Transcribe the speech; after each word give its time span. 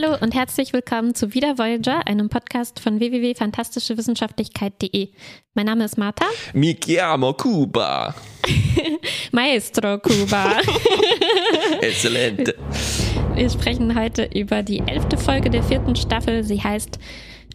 Hallo 0.00 0.16
und 0.20 0.34
herzlich 0.34 0.72
willkommen 0.72 1.14
zu 1.14 1.34
Wieder 1.34 1.58
Voyager, 1.58 2.06
einem 2.06 2.28
Podcast 2.28 2.78
von 2.80 3.00
www.fantastischewissenschaftlichkeit.de. 3.00 5.08
Mein 5.54 5.66
Name 5.66 5.84
ist 5.84 5.98
Martha. 5.98 6.24
Mi 6.54 6.74
chiamo 6.74 7.34
Cuba. 7.34 8.14
Maestro 9.32 9.98
Cuba. 9.98 10.60
Exzellent. 11.80 12.54
Wir 13.34 13.50
sprechen 13.50 13.98
heute 13.98 14.30
über 14.34 14.62
die 14.62 14.78
elfte 14.78 15.18
Folge 15.18 15.50
der 15.50 15.62
vierten 15.62 15.96
Staffel. 15.96 16.44
Sie 16.44 16.62
heißt 16.62 16.98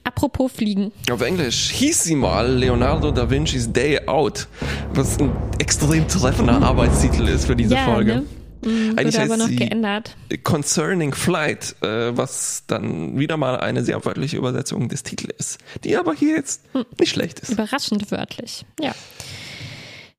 Apropos 0.04 0.52
Fliegen. 0.52 0.92
Auf 1.10 1.22
Englisch 1.22 1.72
hieß 1.72 2.04
sie 2.04 2.16
mal 2.16 2.48
Leonardo 2.48 3.12
da 3.12 3.30
Vinci's 3.30 3.72
Day 3.72 4.08
Out, 4.08 4.48
was 4.94 5.18
ein 5.20 5.32
extrem 5.60 6.06
treffender 6.08 6.62
Arbeitstitel 6.62 7.28
ist 7.28 7.48
für 7.48 7.56
diese 7.56 7.76
ja, 7.76 7.86
Folge. 7.86 8.16
Ne? 8.18 8.26
Mhm, 8.66 8.98
Eigentlich 8.98 9.16
wurde 9.16 9.24
aber 9.24 9.34
heißt 9.34 9.40
noch 9.40 9.48
sie 9.48 9.56
geändert. 9.56 10.16
Concerning 10.44 11.14
Flight, 11.14 11.76
äh, 11.82 12.18
was 12.18 12.64
dann 12.68 13.18
wieder 13.18 13.38
mal 13.38 13.58
eine 13.58 13.84
sehr 13.84 14.04
wörtliche 14.04 14.38
Übersetzung 14.38 14.90
des 14.90 15.04
Titels 15.04 15.36
ist, 15.38 15.60
die 15.84 15.96
aber 15.96 16.14
hier 16.14 16.36
jetzt 16.36 16.64
nicht 17.00 17.12
schlecht 17.12 17.40
ist. 17.40 17.52
Überraschend 17.52 18.12
wörtlich. 18.12 18.66
Ja. 18.82 18.94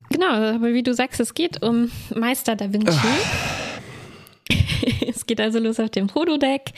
Genau, 0.09 0.31
aber 0.31 0.73
wie 0.73 0.83
du 0.83 0.93
sagst, 0.93 1.19
es 1.19 1.33
geht 1.33 1.61
um 1.61 1.91
Meister 2.15 2.55
da 2.55 2.71
Vinci. 2.71 2.97
es 5.07 5.25
geht 5.25 5.41
also 5.41 5.59
los 5.59 5.79
auf 5.79 5.89
dem 5.89 6.13
Holodeck. 6.15 6.71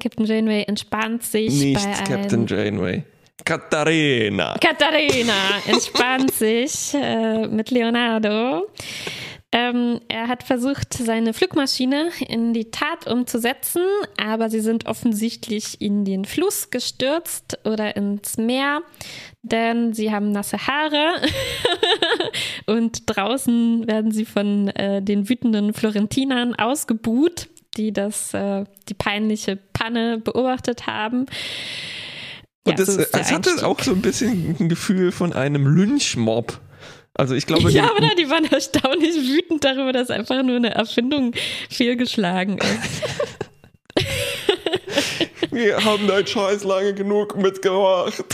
Captain 0.00 0.24
Janeway 0.26 0.62
entspannt 0.62 1.24
sich 1.24 1.52
Nicht 1.52 1.84
bei 1.84 1.92
Captain 2.04 2.46
Janeway. 2.46 3.04
Katharina. 3.44 4.56
Katharina 4.60 5.34
entspannt 5.66 6.32
sich 6.32 6.94
äh, 6.94 7.46
mit 7.46 7.70
Leonardo. 7.70 8.68
Ähm, 9.56 10.00
er 10.08 10.26
hat 10.26 10.42
versucht, 10.42 10.94
seine 10.94 11.32
Flugmaschine 11.32 12.10
in 12.26 12.52
die 12.52 12.72
Tat 12.72 13.06
umzusetzen, 13.06 13.82
aber 14.20 14.50
sie 14.50 14.58
sind 14.58 14.86
offensichtlich 14.86 15.80
in 15.80 16.04
den 16.04 16.24
Fluss 16.24 16.70
gestürzt 16.70 17.60
oder 17.64 17.94
ins 17.94 18.36
Meer, 18.36 18.82
denn 19.42 19.92
sie 19.92 20.10
haben 20.10 20.32
nasse 20.32 20.66
Haare 20.66 21.22
und 22.66 23.02
draußen 23.06 23.86
werden 23.86 24.10
sie 24.10 24.24
von 24.24 24.70
äh, 24.70 25.00
den 25.00 25.28
wütenden 25.28 25.72
Florentinern 25.72 26.56
ausgebuht, 26.56 27.46
die 27.76 27.92
das, 27.92 28.34
äh, 28.34 28.64
die 28.88 28.94
peinliche 28.94 29.54
Panne 29.54 30.18
beobachtet 30.18 30.88
haben. 30.88 31.26
Und 32.64 32.72
Ja, 32.72 32.74
das, 32.74 32.88
so 32.88 32.96
der 32.96 33.08
es 33.12 33.30
hatte 33.30 33.64
auch 33.64 33.78
so 33.78 33.92
ein 33.92 34.02
bisschen 34.02 34.56
ein 34.58 34.68
Gefühl 34.68 35.12
von 35.12 35.32
einem 35.32 35.68
Lynchmob. 35.68 36.60
Also 37.16 37.34
ich 37.34 37.46
glaube, 37.46 37.70
Ja, 37.70 37.88
die, 37.88 38.02
oder? 38.04 38.14
Die 38.16 38.28
waren 38.30 38.44
erstaunlich 38.44 39.14
wütend 39.16 39.64
darüber, 39.64 39.92
dass 39.92 40.10
einfach 40.10 40.42
nur 40.42 40.56
eine 40.56 40.74
Erfindung 40.74 41.32
fehlgeschlagen 41.70 42.58
ist. 42.58 43.02
wir 45.52 45.84
haben 45.84 46.06
deinen 46.08 46.26
Scheiß 46.26 46.64
lange 46.64 46.94
genug 46.94 47.36
mitgemacht. 47.36 48.24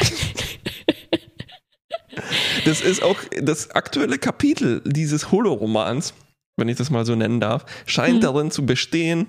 Das 2.64 2.80
ist 2.80 3.02
auch 3.02 3.18
das 3.40 3.70
aktuelle 3.72 4.18
Kapitel 4.18 4.82
dieses 4.84 5.30
Holo-Romans, 5.30 6.14
wenn 6.56 6.68
ich 6.68 6.76
das 6.76 6.90
mal 6.90 7.04
so 7.06 7.14
nennen 7.14 7.40
darf, 7.40 7.64
scheint 7.86 8.16
Mhm. 8.16 8.20
darin 8.20 8.50
zu 8.50 8.66
bestehen, 8.66 9.26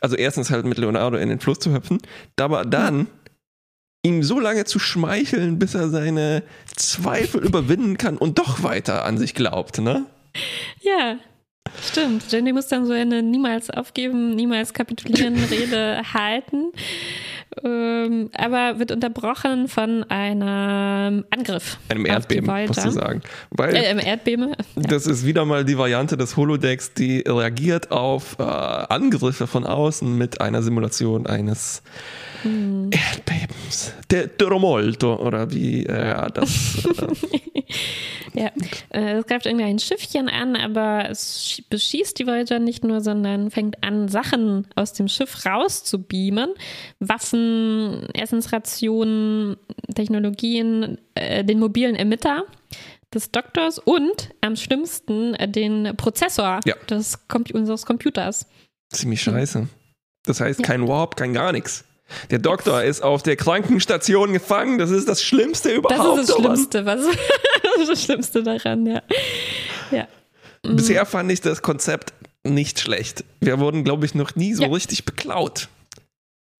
also 0.00 0.16
erstens 0.16 0.50
halt 0.50 0.64
mit 0.66 0.78
Leonardo 0.78 1.16
in 1.16 1.28
den 1.28 1.40
Fluss 1.40 1.58
zu 1.58 1.72
hüpfen, 1.72 1.98
aber 2.38 2.64
dann 2.64 3.06
ihm 4.04 4.22
so 4.22 4.40
lange 4.40 4.64
zu 4.64 4.78
schmeicheln, 4.78 5.58
bis 5.58 5.74
er 5.74 5.88
seine 5.88 6.42
Zweifel 6.76 7.44
überwinden 7.44 7.98
kann 7.98 8.16
und 8.16 8.38
doch 8.38 8.62
weiter 8.62 9.04
an 9.04 9.16
sich 9.16 9.34
glaubt, 9.34 9.78
ne? 9.78 10.06
Ja, 10.80 11.18
stimmt. 11.86 12.24
Jenny 12.30 12.52
muss 12.52 12.66
dann 12.66 12.86
so 12.86 12.92
eine 12.92 13.22
niemals 13.22 13.70
aufgeben, 13.70 14.34
niemals 14.34 14.74
kapitulieren 14.74 15.36
Rede 15.50 16.02
halten. 16.12 16.72
Ähm, 17.62 18.30
aber 18.34 18.78
wird 18.78 18.92
unterbrochen 18.92 19.68
von 19.68 20.04
einem 20.04 21.24
Angriff. 21.30 21.78
Einem 21.90 22.06
Erdbeben, 22.06 22.66
musst 22.66 22.84
du 22.84 22.90
sagen. 22.90 23.20
Weil 23.50 23.76
Äh, 23.76 23.90
im 23.90 23.98
Erdbeben. 23.98 24.56
Das 24.74 25.06
ist 25.06 25.26
wieder 25.26 25.44
mal 25.44 25.64
die 25.64 25.76
Variante 25.76 26.16
des 26.16 26.36
Holodecks, 26.36 26.94
die 26.94 27.20
reagiert 27.20 27.90
auf 27.90 28.36
äh, 28.38 28.42
Angriffe 28.42 29.46
von 29.46 29.66
außen 29.66 30.16
mit 30.16 30.40
einer 30.40 30.62
Simulation 30.62 31.26
eines 31.26 31.82
Hm. 32.42 32.90
Erdbebens. 32.92 33.92
Der 34.10 34.36
Terremoto 34.36 35.16
oder 35.16 35.50
wie 35.52 35.86
äh, 35.86 36.08
ja, 36.08 36.28
das. 36.28 36.86
Ja, 38.34 38.50
es 38.90 39.26
greift 39.26 39.46
irgendwie 39.46 39.64
ein 39.66 39.78
Schiffchen 39.78 40.28
an, 40.28 40.56
aber 40.56 41.08
es 41.10 41.40
sch- 41.42 41.64
beschießt 41.68 42.18
die 42.18 42.26
Voyager 42.26 42.58
nicht 42.58 42.82
nur, 42.84 43.00
sondern 43.02 43.50
fängt 43.50 43.82
an, 43.84 44.08
Sachen 44.08 44.66
aus 44.74 44.92
dem 44.94 45.08
Schiff 45.08 45.44
rauszubeamen. 45.44 46.50
Waffen, 46.98 48.08
Essensrationen, 48.14 49.56
Technologien, 49.94 50.98
äh, 51.14 51.44
den 51.44 51.58
mobilen 51.58 51.94
Emitter 51.94 52.44
des 53.12 53.30
Doktors 53.30 53.78
und 53.78 54.30
am 54.40 54.56
schlimmsten 54.56 55.34
äh, 55.34 55.48
den 55.48 55.94
Prozessor 55.96 56.60
Ja. 56.64 56.74
des 56.88 57.28
Com 57.28 57.44
unseres 57.52 57.84
Computers. 57.84 58.46
ziemlich 58.90 59.20
scheiße. 59.22 59.68
Das 60.24 60.40
heißt, 60.40 60.60
Ja. 60.60 60.66
kein 60.66 60.88
Warp, 60.88 61.16
kein 61.16 61.34
gar 61.34 61.52
nichts. 61.52 61.84
Der 62.30 62.38
Doktor 62.38 62.82
ist 62.82 63.02
auf 63.02 63.22
der 63.22 63.36
Krankenstation 63.36 64.32
gefangen. 64.32 64.78
Das 64.78 64.90
ist 64.90 65.08
das 65.08 65.22
Schlimmste 65.22 65.68
Das 65.70 65.78
überhaupt. 65.78 66.20
ist 66.20 66.28
das 66.28 66.36
Thomas. 66.36 66.58
Schlimmste, 66.58 66.86
was 66.86 67.00
das 67.62 67.76
ist 67.82 67.88
das 67.90 68.04
Schlimmste 68.04 68.42
daran, 68.42 68.86
ja. 68.86 69.02
Ja. 69.90 70.08
Bisher 70.62 71.04
fand 71.06 71.30
ich 71.32 71.40
das 71.40 71.62
Konzept 71.62 72.12
nicht 72.44 72.80
schlecht. 72.80 73.24
Wir 73.40 73.58
wurden, 73.58 73.84
glaube 73.84 74.06
ich, 74.06 74.14
noch 74.14 74.34
nie 74.36 74.54
so 74.54 74.62
Ja. 74.64 74.68
richtig 74.70 75.04
beklaut. 75.04 75.68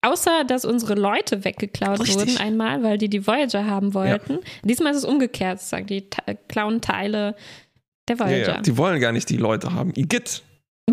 Außer, 0.05 0.43
dass 0.45 0.65
unsere 0.65 0.95
Leute 0.95 1.45
weggeklaut 1.45 2.01
Richtig. 2.01 2.17
wurden 2.19 2.37
einmal, 2.39 2.83
weil 2.83 2.99
die 2.99 3.09
die 3.09 3.25
Voyager 3.25 3.67
haben 3.67 3.95
wollten. 3.95 4.41
Diesmal 4.65 4.91
ist 4.93 4.99
es 4.99 5.05
umgekehrt, 5.05 5.61
sozusagen. 5.61 5.87
Die 5.87 6.05
klauen 6.49 6.81
Teile 6.81 7.37
der 8.09 8.17
Ja, 8.17 8.25
Voyager. 8.27 8.55
ja. 8.57 8.61
Die 8.63 8.77
wollen 8.77 9.01
gar 9.01 9.13
nicht 9.13 9.29
die 9.29 9.37
Leute 9.37 9.73
haben. 9.75 9.93
Igitt. 9.95 10.43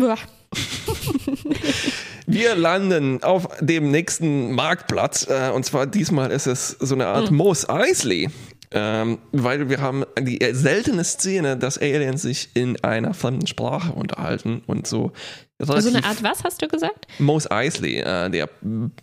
Wir 2.26 2.54
landen 2.54 3.22
auf 3.22 3.48
dem 3.60 3.90
nächsten 3.90 4.52
Marktplatz 4.52 5.26
äh, 5.28 5.50
und 5.50 5.64
zwar 5.64 5.86
diesmal 5.86 6.30
ist 6.30 6.46
es 6.46 6.68
so 6.80 6.94
eine. 6.94 7.06
Art 7.06 7.30
Mos 7.30 7.68
Eisley. 7.68 8.28
Ähm, 8.72 9.18
weil 9.32 9.68
wir 9.68 9.80
haben 9.80 10.04
die 10.20 10.38
seltene 10.52 11.02
Szene, 11.02 11.56
dass 11.56 11.76
Aliens 11.76 12.22
sich 12.22 12.50
in 12.54 12.80
einer 12.84 13.14
fremden 13.14 13.48
Sprache 13.48 13.90
unterhalten 13.92 14.62
und 14.68 14.86
so. 14.86 15.10
so 15.58 15.72
relativ- 15.72 15.96
eine 15.96 16.06
Art 16.06 16.22
was, 16.22 16.44
hast 16.44 16.62
du 16.62 16.68
gesagt? 16.68 17.08
Mos 17.18 17.50
Eisley, 17.50 17.96
äh, 17.98 18.30
der 18.30 18.48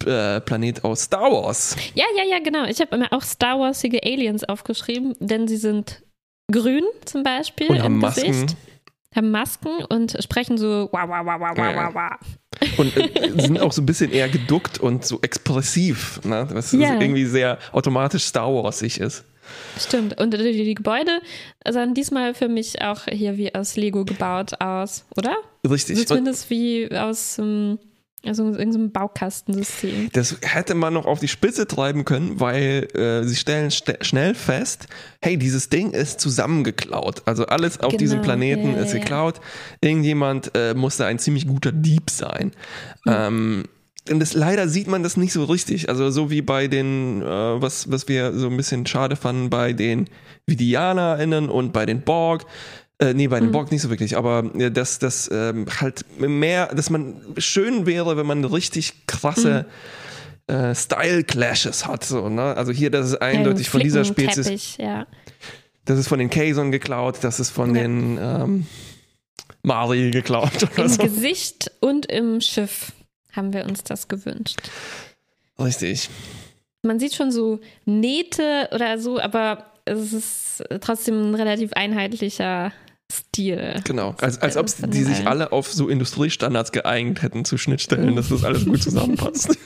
äh, 0.05 0.39
Planet 0.39 0.85
aus 0.85 1.01
Star 1.01 1.29
Wars. 1.33 1.75
Ja, 1.95 2.05
ja, 2.15 2.23
ja, 2.31 2.39
genau. 2.41 2.63
Ich 2.63 2.79
habe 2.79 2.97
mir 2.97 3.11
auch 3.11 3.23
Star 3.23 3.59
Warsige 3.59 4.01
Aliens 4.03 4.45
aufgeschrieben, 4.45 5.15
denn 5.19 5.49
sie 5.49 5.57
sind 5.57 6.01
grün 6.49 6.85
zum 7.03 7.23
Beispiel 7.23 7.67
Und 7.67 7.79
haben 7.83 7.95
im 7.95 7.99
Masken. 7.99 8.25
Gesicht. 8.25 8.55
Haben 9.17 9.31
Masken 9.31 9.83
und 9.89 10.15
sprechen 10.23 10.57
so 10.57 10.89
wow, 10.91 11.01
wow, 11.07 11.25
wow, 11.25 11.39
wow, 11.39 11.57
Ja, 11.57 11.65
wow, 11.65 11.75
ja. 11.75 11.93
wow, 11.93 11.95
wow. 11.95 12.77
Und 12.79 12.95
äh, 12.97 13.41
sind 13.41 13.59
auch 13.59 13.71
so 13.71 13.81
ein 13.81 13.85
bisschen 13.85 14.11
eher 14.11 14.29
geduckt 14.29 14.79
und 14.79 15.03
so 15.05 15.19
expressiv, 15.21 16.21
ne? 16.23 16.47
was 16.51 16.71
Ja. 16.71 16.99
irgendwie 16.99 17.25
sehr 17.25 17.57
automatisch 17.71 18.23
Star 18.23 18.53
Wars-ig 18.53 18.99
ist. 18.99 19.25
Stimmt. 19.79 20.19
Und 20.19 20.33
die, 20.33 20.63
die 20.63 20.73
Gebäude 20.75 21.19
sahen 21.67 21.93
diesmal 21.93 22.33
für 22.33 22.47
mich 22.49 22.81
auch 22.81 23.05
hier 23.05 23.37
wie 23.37 23.53
aus 23.55 23.75
Lego 23.75 24.05
gebaut 24.05 24.59
aus, 24.61 25.05
oder? 25.17 25.35
Richtig. 25.67 25.95
So 25.95 26.01
Und- 26.01 26.07
zumindest 26.07 26.49
wie 26.49 26.89
aus 26.91 27.37
ähm, 27.39 27.79
also 28.25 28.45
irgendeinem 28.45 28.91
Baukastensystem. 28.91 30.09
Das 30.13 30.37
hätte 30.41 30.75
man 30.75 30.93
noch 30.93 31.05
auf 31.05 31.19
die 31.19 31.27
Spitze 31.27 31.67
treiben 31.67 32.03
können, 32.03 32.39
weil 32.39 32.87
äh, 32.95 33.23
sie 33.23 33.35
stellen 33.35 33.69
st 33.69 33.97
schnell 34.01 34.33
fest, 34.33 34.87
hey, 35.21 35.37
dieses 35.37 35.69
Ding 35.69 35.91
ist 35.91 36.19
zusammengeklaut. 36.19 37.21
Also 37.25 37.45
alles 37.45 37.79
auf 37.79 37.89
Genau, 37.91 37.99
diesem 37.99 38.21
Planeten 38.21 38.73
ja, 38.73 38.81
ist 38.81 38.93
geklaut. 38.93 39.39
Irgendjemand 39.81 40.51
äh, 40.55 40.73
muss 40.73 40.97
da 40.97 41.05
ein 41.05 41.19
ziemlich 41.19 41.47
guter 41.47 41.71
Dieb 41.71 42.09
sein. 42.09 42.51
Hm. 43.03 43.13
Ähm, 43.13 43.63
und 44.09 44.19
das, 44.19 44.33
leider 44.33 44.67
sieht 44.67 44.87
man 44.87 45.03
das 45.03 45.17
nicht 45.17 45.33
so 45.33 45.43
richtig. 45.43 45.89
Also 45.89 46.09
so 46.09 46.31
wie 46.31 46.41
bei 46.41 46.67
den, 46.67 47.21
äh, 47.21 47.25
was, 47.25 47.91
was 47.91 48.07
wir 48.07 48.33
so 48.33 48.47
ein 48.47 48.57
bisschen 48.57 48.85
schade 48.85 49.15
fanden 49.15 49.49
bei 49.49 49.73
den 49.73 50.09
VidianerInnen 50.47 51.49
und 51.49 51.73
bei 51.73 51.85
den 51.85 52.01
Borg. 52.01 52.45
Äh, 52.99 53.13
nee, 53.13 53.27
bei 53.27 53.39
den 53.39 53.51
Borg 53.51 53.71
nicht 53.71 53.83
so 53.83 53.89
wirklich, 53.91 54.17
aber 54.17 54.49
äh, 54.55 54.71
dass 54.71 54.97
das 54.97 55.29
ähm, 55.31 55.67
halt 55.79 56.03
mehr, 56.19 56.73
dass 56.73 56.89
man 56.89 57.21
schön 57.37 57.85
wäre, 57.85 58.17
wenn 58.17 58.25
man 58.25 58.43
richtig 58.43 59.05
krasse 59.05 59.65
äh, 60.47 60.73
Style-Clashes 60.73 61.85
hat. 61.85 62.03
So, 62.03 62.27
ne? 62.29 62.55
Also 62.55 62.71
hier, 62.71 62.89
das 62.89 63.07
ist 63.07 63.21
eindeutig 63.21 63.69
von 63.69 63.81
dieser 63.81 64.03
Spezies, 64.03 64.77
ja. 64.77 65.05
das 65.85 65.99
ist 65.99 66.07
von 66.07 66.17
den 66.17 66.31
Kazon 66.31 66.71
geklaut, 66.71 67.17
das 67.21 67.39
ist 67.39 67.51
von 67.51 67.75
Ja. 67.75 67.83
den 67.83 68.17
ähm, 68.19 68.67
Mari 69.61 70.09
geklaut 70.09 70.63
oder 70.73 70.85
Im 70.85 70.89
so. 70.89 71.03
Gesicht 71.03 71.71
und 71.81 72.07
im 72.07 72.41
Schiff 72.41 72.93
haben 73.31 73.53
wir 73.53 73.65
uns 73.65 73.83
das 73.83 74.07
gewünscht. 74.07 74.57
Richtig. 75.59 76.09
Man 76.81 76.99
sieht 76.99 77.13
schon 77.13 77.31
so 77.31 77.59
Nähte 77.85 78.69
oder 78.73 78.97
so, 78.97 79.19
aber 79.19 79.65
es 79.85 80.13
ist 80.13 80.63
trotzdem 80.81 81.31
ein 81.31 81.35
relativ 81.35 81.73
einheitlicher 81.73 82.71
Stil. 83.11 83.81
Genau. 83.85 84.15
Als, 84.19 84.41
als 84.41 84.57
ob 84.57 84.67
die 84.91 85.03
sich 85.03 85.25
alle 85.25 85.51
auf 85.51 85.71
so 85.71 85.87
Industriestandards 85.87 86.71
geeignet 86.71 87.21
hätten 87.21 87.45
zu 87.45 87.57
Schnittstellen, 87.57 88.15
dass 88.15 88.29
das 88.29 88.43
alles 88.43 88.65
gut 88.65 88.83
zusammenpasst. 88.83 89.57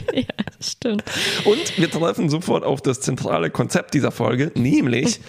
Stimmt. 0.60 1.04
Und 1.44 1.78
wir 1.78 1.90
treffen 1.90 2.28
sofort 2.28 2.64
auf 2.64 2.82
das 2.82 3.00
zentrale 3.00 3.50
Konzept 3.50 3.94
dieser 3.94 4.10
Folge, 4.10 4.50
nämlich 4.54 5.20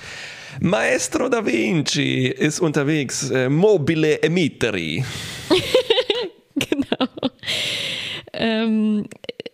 Maestro 0.59 1.29
da 1.29 1.45
Vinci 1.45 2.27
ist 2.27 2.59
unterwegs, 2.59 3.29
äh, 3.29 3.47
mobile 3.47 4.21
emitteri. 4.21 5.05
genau. 6.55 7.07
Ähm, 8.33 9.05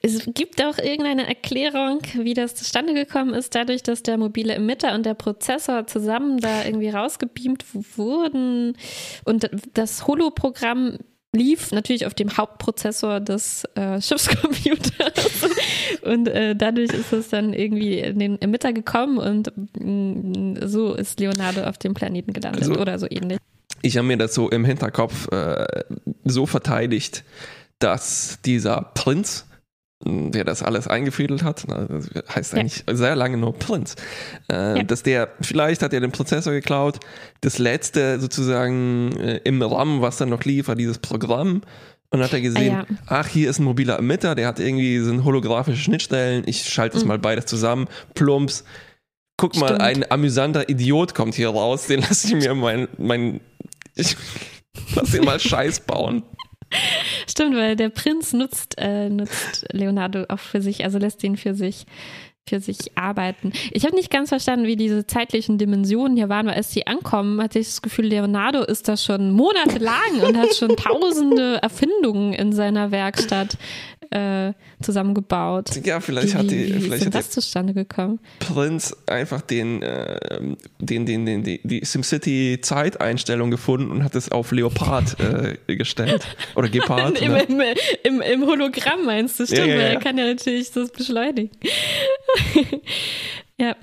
es 0.02 0.30
gibt 0.34 0.62
auch 0.64 0.78
irgendeine 0.78 1.28
Erklärung, 1.28 2.00
wie 2.14 2.34
das 2.34 2.56
zustande 2.56 2.94
gekommen 2.94 3.34
ist, 3.34 3.56
dadurch, 3.56 3.84
dass 3.84 4.04
der 4.04 4.18
mobile 4.18 4.54
Emitter 4.54 4.94
und 4.94 5.06
der 5.06 5.16
Prozessor 5.16 5.88
zusammen 5.88 6.40
da 6.40 6.66
irgendwie 6.66 6.90
rausgebeamt 6.90 7.66
wurden 7.98 8.78
und 9.26 9.50
das 9.74 10.08
Holo-Programm 10.08 10.98
lief 11.34 11.72
natürlich 11.72 12.06
auf 12.06 12.14
dem 12.14 12.36
Hauptprozessor 12.36 13.20
des 13.20 13.64
äh, 13.76 14.02
Schiffscomputers 14.02 15.50
und 16.02 16.28
äh, 16.28 16.56
dadurch 16.56 16.92
ist 16.92 17.14
es 17.14 17.30
dann 17.30 17.54
irgendwie 17.54 18.00
in 18.00 18.20
den 18.20 18.42
Emitter 18.42 18.74
gekommen 18.74 19.18
und 19.18 19.52
mh, 19.78 19.86
mm, 19.86 20.68
so 20.68 20.94
ist 20.94 21.20
Leonardo 21.20 21.64
auf 21.64 21.78
dem 21.78 21.94
Planeten 21.94 22.34
gelandet 22.34 22.64
also, 22.64 22.80
oder 22.80 22.98
so 22.98 23.08
ähnlich. 23.10 23.38
Ich 23.82 23.98
habe 23.98 24.08
mir 24.08 24.18
das 24.18 24.34
so 24.34 24.50
im 24.50 24.66
Hinterkopf 24.66 25.32
äh, 25.32 25.84
so 26.26 26.46
verteidigt, 26.46 27.24
dass 27.80 28.40
dieser 28.44 28.92
Prinz, 28.96 29.47
der 30.04 30.44
das 30.44 30.62
alles 30.62 30.88
eingefädelt 30.88 31.44
hat, 31.44 31.66
das 31.68 32.10
heißt 32.34 32.54
eigentlich 32.54 32.84
ja. 32.88 32.96
sehr 32.96 33.16
lange 33.16 33.38
nur 33.38 33.54
Prinz, 33.54 33.96
äh, 34.52 34.78
ja. 34.78 34.84
dass 34.84 35.02
der, 35.02 35.30
vielleicht 35.42 35.82
hat 35.82 35.92
er 35.92 36.02
den 36.02 36.12
Prozessor 36.12 36.54
geklaut, 36.54 37.00
das 37.42 37.58
letzte 37.58 38.20
sozusagen 38.20 39.18
äh, 39.18 39.38
im 39.44 39.62
RAM, 39.62 40.02
was 40.02 40.18
dann 40.18 40.30
noch 40.30 40.44
lief, 40.44 40.68
war 40.68 40.76
dieses 40.76 41.00
Programm 41.00 41.62
und 42.12 42.22
hat 42.22 42.32
er 42.32 42.42
gesehen, 42.42 42.76
ah, 42.76 42.86
ja. 42.88 42.98
ach, 43.08 43.28
hier 43.28 43.50
ist 43.50 43.60
ein 43.60 43.64
mobiler 43.64 43.98
Emitter, 43.98 44.36
der 44.36 44.48
hat 44.48 44.60
irgendwie 44.60 45.00
so 45.00 45.24
holographische 45.24 45.82
Schnittstellen, 45.82 46.44
ich 46.46 46.64
schalte 46.64 46.98
es 46.98 47.04
mhm. 47.04 47.10
mal 47.10 47.20
beides 47.20 47.48
zusammen, 47.48 47.88
plumps, 48.14 48.66
guck 49.36 49.56
Stimmt. 49.56 49.72
mal, 49.72 49.82
ein 49.82 50.10
amüsanter 50.12 50.70
Idiot 50.70 51.16
kommt 51.16 51.34
hier 51.34 51.50
raus, 51.50 51.88
den 51.88 52.02
lasse 52.02 52.28
ich 52.28 52.36
mir 52.36 52.54
mein, 52.54 52.88
mein 53.00 53.42
ich 53.96 54.16
lass 54.96 55.14
ihn 55.16 55.26
mal 55.26 55.40
Scheiß 55.40 55.80
bauen. 55.82 56.22
Stimmt, 57.28 57.56
weil 57.56 57.76
der 57.76 57.90
Prinz 57.90 58.34
nutzt, 58.34 58.76
äh, 58.78 59.10
nutzt 59.10 59.66
Leonardo 59.72 60.26
auch 60.30 60.40
für 60.40 60.62
sich, 60.62 60.84
also 60.84 60.98
lässt 60.98 61.24
ihn 61.24 61.38
für 61.38 61.54
sich 61.54 61.86
für 62.48 62.60
sich 62.60 62.98
arbeiten. 62.98 63.52
Ich 63.72 63.86
habe 63.86 63.96
nicht 63.96 64.10
ganz 64.10 64.30
verstanden, 64.30 64.66
wie 64.66 64.76
diese 64.76 65.06
zeitlichen 65.06 65.58
Dimensionen 65.58 66.16
hier 66.16 66.30
waren, 66.30 66.48
weil 66.48 66.54
als 66.54 66.72
sie 66.72 66.88
ankommen, 66.88 67.42
hatte 67.42 67.60
ich 67.60 67.68
das 67.68 67.82
Gefühl, 67.82 68.06
Leonardo 68.06 68.64
ist 68.64 68.88
da 68.88 68.98
schon 68.98 69.32
monatelang 69.32 70.22
und 70.26 70.38
hat 70.38 70.56
schon 70.56 70.76
tausende 70.78 71.62
Erfindungen 71.62 72.34
in 72.34 72.54
seiner 72.54 72.92
Werkstatt 72.92 73.58
äh, 74.12 74.54
zusammengebaut. 74.82 75.86
Ja, 75.86 76.00
vielleicht 76.00 76.34
wie, 76.34 76.38
hat 76.38 76.52
die, 76.52 76.76
wie 76.76 76.82
vielleicht 76.82 77.06
ist 77.06 77.16
das 77.16 77.30
zustande 77.30 77.74
gekommen? 77.74 78.20
Prinz 78.40 78.96
einfach 79.06 79.42
den, 79.42 79.82
äh, 79.82 80.18
den, 80.80 81.06
den, 81.06 81.26
den, 81.26 81.44
die, 81.44 81.60
die 81.64 81.84
SimCity 81.84 82.60
Zeiteinstellung 82.62 83.52
gefunden 83.52 83.92
und 83.92 84.04
hat 84.04 84.16
es 84.16 84.32
auf 84.32 84.52
Leopard 84.52 85.18
äh, 85.20 85.76
gestellt 85.76 86.26
oder 86.56 86.70
Gepard. 86.70 87.22
Im, 87.28 87.32
ne? 87.34 87.44
im, 87.44 87.62
im, 88.04 88.22
Im, 88.22 88.46
Hologramm 88.46 89.06
meinst 89.06 89.40
du, 89.40 89.46
stimmt, 89.46 89.60
ja, 89.60 89.66
ja, 89.66 89.76
ja. 89.76 89.88
er 89.88 90.00
kann 90.00 90.18
ja 90.18 90.26
natürlich 90.26 90.72
das 90.72 90.90
beschleunigen. 90.92 91.52
ja. 93.58 93.76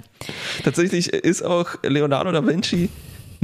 Tatsächlich 0.62 1.12
ist 1.12 1.42
auch 1.42 1.76
Leonardo 1.82 2.32
da 2.32 2.46
Vinci 2.46 2.88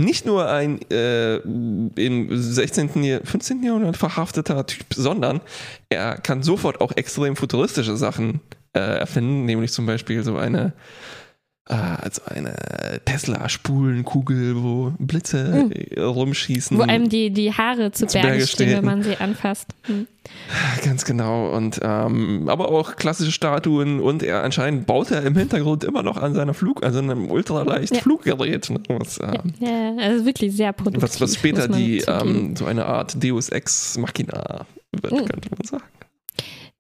nicht 0.05 0.27
nur 0.27 0.49
ein 0.49 0.81
äh, 0.91 1.37
im 1.37 2.29
16., 2.31 3.21
15. 3.25 3.63
Jahrhundert 3.63 3.97
verhafteter 3.97 4.67
Typ, 4.67 4.87
sondern 4.95 5.41
er 5.89 6.17
kann 6.17 6.43
sofort 6.43 6.81
auch 6.81 6.93
extrem 6.97 7.37
futuristische 7.37 7.97
Sachen 7.97 8.41
äh, 8.73 8.81
erfinden, 8.81 9.45
nämlich 9.45 9.73
zum 9.73 9.87
Beispiel 9.87 10.23
so 10.23 10.37
eine 10.37 10.73
also 11.77 12.23
eine 12.27 12.55
Tesla-Spulenkugel, 13.05 14.63
wo 14.63 14.93
Blitze 14.99 15.69
mhm. 15.69 16.03
rumschießen. 16.03 16.77
Wo 16.77 16.83
einem 16.83 17.09
die, 17.09 17.31
die 17.31 17.53
Haare 17.53 17.93
zu, 17.93 18.07
zu 18.07 18.15
Berge, 18.15 18.29
Berge 18.29 18.47
stehen, 18.47 18.77
wenn 18.77 18.85
man 18.85 19.03
sie 19.03 19.17
anfasst. 19.17 19.69
Mhm. 19.87 20.07
Ganz 20.85 21.05
genau. 21.05 21.51
Und 21.51 21.81
ähm, 21.83 22.49
aber 22.49 22.71
auch 22.71 22.97
klassische 22.97 23.33
Statuen 23.33 24.01
und 24.01 24.23
er 24.23 24.43
anscheinend 24.43 24.87
baut 24.87 25.11
er 25.11 25.23
im 25.23 25.37
Hintergrund 25.37 25.85
immer 25.85 26.03
noch 26.03 26.17
an 26.17 26.35
seiner 26.35 26.55
Flug, 26.55 26.83
also 26.83 26.99
einem 26.99 27.31
ultraleicht 27.31 27.95
ja. 27.95 28.01
Fluggerät. 28.01 28.71
Ne, 28.71 28.81
was, 28.89 29.21
ähm, 29.21 29.55
ja, 29.61 29.97
also 29.99 30.25
wirklich 30.25 30.55
sehr 30.55 30.73
produktiv. 30.73 31.03
Was, 31.03 31.21
was 31.21 31.35
später 31.35 31.69
die 31.69 31.99
ähm, 32.07 32.57
so 32.57 32.67
eine 32.67 32.87
Art 32.87 33.23
Deus 33.23 33.49
Ex 33.49 33.97
Machina 33.99 34.67
wird, 34.93 35.13
mhm. 35.13 35.27
könnte 35.27 35.51
man 35.51 35.65
sagen. 35.65 35.85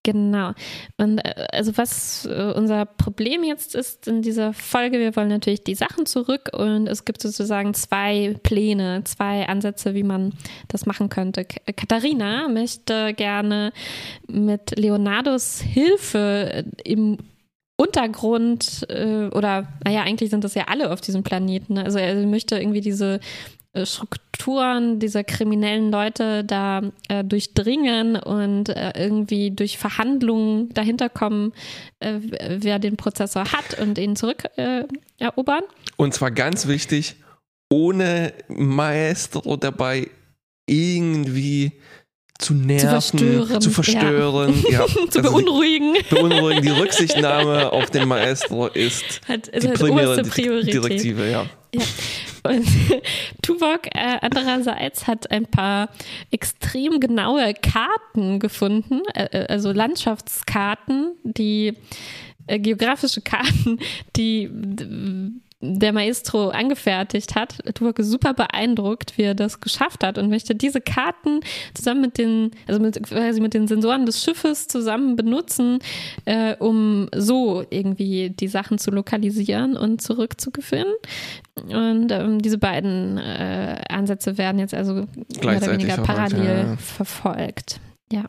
Genau. 0.02 0.52
Und 0.96 1.18
äh, 1.18 1.46
also 1.52 1.76
was 1.76 2.24
äh, 2.24 2.52
unser 2.56 2.86
Problem 2.86 3.44
jetzt 3.44 3.74
ist 3.74 4.08
in 4.08 4.22
dieser 4.22 4.54
Folge, 4.54 4.98
wir 4.98 5.14
wollen 5.14 5.28
natürlich 5.28 5.62
die 5.62 5.74
Sachen 5.74 6.06
zurück 6.06 6.48
und 6.52 6.86
es 6.86 7.04
gibt 7.04 7.20
sozusagen 7.20 7.74
zwei 7.74 8.34
Pläne, 8.42 9.02
zwei 9.04 9.46
Ansätze, 9.46 9.94
wie 9.94 10.02
man 10.02 10.32
das 10.68 10.86
machen 10.86 11.10
könnte. 11.10 11.44
Katharina 11.44 12.48
möchte 12.48 13.12
gerne 13.12 13.72
mit 14.26 14.78
Leonardos 14.78 15.60
Hilfe 15.60 16.50
äh, 16.50 16.64
im 16.84 17.18
Untergrund 17.76 18.86
oder 18.90 19.66
naja, 19.82 20.02
eigentlich 20.02 20.28
sind 20.28 20.44
das 20.44 20.54
ja 20.54 20.64
alle 20.68 20.92
auf 20.92 21.00
diesem 21.00 21.22
Planeten. 21.22 21.74
Ne? 21.74 21.84
Also 21.84 21.96
er 21.96 22.14
möchte 22.26 22.58
irgendwie 22.58 22.82
diese 22.82 23.14
äh, 23.14 23.20
Strukturen 23.84 24.98
dieser 24.98 25.22
kriminellen 25.22 25.92
Leute 25.92 26.44
da 26.44 26.82
äh, 27.08 27.22
durchdringen 27.22 28.16
und 28.16 28.68
äh, 28.68 28.92
irgendwie 28.96 29.52
durch 29.52 29.78
Verhandlungen 29.78 30.70
dahinter 30.70 31.08
kommen, 31.08 31.52
äh, 32.00 32.18
wer 32.20 32.78
den 32.78 32.96
Prozessor 32.96 33.44
hat 33.52 33.78
und 33.80 33.98
ihn 33.98 34.16
zurückerobern. 34.16 35.62
Äh, 35.62 35.92
und 35.96 36.14
zwar 36.14 36.32
ganz 36.32 36.66
wichtig, 36.66 37.16
ohne 37.72 38.32
Maestro 38.48 39.56
dabei 39.56 40.10
irgendwie 40.66 41.72
zu 42.38 42.54
nerven, 42.54 42.80
zu 42.80 42.88
verstören, 42.88 43.60
zu, 43.60 43.70
verstören, 43.70 44.64
ja. 44.70 44.80
ja. 44.80 44.86
zu 45.10 45.18
also 45.18 45.22
beunruhigen. 45.22 45.94
Die, 45.94 46.14
beunruhigen. 46.14 46.62
Die 46.62 46.70
Rücksichtnahme 46.70 47.70
auf 47.70 47.90
den 47.90 48.08
Maestro 48.08 48.66
ist 48.68 49.20
hat, 49.28 49.52
also 49.52 49.68
die 49.68 49.74
primäre 49.74 50.22
Direktive, 50.22 51.30
ja. 51.30 51.46
ja. 51.74 51.82
Und 52.42 52.66
Tuvok 53.42 53.86
äh, 53.94 54.18
andererseits 54.20 55.06
hat 55.06 55.30
ein 55.30 55.46
paar 55.46 55.90
extrem 56.30 57.00
genaue 57.00 57.54
Karten 57.54 58.38
gefunden, 58.38 59.02
äh, 59.14 59.24
äh 59.32 59.46
also 59.46 59.72
Landschaftskarten, 59.72 61.12
die 61.24 61.74
äh, 62.46 62.58
geografische 62.58 63.20
Karten, 63.20 63.78
die 64.16 64.50
der 65.60 65.92
Maestro 65.92 66.48
angefertigt 66.48 67.34
hat. 67.34 67.58
Tuvok 67.74 67.98
ist 67.98 68.10
super 68.10 68.32
beeindruckt, 68.32 69.18
wie 69.18 69.22
er 69.22 69.34
das 69.34 69.60
geschafft 69.60 70.02
hat 70.02 70.16
und 70.16 70.30
möchte 70.30 70.54
diese 70.54 70.80
Karten 70.80 71.40
zusammen 71.74 72.00
mit 72.00 72.18
den, 72.18 72.52
also 72.66 72.80
mit, 72.80 73.02
quasi 73.02 73.40
mit 73.40 73.52
den 73.52 73.68
Sensoren 73.68 74.06
des 74.06 74.24
Schiffes 74.24 74.68
zusammen 74.68 75.16
benutzen, 75.16 75.80
äh, 76.24 76.56
um 76.56 77.08
so 77.14 77.64
irgendwie 77.68 78.30
die 78.30 78.48
Sachen 78.48 78.78
zu 78.78 78.90
lokalisieren 78.90 79.76
und 79.76 80.00
zurückzugewinnen. 80.00 80.94
Und 81.68 82.10
ähm, 82.10 82.40
diese 82.40 82.56
beiden 82.56 83.18
äh, 83.18 83.82
Ansätze 83.88 84.38
werden 84.38 84.58
jetzt 84.58 84.72
also 84.74 84.94
mehr 85.42 85.58
oder 85.58 85.72
weniger 85.72 85.98
parallel 85.98 86.68
ja. 86.70 86.76
verfolgt. 86.76 87.80
Ja. 88.10 88.24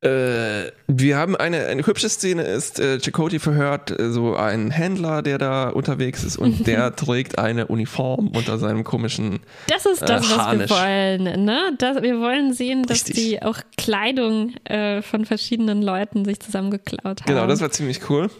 Äh, 0.00 0.70
wir 0.86 1.16
haben 1.16 1.34
eine, 1.34 1.66
eine 1.66 1.84
hübsche 1.84 2.08
Szene, 2.08 2.42
ist 2.42 2.78
äh, 2.78 3.00
Chakoti 3.00 3.40
verhört 3.40 3.90
äh, 3.98 4.12
so 4.12 4.36
einen 4.36 4.70
Händler, 4.70 5.22
der 5.22 5.38
da 5.38 5.70
unterwegs 5.70 6.22
ist 6.22 6.36
und 6.36 6.68
der 6.68 6.94
trägt 6.96 7.38
eine 7.38 7.66
Uniform 7.66 8.28
unter 8.28 8.58
seinem 8.58 8.84
komischen 8.84 9.40
Das 9.66 9.86
ist 9.86 10.02
das, 10.02 10.30
äh, 10.30 10.36
was 10.36 10.58
wir 10.58 10.70
wollen. 10.70 11.44
Ne? 11.44 11.72
Das, 11.78 12.00
wir 12.00 12.20
wollen 12.20 12.52
sehen, 12.52 12.84
dass 12.84 13.08
Richtig. 13.08 13.16
die 13.16 13.42
auch 13.42 13.58
Kleidung 13.76 14.54
äh, 14.66 15.02
von 15.02 15.24
verschiedenen 15.24 15.82
Leuten 15.82 16.24
sich 16.24 16.38
zusammengeklaut 16.38 17.22
haben. 17.22 17.26
Genau, 17.26 17.48
das 17.48 17.60
war 17.60 17.72
ziemlich 17.72 18.08
cool. 18.08 18.30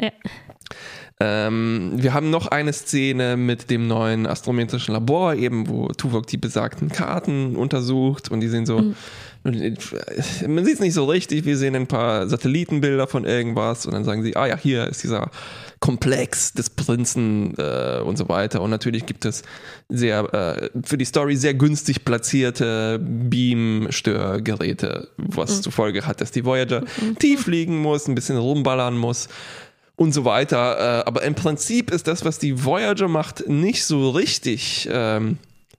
Ja. 0.00 0.12
Ähm, 1.18 1.94
wir 1.96 2.14
haben 2.14 2.30
noch 2.30 2.46
eine 2.46 2.72
Szene 2.72 3.36
mit 3.36 3.70
dem 3.70 3.88
neuen 3.88 4.28
astrometrischen 4.28 4.94
Labor, 4.94 5.34
eben 5.34 5.68
wo 5.68 5.88
Tuvok 5.88 6.28
die 6.28 6.36
besagten 6.36 6.90
Karten 6.90 7.56
untersucht 7.56 8.30
und 8.30 8.38
die 8.38 8.46
sind 8.46 8.66
so. 8.66 8.78
Mhm 8.78 8.94
man 9.44 10.64
sieht 10.64 10.74
es 10.74 10.80
nicht 10.80 10.94
so 10.94 11.04
richtig, 11.04 11.44
wir 11.44 11.56
sehen 11.56 11.76
ein 11.76 11.86
paar 11.86 12.28
Satellitenbilder 12.28 13.06
von 13.06 13.24
irgendwas 13.24 13.86
und 13.86 13.92
dann 13.92 14.04
sagen 14.04 14.22
sie, 14.22 14.36
ah 14.36 14.46
ja, 14.46 14.56
hier 14.56 14.88
ist 14.88 15.02
dieser 15.02 15.30
Komplex 15.80 16.52
des 16.52 16.70
Prinzen 16.70 17.54
äh, 17.56 18.00
und 18.00 18.18
so 18.18 18.28
weiter. 18.28 18.62
Und 18.62 18.70
natürlich 18.70 19.06
gibt 19.06 19.24
es 19.24 19.42
sehr 19.88 20.34
äh, 20.34 20.70
für 20.84 20.98
die 20.98 21.04
Story 21.04 21.36
sehr 21.36 21.54
günstig 21.54 22.04
platzierte 22.04 22.98
Beam-Störgeräte, 23.00 25.08
was 25.16 25.58
mhm. 25.58 25.62
zur 25.62 25.72
Folge 25.72 26.06
hat, 26.06 26.20
dass 26.20 26.32
die 26.32 26.44
Voyager 26.44 26.80
mhm. 26.80 27.18
tief 27.18 27.42
fliegen 27.42 27.80
muss, 27.80 28.08
ein 28.08 28.14
bisschen 28.14 28.38
rumballern 28.38 28.96
muss 28.96 29.28
und 29.96 30.12
so 30.12 30.24
weiter. 30.24 30.78
Äh, 30.78 31.06
aber 31.06 31.22
im 31.22 31.34
Prinzip 31.34 31.90
ist 31.90 32.08
das, 32.08 32.24
was 32.24 32.38
die 32.38 32.64
Voyager 32.64 33.08
macht, 33.08 33.48
nicht 33.48 33.84
so 33.84 34.10
richtig. 34.10 34.88
Ähm, 34.90 35.38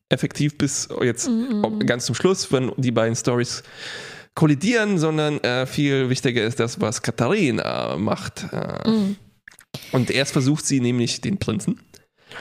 effektiv 0.09 0.57
bis 0.57 0.89
jetzt 1.01 1.27
mhm. 1.27 1.79
ganz 1.85 2.05
zum 2.05 2.15
Schluss, 2.15 2.51
wenn 2.51 2.71
die 2.77 2.91
beiden 2.91 3.15
Stories 3.15 3.63
kollidieren, 4.35 4.97
sondern 4.97 5.39
äh, 5.39 5.65
viel 5.65 6.09
wichtiger 6.09 6.43
ist 6.43 6.59
das, 6.59 6.79
was 6.81 7.01
Katharina 7.01 7.97
macht. 7.97 8.45
Äh, 8.51 8.89
Mhm. 8.89 9.15
Und 9.91 10.09
erst 10.09 10.33
versucht 10.33 10.65
sie 10.65 10.79
nämlich 10.79 11.21
den 11.21 11.37
Prinzen, 11.37 11.79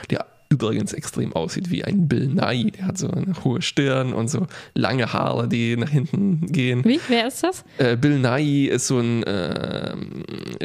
der 0.09 0.25
übrigens 0.49 0.93
extrem 0.93 1.33
aussieht 1.33 1.69
wie 1.69 1.83
ein 1.85 2.07
Bill 2.07 2.27
Nye. 2.27 2.71
Der 2.71 2.87
hat 2.87 2.97
so 2.97 3.09
eine 3.09 3.33
hohe 3.43 3.61
Stirn 3.61 4.13
und 4.13 4.29
so 4.29 4.47
lange 4.73 5.13
Haare, 5.13 5.47
die 5.47 5.77
nach 5.77 5.89
hinten 5.89 6.47
gehen. 6.47 6.83
Wie? 6.83 6.99
Wer 7.07 7.27
ist 7.27 7.43
das? 7.43 7.63
Äh, 7.77 7.95
Bill 7.95 8.19
Nye 8.19 8.67
ist 8.69 8.87
so 8.87 8.99
ein 8.99 9.23
äh, 9.23 9.95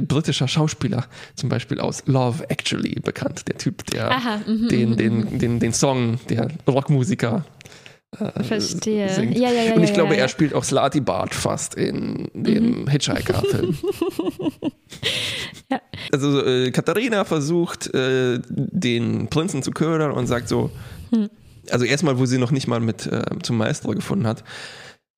britischer 0.03 0.49
Schauspieler, 0.49 1.07
zum 1.37 1.51
Beispiel 1.51 1.81
aus 1.81 2.03
Love 2.07 2.49
Actually 2.49 2.99
bekannt. 3.01 3.47
Der 3.47 3.59
Typ, 3.59 3.85
der 3.87 4.11
Aha, 4.11 4.41
mhm, 4.47 4.69
den, 4.69 4.91
mhm, 4.91 4.97
den, 4.97 5.39
den, 5.39 5.61
den 5.61 5.73
Song, 5.73 6.19
der 6.29 6.49
Rockmusiker. 6.67 7.45
Äh, 8.21 8.43
Verstehe. 8.45 9.09
singt. 9.11 9.37
Ja, 9.39 9.51
ja, 9.51 9.63
ja, 9.65 9.75
Und 9.75 9.83
ich 9.83 9.91
ja, 9.91 9.95
glaube, 9.95 10.11
ja, 10.15 10.17
Mhm. 10.17 10.23
er 10.23 10.29
spielt 10.29 10.55
auch 10.55 10.65
Slati 10.65 11.01
Bart 11.01 11.35
fast 11.35 11.75
in 11.75 12.29
dem 12.35 12.87
Hitchhiker-Film. 12.89 13.77
Ja. 15.71 15.81
Also 16.13 16.45
äh, 16.45 16.71
Katharina 16.71 17.25
versucht, 17.25 17.93
äh, 17.95 18.39
den 18.51 19.29
Prinzen 19.29 19.63
zu 19.63 19.71
ködern 19.71 20.13
und 20.13 20.27
sagt 20.27 20.49
so, 20.49 20.71
Hm. 21.11 21.31
also 21.71 21.85
erstmal, 21.87 22.19
wo 22.19 22.27
sie 22.27 22.37
noch 22.39 22.51
nicht 22.51 22.67
mal 22.69 22.81
mit 22.81 23.07
äh, 23.07 23.23
zum 23.43 23.57
Maestro 23.57 23.93
gefunden 23.93 24.27
hat, 24.27 24.45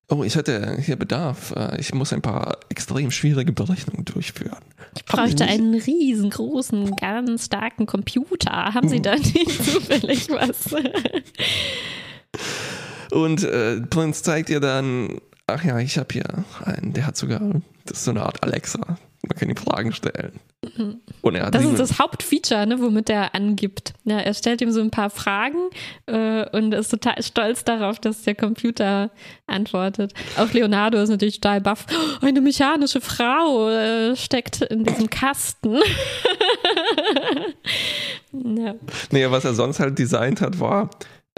oh, 0.09 0.23
ich 0.23 0.35
hätte 0.37 0.77
hier 0.81 0.95
Bedarf, 0.95 1.53
äh, 1.55 1.79
ich 1.79 1.93
muss 1.93 2.13
ein 2.13 2.21
paar 2.21 2.57
extrem 2.69 3.11
schwierige 3.11 3.51
Berechnungen 3.51 4.05
durchführen. 4.05 4.57
Ich 4.95 5.03
bräuchte 5.05 5.43
einen 5.43 5.75
riesengroßen, 5.75 6.95
ganz 6.95 7.45
starken 7.45 7.85
Computer. 7.85 8.73
Haben 8.73 8.87
Mhm. 8.87 8.91
Sie 8.91 9.01
da 9.01 9.15
nicht 9.15 9.35
zufällig 9.65 10.29
was? 10.29 10.69
Und 13.11 13.43
äh, 13.43 13.81
Prinz 13.81 14.23
zeigt 14.23 14.49
ihr 14.49 14.59
dann, 14.59 15.19
ach 15.47 15.63
ja, 15.63 15.79
ich 15.79 15.97
habe 15.97 16.07
hier 16.11 16.25
einen, 16.63 16.93
der 16.93 17.07
hat 17.07 17.17
sogar, 17.17 17.39
das 17.85 17.99
ist 17.99 18.05
so 18.05 18.11
eine 18.11 18.23
Art 18.23 18.43
Alexa. 18.43 18.97
Man 19.27 19.37
kann 19.37 19.49
ihm 19.49 19.57
Fragen 19.57 19.91
stellen. 19.93 20.39
Hat 21.41 21.55
Das 21.55 21.65
ist 21.65 21.79
das 21.79 21.99
Hauptfeature, 21.99 22.67
ne, 22.67 22.79
womit 22.79 23.09
er 23.09 23.33
angibt. 23.33 23.93
Ja, 24.05 24.19
er 24.19 24.33
stellt 24.33 24.61
ihm 24.61 24.71
so 24.71 24.79
ein 24.79 24.91
paar 24.91 25.09
Fragen 25.09 25.69
äh, 26.05 26.47
und 26.55 26.73
ist 26.73 26.89
total 26.89 27.21
stolz 27.23 27.63
darauf, 27.63 27.99
dass 27.99 28.21
der 28.23 28.35
Computer 28.35 29.09
antwortet. 29.47 30.13
Auch 30.37 30.53
Leonardo 30.53 30.99
ist 30.99 31.09
natürlich 31.09 31.41
total 31.41 31.61
baff. 31.61 31.85
Oh, 31.89 32.25
eine 32.25 32.41
mechanische 32.41 33.01
Frau 33.01 33.69
äh, 33.69 34.15
steckt 34.15 34.61
in 34.61 34.83
diesem 34.83 35.09
Kasten. 35.09 35.75
ja. 38.31 38.75
Nee, 39.11 39.31
was 39.31 39.45
er 39.45 39.55
sonst 39.55 39.79
halt 39.79 39.97
designt 39.97 40.41
hat, 40.41 40.59
war, 40.59 40.89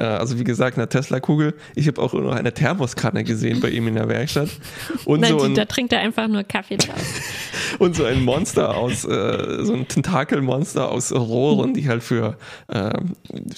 also 0.03 0.39
wie 0.39 0.43
gesagt, 0.43 0.77
eine 0.77 0.87
Tesla-Kugel. 0.87 1.53
Ich 1.75 1.87
habe 1.87 2.01
auch 2.01 2.13
noch 2.13 2.33
eine 2.33 2.53
Thermoskanne 2.53 3.23
gesehen 3.23 3.59
bei 3.59 3.69
ihm 3.69 3.87
in 3.87 3.95
der 3.95 4.07
Werkstatt. 4.07 4.49
Und, 5.05 5.21
Nein, 5.21 5.37
so, 5.37 5.45
ein, 5.45 5.55
da 5.55 5.65
trinkt 5.65 5.93
er 5.93 5.99
einfach 5.99 6.27
nur 6.27 6.43
Kaffee 6.43 6.77
draus. 6.77 6.99
und 7.79 7.95
so 7.95 8.03
ein 8.05 8.23
Monster 8.23 8.75
aus, 8.75 9.05
äh, 9.05 9.63
so 9.63 9.73
ein 9.73 9.87
Tentakelmonster 9.87 10.91
aus 10.91 11.11
Rohren, 11.11 11.73
die 11.73 11.87
halt 11.87 12.03
für 12.03 12.37
äh, 12.67 12.91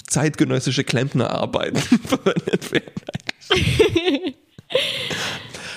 zeitgenössische 0.06 0.84
Klempner 0.84 1.30
arbeiten. 1.30 1.80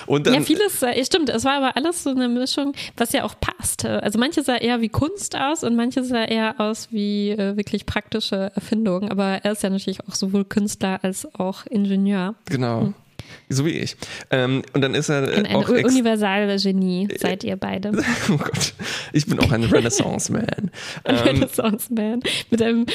Und 0.06 0.26
dann, 0.26 0.34
ja, 0.34 0.40
vieles, 0.40 0.82
äh, 0.82 1.04
stimmt, 1.04 1.28
es 1.28 1.44
war 1.44 1.54
aber 1.54 1.76
alles 1.76 2.02
so 2.02 2.10
eine 2.10 2.28
Mischung, 2.28 2.74
was 2.96 3.12
ja 3.12 3.24
auch 3.24 3.34
passt. 3.40 3.84
Also 3.84 4.18
manche 4.18 4.42
sah 4.42 4.56
eher 4.56 4.80
wie 4.80 4.88
Kunst 4.88 5.36
aus 5.36 5.64
und 5.64 5.76
manche 5.76 6.04
sah 6.04 6.24
eher 6.24 6.60
aus 6.60 6.88
wie 6.90 7.30
äh, 7.30 7.56
wirklich 7.56 7.86
praktische 7.86 8.52
Erfindungen. 8.54 9.10
Aber 9.10 9.40
er 9.42 9.52
ist 9.52 9.62
ja 9.62 9.70
natürlich 9.70 10.00
auch 10.08 10.14
sowohl 10.14 10.44
Künstler 10.44 11.00
als 11.02 11.26
auch 11.34 11.66
Ingenieur. 11.66 12.34
genau. 12.46 12.92
So 13.48 13.64
wie 13.64 13.70
ich. 13.70 13.96
Ähm, 14.30 14.62
und 14.72 14.80
dann 14.80 14.94
ist 14.94 15.08
er 15.08 15.22
Ein, 15.22 15.46
ein 15.46 15.56
auch 15.56 15.68
Universal-Genie 15.68 17.08
seid 17.18 17.44
ihr 17.44 17.56
beide. 17.56 17.92
Oh 18.28 18.36
Gott, 18.36 18.74
ich 19.12 19.26
bin 19.26 19.38
auch 19.38 19.52
ein 19.52 19.64
Renaissance-Man. 19.72 20.70
Ein 21.04 21.16
Ähm, 21.16 21.16
Renaissance-Man 21.22 22.20
mit, 22.50 22.62
einem, 22.62 22.86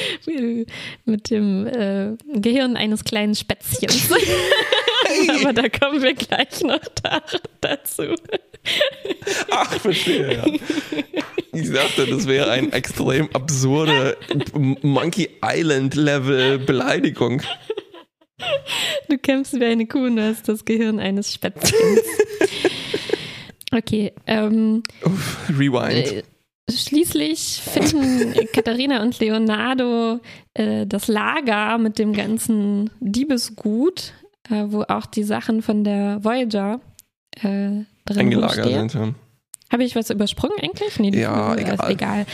mit 1.04 1.30
dem 1.30 1.66
äh, 1.66 2.12
Gehirn 2.34 2.76
eines 2.76 3.04
kleinen 3.04 3.34
Spätzchens. 3.34 4.10
aber 5.40 5.52
da 5.52 5.68
kommen 5.68 6.02
wir 6.02 6.14
gleich 6.14 6.60
noch 6.62 6.80
da, 7.02 7.22
dazu. 7.60 8.14
Ach, 9.50 9.72
verstehe, 9.80 10.34
ja. 10.34 10.44
Ich 11.52 11.70
dachte, 11.70 12.06
das 12.06 12.26
wäre 12.26 12.50
eine 12.50 12.72
extrem 12.72 13.28
absurde 13.34 14.16
Monkey 14.82 15.28
Island-Level 15.44 16.58
Beleidigung. 16.60 17.42
Du 19.08 19.18
kämpfst 19.18 19.58
wie 19.58 19.64
eine 19.64 19.86
Kuh 19.86 20.06
und 20.06 20.16
du 20.16 20.22
hast 20.22 20.48
das 20.48 20.64
Gehirn 20.64 20.98
eines 20.98 21.32
Spätzchens. 21.32 22.00
Okay, 23.74 24.12
ähm, 24.26 24.82
Uff, 25.04 25.48
Rewind. 25.48 26.12
äh, 26.12 26.22
schließlich 26.70 27.62
finden 27.64 28.34
Katharina 28.52 29.02
und 29.02 29.18
Leonardo 29.18 30.20
äh, 30.54 30.86
das 30.86 31.08
Lager 31.08 31.78
mit 31.78 31.98
dem 31.98 32.12
ganzen 32.12 32.90
Diebesgut, 33.00 34.12
äh, 34.50 34.64
wo 34.66 34.82
auch 34.82 35.06
die 35.06 35.22
Sachen 35.22 35.62
von 35.62 35.84
der 35.84 36.22
Voyager 36.22 36.80
äh, 37.36 37.40
drin 37.40 37.86
Eingelagert 38.18 38.90
sind. 38.90 38.94
ja. 38.94 39.14
Habe 39.72 39.84
ich 39.84 39.96
was 39.96 40.10
übersprungen 40.10 40.58
eigentlich? 40.62 40.98
Nee, 41.00 41.18
Ja, 41.18 41.54
äh, 41.54 41.62
ist 41.62 41.72
egal. 41.72 41.90
egal. 41.90 42.26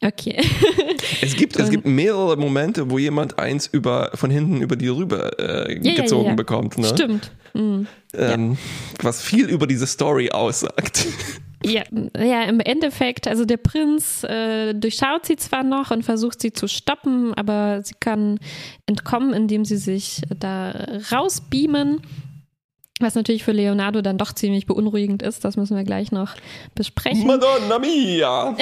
Okay. 0.00 0.40
Es 1.20 1.36
gibt, 1.36 1.58
es 1.58 1.70
gibt 1.70 1.86
mehrere 1.86 2.36
Momente, 2.36 2.90
wo 2.90 2.98
jemand 2.98 3.38
eins 3.38 3.66
über, 3.66 4.10
von 4.14 4.30
hinten 4.30 4.60
über 4.60 4.76
die 4.76 4.88
rüber 4.88 5.38
äh, 5.38 5.78
ja, 5.82 5.94
gezogen 5.94 6.24
ja, 6.24 6.30
ja. 6.30 6.34
bekommt. 6.34 6.78
Ne? 6.78 6.86
Stimmt. 6.86 7.30
Mhm. 7.54 7.86
Ähm, 8.14 8.58
Was 9.02 9.22
viel 9.22 9.48
über 9.48 9.66
diese 9.66 9.86
Story 9.86 10.30
aussagt. 10.30 11.06
Ja, 11.66 11.82
ja, 12.18 12.42
im 12.42 12.60
Endeffekt, 12.60 13.26
also 13.26 13.46
der 13.46 13.56
Prinz 13.56 14.22
äh, 14.24 14.74
durchschaut 14.74 15.24
sie 15.24 15.36
zwar 15.36 15.62
noch 15.62 15.90
und 15.90 16.02
versucht 16.02 16.42
sie 16.42 16.52
zu 16.52 16.68
stoppen, 16.68 17.32
aber 17.32 17.80
sie 17.82 17.94
kann 17.98 18.38
entkommen, 18.84 19.32
indem 19.32 19.64
sie 19.64 19.78
sich 19.78 20.20
da 20.38 20.72
rausbeamen. 21.10 22.02
Was 23.00 23.16
natürlich 23.16 23.42
für 23.42 23.50
Leonardo 23.50 24.02
dann 24.02 24.18
doch 24.18 24.32
ziemlich 24.32 24.66
beunruhigend 24.66 25.20
ist, 25.20 25.44
das 25.44 25.56
müssen 25.56 25.76
wir 25.76 25.82
gleich 25.82 26.12
noch 26.12 26.36
besprechen. 26.76 27.26
Madonna 27.26 27.80
mia! 27.80 28.56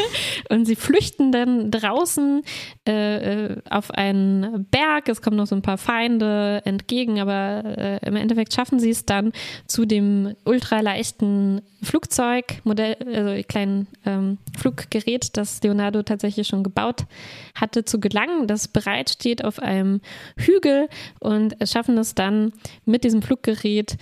Und 0.50 0.66
sie 0.66 0.76
flüchten 0.76 1.32
dann 1.32 1.70
draußen 1.70 2.42
äh, 2.86 3.46
äh, 3.46 3.56
auf 3.70 3.90
einen 3.90 4.66
Berg. 4.70 5.08
Es 5.08 5.22
kommen 5.22 5.38
noch 5.38 5.46
so 5.46 5.54
ein 5.54 5.62
paar 5.62 5.78
Feinde 5.78 6.60
entgegen, 6.66 7.18
aber 7.18 7.64
äh, 7.64 8.06
im 8.06 8.16
Endeffekt 8.16 8.52
schaffen 8.52 8.78
sie 8.78 8.90
es 8.90 9.06
dann 9.06 9.32
zu 9.66 9.86
dem 9.86 10.34
ultraleichten 10.44 11.62
Flugzeugmodell, 11.82 12.96
also 13.14 13.42
kleinen 13.46 13.86
ähm, 14.04 14.38
Fluggerät, 14.56 15.36
das 15.36 15.62
Leonardo 15.62 16.02
tatsächlich 16.02 16.48
schon 16.48 16.62
gebaut 16.62 17.06
hatte, 17.54 17.84
zu 17.84 18.00
gelangen, 18.00 18.46
das 18.46 18.68
bereitsteht 18.68 19.44
auf 19.44 19.60
einem 19.60 20.00
Hügel 20.36 20.88
und 21.20 21.56
schaffen 21.68 21.96
es 21.98 22.14
dann 22.14 22.52
mit 22.84 23.04
diesem 23.04 23.22
Fluggerät 23.22 23.96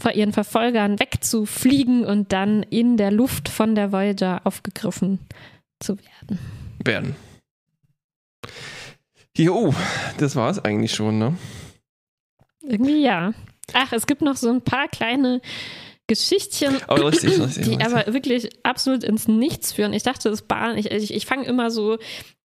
vor 0.00 0.12
ihren 0.12 0.32
Verfolgern 0.32 0.98
wegzufliegen 0.98 2.04
und 2.04 2.32
dann 2.32 2.62
in 2.62 2.96
der 2.96 3.10
Luft 3.10 3.48
von 3.48 3.74
der 3.74 3.92
Voyager 3.92 4.40
aufgegriffen 4.44 5.20
zu 5.78 5.96
werden. 5.98 6.38
werden. 6.84 7.16
Jo, 9.36 9.74
das 10.18 10.36
war 10.36 10.50
es 10.50 10.58
eigentlich 10.58 10.92
schon, 10.92 11.18
ne? 11.18 11.36
Irgendwie 12.62 13.02
ja. 13.02 13.32
Ach, 13.72 13.92
es 13.92 14.06
gibt 14.06 14.22
noch 14.22 14.36
so 14.36 14.50
ein 14.50 14.62
paar 14.62 14.88
kleine 14.88 15.40
Geschichtchen, 16.10 16.76
Aber 16.88 17.06
richtig, 17.12 17.38
richtig. 17.40 17.64
die 17.64 17.70
richtig. 17.70 17.86
aber 17.86 18.12
wirklich 18.12 18.48
absolut 18.64 19.04
ins 19.04 19.28
Nichts 19.28 19.72
führen. 19.72 19.92
Ich 19.92 20.02
dachte, 20.02 20.28
das 20.28 20.42
Bahn, 20.42 20.76
ich, 20.76 20.90
ich, 20.90 21.14
ich 21.14 21.24
fange 21.24 21.46
immer 21.46 21.70
so, 21.70 21.98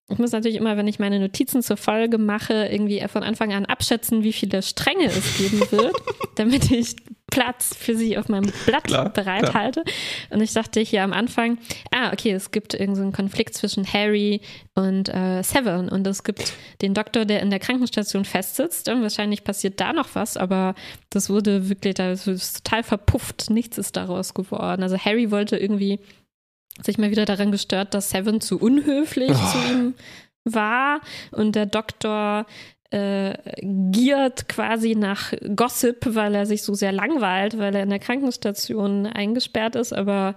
ich 0.08 0.18
muss 0.18 0.32
natürlich 0.32 0.56
immer, 0.56 0.78
wenn 0.78 0.88
ich 0.88 0.98
meine 0.98 1.20
Notizen 1.20 1.62
zur 1.62 1.76
Folge 1.76 2.16
mache, 2.16 2.68
irgendwie 2.70 3.06
von 3.06 3.22
Anfang 3.22 3.52
an 3.52 3.66
abschätzen, 3.66 4.22
wie 4.22 4.32
viele 4.32 4.62
Stränge 4.62 5.06
es 5.06 5.36
geben 5.36 5.60
wird, 5.70 5.94
damit 6.36 6.70
ich 6.70 6.96
Platz 7.30 7.74
für 7.76 7.96
sie 7.96 8.18
auf 8.18 8.28
meinem 8.28 8.52
Blatt 8.66 8.84
Klar, 8.84 9.08
bereithalte. 9.10 9.84
Und 10.30 10.40
ich 10.40 10.52
dachte 10.52 10.80
hier 10.80 11.02
am 11.02 11.12
Anfang, 11.12 11.58
ah, 11.90 12.12
okay, 12.12 12.32
es 12.32 12.50
gibt 12.50 12.74
irgendeinen 12.74 12.96
so 12.96 13.02
einen 13.02 13.12
Konflikt 13.12 13.54
zwischen 13.54 13.90
Harry 13.90 14.40
und 14.74 15.08
äh, 15.08 15.42
Seven 15.42 15.88
und 15.88 16.06
es 16.06 16.24
gibt 16.24 16.52
den 16.82 16.94
Doktor, 16.94 17.24
der 17.24 17.40
in 17.40 17.50
der 17.50 17.58
Krankenstation 17.60 18.24
festsitzt 18.24 18.88
und 18.88 19.02
wahrscheinlich 19.02 19.44
passiert 19.44 19.80
da 19.80 19.92
noch 19.92 20.08
was, 20.14 20.36
aber 20.36 20.74
das 21.10 21.30
wurde 21.30 21.68
wirklich, 21.68 21.94
das 21.94 22.26
ist 22.26 22.64
total 22.64 22.82
verpufft, 22.82 23.50
nichts 23.50 23.78
ist 23.78 23.96
daraus 23.96 24.34
geworden. 24.34 24.82
Also 24.82 24.98
Harry 24.98 25.30
wollte 25.30 25.56
irgendwie 25.56 26.00
sich 26.82 26.98
mal 26.98 27.10
wieder 27.10 27.24
daran 27.24 27.52
gestört, 27.52 27.94
dass 27.94 28.10
Seven 28.10 28.40
zu 28.40 28.58
unhöflich 28.58 29.30
Oh. 29.30 29.52
zu 29.52 29.58
ihm 29.72 29.94
war 30.44 31.00
und 31.32 31.54
der 31.54 31.66
Doktor 31.66 32.46
äh, 32.90 33.34
giert 33.62 34.48
quasi 34.48 34.94
nach 34.94 35.32
Gossip, 35.54 36.14
weil 36.14 36.34
er 36.34 36.46
sich 36.46 36.62
so 36.62 36.74
sehr 36.74 36.92
langweilt, 36.92 37.58
weil 37.58 37.74
er 37.74 37.82
in 37.82 37.90
der 37.90 37.98
Krankenstation 38.00 39.06
eingesperrt 39.06 39.76
ist, 39.76 39.92
aber 39.92 40.34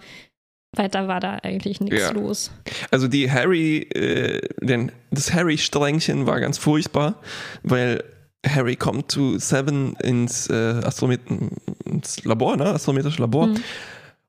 weiter 0.75 1.07
war 1.07 1.19
da 1.19 1.39
eigentlich 1.43 1.81
nichts 1.81 1.99
Ja. 1.99 2.11
los. 2.11 2.51
Also 2.91 3.07
die 3.07 3.31
Harry, 3.31 3.79
äh, 3.93 4.41
denn 4.61 4.91
das 5.11 5.33
Harry-Strängchen 5.33 6.25
war 6.25 6.39
ganz 6.39 6.57
furchtbar, 6.57 7.19
weil 7.63 8.03
Harry 8.45 8.75
kommt 8.75 9.11
zu 9.11 9.37
Seven 9.39 9.95
ins, 10.01 10.47
äh, 10.47 10.81
ins 11.85 12.23
Labor, 12.25 12.57
ne? 12.57 12.65
Astrometrische 12.65 13.21
Labor. 13.21 13.47
Mhm. 13.47 13.55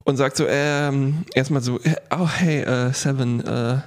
Und 0.07 0.16
sagt 0.19 0.37
so, 0.37 0.47
ähm, 0.47 1.25
erstmal 1.35 1.62
so, 1.62 1.81
oh 2.11 2.28
hey, 2.28 2.61
äh, 2.61 2.93
Seven, 2.93 3.40
äh, 3.40 3.78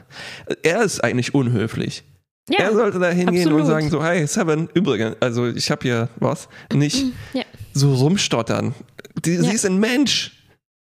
er 0.64 0.82
ist 0.82 1.04
eigentlich 1.04 1.36
unhöflich. 1.36 2.04
Ja, 2.50 2.60
er 2.60 2.74
sollte 2.74 3.00
da 3.00 3.10
hingehen 3.10 3.52
und 3.52 3.66
sagen 3.66 3.90
so, 3.90 4.04
hey, 4.04 4.26
Seven, 4.26 4.70
übrigens, 4.74 5.18
also 5.20 5.48
ich 5.48 5.70
habe 5.70 5.82
hier 5.84 6.10
was, 6.18 6.48
nicht 6.74 7.06
ja. 7.34 7.44
so 7.74 7.94
rumstottern. 7.94 8.74
Die, 9.26 9.36
ja. 9.36 9.44
Sie 9.44 9.54
ist 9.54 9.66
ein 9.66 9.80
Mensch. 9.80 10.34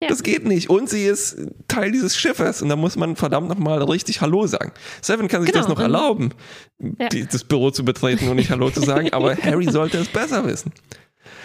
Das 0.08 0.22
geht 0.22 0.44
nicht. 0.44 0.68
Und 0.68 0.90
sie 0.90 1.04
ist 1.04 1.36
Teil 1.66 1.92
dieses 1.92 2.16
Schiffes. 2.16 2.60
Und 2.60 2.68
da 2.68 2.76
muss 2.76 2.96
man 2.96 3.16
verdammt 3.16 3.48
nochmal 3.48 3.82
richtig 3.84 4.20
Hallo 4.20 4.46
sagen. 4.46 4.72
Seven 5.00 5.28
kann 5.28 5.42
sich 5.42 5.52
genau. 5.52 5.64
das 5.64 5.74
noch 5.74 5.80
erlauben, 5.80 6.30
die, 6.78 7.26
das 7.26 7.44
Büro 7.44 7.70
zu 7.70 7.84
betreten 7.84 8.28
und 8.28 8.36
nicht 8.36 8.50
Hallo 8.50 8.70
zu 8.70 8.80
sagen, 8.80 9.08
aber 9.12 9.36
Harry 9.36 9.70
sollte 9.70 9.98
es 9.98 10.08
besser 10.08 10.44
wissen. 10.44 10.72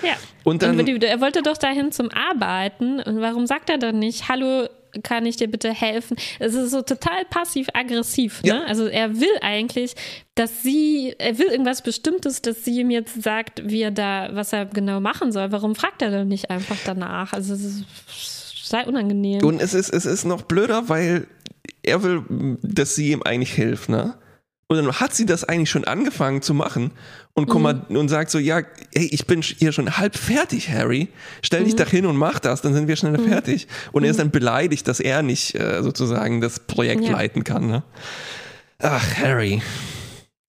Ja. 0.04 0.14
Und 0.44 0.62
dann. 0.62 0.80
Und 0.80 1.04
er 1.04 1.22
wollte 1.22 1.42
doch 1.42 1.58
dahin 1.58 1.92
zum 1.92 2.10
Arbeiten. 2.12 3.00
Und 3.00 3.22
warum 3.22 3.46
sagt 3.46 3.70
er 3.70 3.78
dann 3.78 4.00
nicht, 4.00 4.30
Hallo, 4.30 4.68
kann 5.04 5.26
ich 5.26 5.38
dir 5.38 5.48
bitte 5.48 5.72
helfen? 5.72 6.18
Es 6.40 6.54
ist 6.54 6.72
so 6.72 6.82
total 6.82 7.26
passiv-aggressiv. 7.30 8.42
Ne? 8.44 8.50
Ja. 8.50 8.64
Also 8.64 8.88
er 8.88 9.20
will 9.20 9.38
eigentlich, 9.42 9.96
dass 10.36 10.64
sie, 10.64 11.14
er 11.18 11.38
will 11.38 11.48
irgendwas 11.48 11.82
Bestimmtes, 11.82 12.42
dass 12.42 12.66
sie 12.66 12.80
ihm 12.80 12.90
jetzt 12.90 13.22
sagt, 13.22 13.62
wie 13.70 13.82
er 13.82 13.92
da, 13.92 14.30
was 14.34 14.54
er 14.54 14.66
genau 14.66 15.00
machen 15.00 15.32
soll. 15.32 15.52
Warum 15.52 15.76
fragt 15.76 16.02
er 16.02 16.12
dann 16.12 16.28
nicht 16.28 16.50
einfach 16.50 16.78
danach? 16.86 17.34
Also 17.34 17.54
es 17.54 17.64
ist 17.64 17.86
sei 18.70 18.86
unangenehm. 18.86 19.44
Und 19.44 19.62
es 19.62 19.74
ist, 19.74 19.90
es 19.90 20.06
ist 20.06 20.26
noch 20.26 20.44
blöder, 20.44 20.90
weil 20.90 21.28
er 21.84 22.04
will, 22.04 22.58
dass 22.62 22.96
sie 22.96 23.12
ihm 23.12 23.24
eigentlich 23.24 23.54
hilft, 23.54 23.90
ne? 23.90 24.16
Und 24.72 24.78
dann 24.78 25.00
hat 25.00 25.16
sie 25.16 25.26
das 25.26 25.44
eigentlich 25.44 25.72
schon 25.72 25.86
angefangen 25.86 26.44
zu 26.44 26.54
machen 26.54 26.92
und, 27.34 27.52
mhm. 27.52 27.62
mal, 27.62 27.82
und 27.90 28.08
sagt 28.08 28.30
so, 28.30 28.38
ja, 28.38 28.62
hey, 28.94 29.10
ich 29.12 29.26
bin 29.26 29.42
hier 29.42 29.72
schon 29.72 29.98
halb 29.98 30.16
fertig, 30.16 30.70
Harry. 30.70 31.08
Stell 31.42 31.64
dich 31.64 31.74
mhm. 31.74 31.78
doch 31.78 31.88
hin 31.88 32.06
und 32.06 32.16
mach 32.16 32.38
das, 32.38 32.62
dann 32.62 32.76
sind 32.76 32.88
wir 32.88 32.96
schneller 32.96 33.20
mhm. 33.20 33.30
fertig. 33.30 33.68
Und 33.94 34.04
er 34.04 34.12
ist 34.12 34.18
mhm. 34.18 34.22
dann 34.22 34.32
beleidigt, 34.32 34.88
dass 34.88 35.00
er 35.00 35.24
nicht 35.24 35.56
äh, 35.56 35.82
sozusagen 35.82 36.40
das 36.40 36.60
Projekt 36.60 37.04
ja. 37.04 37.14
leiten 37.14 37.44
kann. 37.44 37.66
Ne? 37.66 37.84
Ach, 38.78 39.18
Harry. 39.18 39.60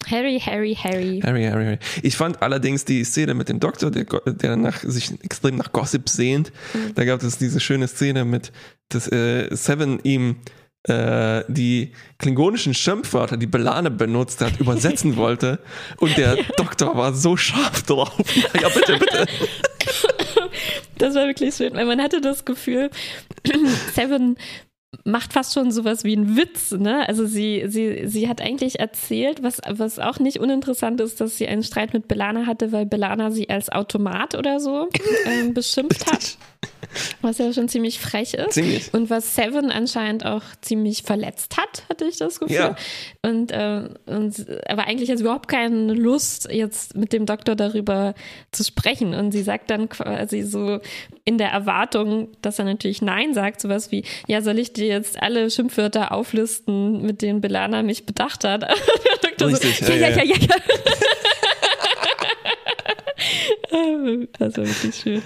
Harry, 0.07 0.39
Harry, 0.39 0.75
Harry. 0.75 1.21
Harry, 1.25 1.45
Harry, 1.45 1.65
Harry. 1.65 1.79
Ich 2.03 2.15
fand 2.15 2.43
allerdings 2.43 2.85
die 2.85 3.05
Szene 3.05 3.33
mit 3.33 3.49
dem 3.49 3.59
Doktor, 3.59 3.91
der, 3.91 4.05
der 4.05 4.57
nach, 4.57 4.83
sich 4.83 5.13
extrem 5.23 5.57
nach 5.57 5.73
Gossip 5.73 6.11
sehnt. 6.11 6.53
Mhm. 6.75 6.95
Da 6.95 7.07
gab 7.07 7.23
es 7.23 7.39
diese 7.39 7.59
schöne 7.59 7.89
Szene 7.89 8.27
mit, 8.27 8.53
dass 8.91 9.11
äh, 9.11 9.49
Seven 9.57 9.99
ihm 10.03 10.37
äh, 10.85 11.45
die 11.49 11.93
klingonischen 12.19 12.75
Schimpfwörter, 12.75 13.37
die 13.37 13.47
Belane 13.47 13.91
benutzt 13.91 14.41
hat, 14.41 14.59
übersetzen 14.61 15.17
wollte. 15.17 15.61
Und 15.99 16.17
der 16.17 16.37
Doktor 16.57 16.97
war 16.97 17.13
so 17.13 17.37
scharf 17.37 17.83
drauf. 17.83 18.17
ja, 18.61 18.69
bitte, 18.69 18.99
bitte. 18.99 19.27
Das 20.99 21.15
war 21.15 21.27
wirklich 21.27 21.55
schön, 21.55 21.75
weil 21.75 21.87
man 21.87 22.01
hatte 22.01 22.21
das 22.21 22.45
Gefühl, 22.45 22.91
Seven 23.95 24.37
macht 25.05 25.33
fast 25.33 25.55
schon 25.55 25.71
sowas 25.71 26.05
wie 26.05 26.17
einen 26.17 26.37
Witz, 26.37 26.73
ne? 26.73 27.09
Also 27.09 27.25
sie, 27.27 27.65
sie, 27.69 28.07
sie 28.07 28.29
hat 28.29 28.41
eigentlich 28.41 28.81
erzählt, 28.81 29.43
was, 29.43 29.61
was 29.69 29.99
auch 29.99 30.19
nicht 30.19 30.41
uninteressant 30.41 31.01
ist, 31.01 31.21
dass 31.21 31.37
sie 31.37 31.47
einen 31.47 31.63
Streit 31.63 31.95
mit 31.95 32.09
Belana 32.09 32.47
hatte, 32.47 32.73
weil 32.73 32.87
Belana 32.87 33.31
sie 33.31 33.49
als 33.49 33.71
Automat 33.71 34.35
oder 34.35 34.61
so 34.61 34.89
ähm, 35.27 35.55
beschimpft 35.55 36.11
hat. 36.11 36.37
Was 37.23 37.39
ja 37.39 37.53
schon 37.53 37.69
ziemlich 37.69 38.01
frech 38.01 38.35
ist. 38.35 38.55
Ziemlich. 38.55 38.93
Und 38.93 39.11
was 39.11 39.35
Seven 39.35 39.71
anscheinend 39.71 40.25
auch 40.25 40.43
ziemlich 40.61 41.03
verletzt 41.03 41.57
hat, 41.57 41.85
hatte 41.89 42.05
ich 42.07 42.17
das 42.17 42.41
Gefühl. 42.41 42.57
Ja. 42.57 42.77
Und, 43.23 43.53
äh, 43.53 43.89
und 44.07 44.47
aber 44.67 44.87
eigentlich 44.87 45.11
hat 45.11 45.19
sie 45.19 45.25
überhaupt 45.25 45.49
keine 45.49 45.93
Lust, 45.95 46.49
jetzt 46.51 46.97
mit 46.97 47.13
dem 47.13 47.27
Doktor 47.27 47.57
darüber 47.57 48.15
zu 48.51 48.65
sprechen. 48.65 49.15
Und 49.15 49.33
sie 49.33 49.43
sagt 49.43 49.71
dann 49.71 49.89
quasi 49.89 50.43
so 50.43 50.81
in 51.25 51.39
der 51.39 51.51
Erwartung, 51.51 52.29
dass 52.43 52.59
er 52.59 52.65
natürlich 52.65 53.03
Nein 53.03 53.35
sagt, 53.35 53.61
sowas 53.61 53.93
wie, 53.93 54.05
ja, 54.27 54.43
soll 54.43 54.59
ich 54.59 54.73
dir 54.73 54.87
jetzt 54.87 55.21
alle 55.23 55.51
Schimpfwörter 55.51 56.13
auflisten, 56.13 57.03
mit 57.03 57.23
denen 57.23 57.41
Belana 57.41 57.83
mich 57.83 58.07
bedacht 58.07 58.45
hat? 58.45 58.65
Richtig, 59.41 59.79
so, 59.79 59.93
ja, 59.93 60.09
ja, 60.09 60.09
ja, 60.09 60.25
ja. 60.25 60.37
ja. 60.37 61.10
Das 64.39 64.57
war 64.57 64.67
wirklich 64.67 64.95
schön. 64.95 65.23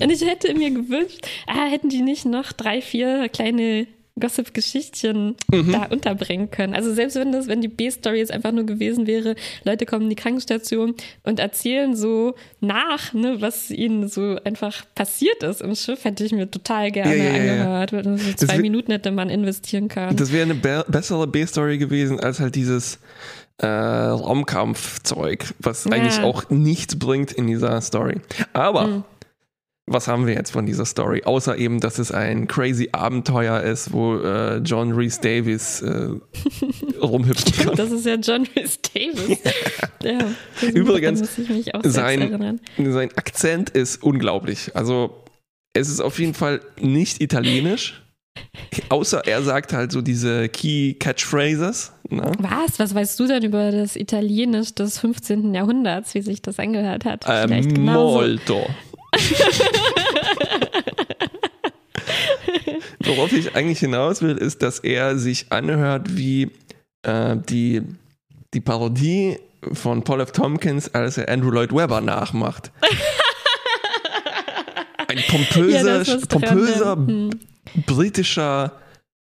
Und 0.00 0.10
ich 0.10 0.24
hätte 0.24 0.54
mir 0.54 0.70
gewünscht, 0.70 1.26
ah, 1.46 1.66
hätten 1.66 1.88
die 1.88 2.02
nicht 2.02 2.24
noch 2.24 2.52
drei, 2.52 2.80
vier 2.80 3.28
kleine 3.28 3.86
Gossip-Geschichtchen 4.18 5.36
mhm. 5.50 5.72
da 5.72 5.84
unterbringen 5.84 6.50
können. 6.50 6.74
Also 6.74 6.92
selbst 6.92 7.16
wenn 7.16 7.32
das, 7.32 7.46
wenn 7.46 7.60
die 7.60 7.68
B-Story 7.68 8.18
jetzt 8.18 8.32
einfach 8.32 8.52
nur 8.52 8.64
gewesen 8.64 9.06
wäre, 9.06 9.34
Leute 9.64 9.86
kommen 9.86 10.04
in 10.04 10.10
die 10.10 10.16
Krankenstation 10.16 10.94
und 11.22 11.40
erzählen 11.40 11.94
so 11.94 12.34
nach, 12.60 13.12
ne, 13.12 13.40
was 13.40 13.70
ihnen 13.70 14.08
so 14.08 14.36
einfach 14.44 14.84
passiert 14.94 15.42
ist 15.42 15.60
im 15.60 15.74
Schiff, 15.74 16.04
hätte 16.04 16.24
ich 16.24 16.32
mir 16.32 16.50
total 16.50 16.90
gerne 16.90 17.16
ja, 17.16 17.24
ja, 17.24 17.34
angehört. 17.34 17.92
Ja, 17.92 18.18
so 18.18 18.32
zwei 18.34 18.58
Minuten 18.58 18.92
hätte 18.92 19.10
man 19.10 19.30
investieren 19.30 19.88
können. 19.88 20.16
Das 20.16 20.32
wäre 20.32 20.44
eine 20.44 20.54
be 20.54 20.84
bessere 20.88 21.26
B-Story 21.26 21.78
gewesen 21.78 22.20
als 22.20 22.40
halt 22.40 22.54
dieses 22.54 22.98
äh, 23.58 23.66
Raumkampfzeug, 23.66 25.54
was 25.58 25.84
ja. 25.84 25.92
eigentlich 25.92 26.20
auch 26.20 26.48
nichts 26.50 26.98
bringt 26.98 27.32
in 27.32 27.46
dieser 27.46 27.80
Story. 27.80 28.20
Aber 28.52 28.86
mhm. 28.86 29.04
was 29.86 30.06
haben 30.06 30.26
wir 30.26 30.34
jetzt 30.34 30.50
von 30.50 30.64
dieser 30.64 30.84
Story? 30.84 31.22
Außer 31.24 31.58
eben, 31.58 31.80
dass 31.80 31.98
es 31.98 32.12
ein 32.12 32.46
crazy 32.46 32.90
Abenteuer 32.92 33.60
ist, 33.62 33.92
wo 33.92 34.16
äh, 34.16 34.58
John 34.58 34.92
Reese 34.92 35.20
Davis 35.20 35.82
äh, 35.82 36.10
rumhüpfen 37.02 37.52
kann. 37.52 37.76
Das 37.76 37.90
ist 37.90 38.06
ja 38.06 38.14
John 38.14 38.46
Reese 38.56 38.78
Davis. 38.94 39.38
ja, 40.02 40.18
Übrigens, 40.68 41.28
sein, 41.82 42.60
sein 42.78 43.10
Akzent 43.16 43.70
ist 43.70 44.02
unglaublich. 44.02 44.70
Also 44.74 45.24
es 45.72 45.88
ist 45.88 46.00
auf 46.00 46.18
jeden 46.18 46.34
Fall 46.34 46.60
nicht 46.80 47.20
italienisch. 47.20 48.02
Außer 48.88 49.26
er 49.26 49.42
sagt 49.42 49.72
halt 49.72 49.92
so 49.92 50.00
diese 50.02 50.48
Key 50.48 50.94
Catchphrases. 50.94 51.92
Ne? 52.10 52.32
Was? 52.38 52.78
Was 52.78 52.94
weißt 52.94 53.20
du 53.20 53.26
denn 53.26 53.42
über 53.44 53.70
das 53.70 53.96
Italienisch 53.96 54.74
des 54.74 54.98
15. 54.98 55.54
Jahrhunderts, 55.54 56.14
wie 56.14 56.22
sich 56.22 56.40
das 56.42 56.58
angehört 56.58 57.04
hat? 57.04 57.24
Ähm, 57.28 57.84
molto. 57.84 58.66
Worauf 63.00 63.32
ich 63.32 63.54
eigentlich 63.54 63.80
hinaus 63.80 64.22
will, 64.22 64.36
ist, 64.36 64.62
dass 64.62 64.78
er 64.80 65.18
sich 65.18 65.50
anhört 65.50 66.16
wie 66.16 66.50
äh, 67.02 67.36
die, 67.36 67.82
die 68.54 68.60
Parodie 68.60 69.38
von 69.72 70.02
Paul 70.04 70.20
F. 70.20 70.32
Tompkins, 70.32 70.94
als 70.94 71.18
er 71.18 71.28
Andrew 71.28 71.50
Lloyd 71.50 71.72
Webber 71.74 72.00
nachmacht. 72.00 72.70
Ein 75.08 75.18
pompöser, 75.26 76.02
ja, 76.02 76.16
pompöser. 76.28 76.98
Britischer 77.86 78.72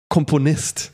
Komponist. 0.09 0.91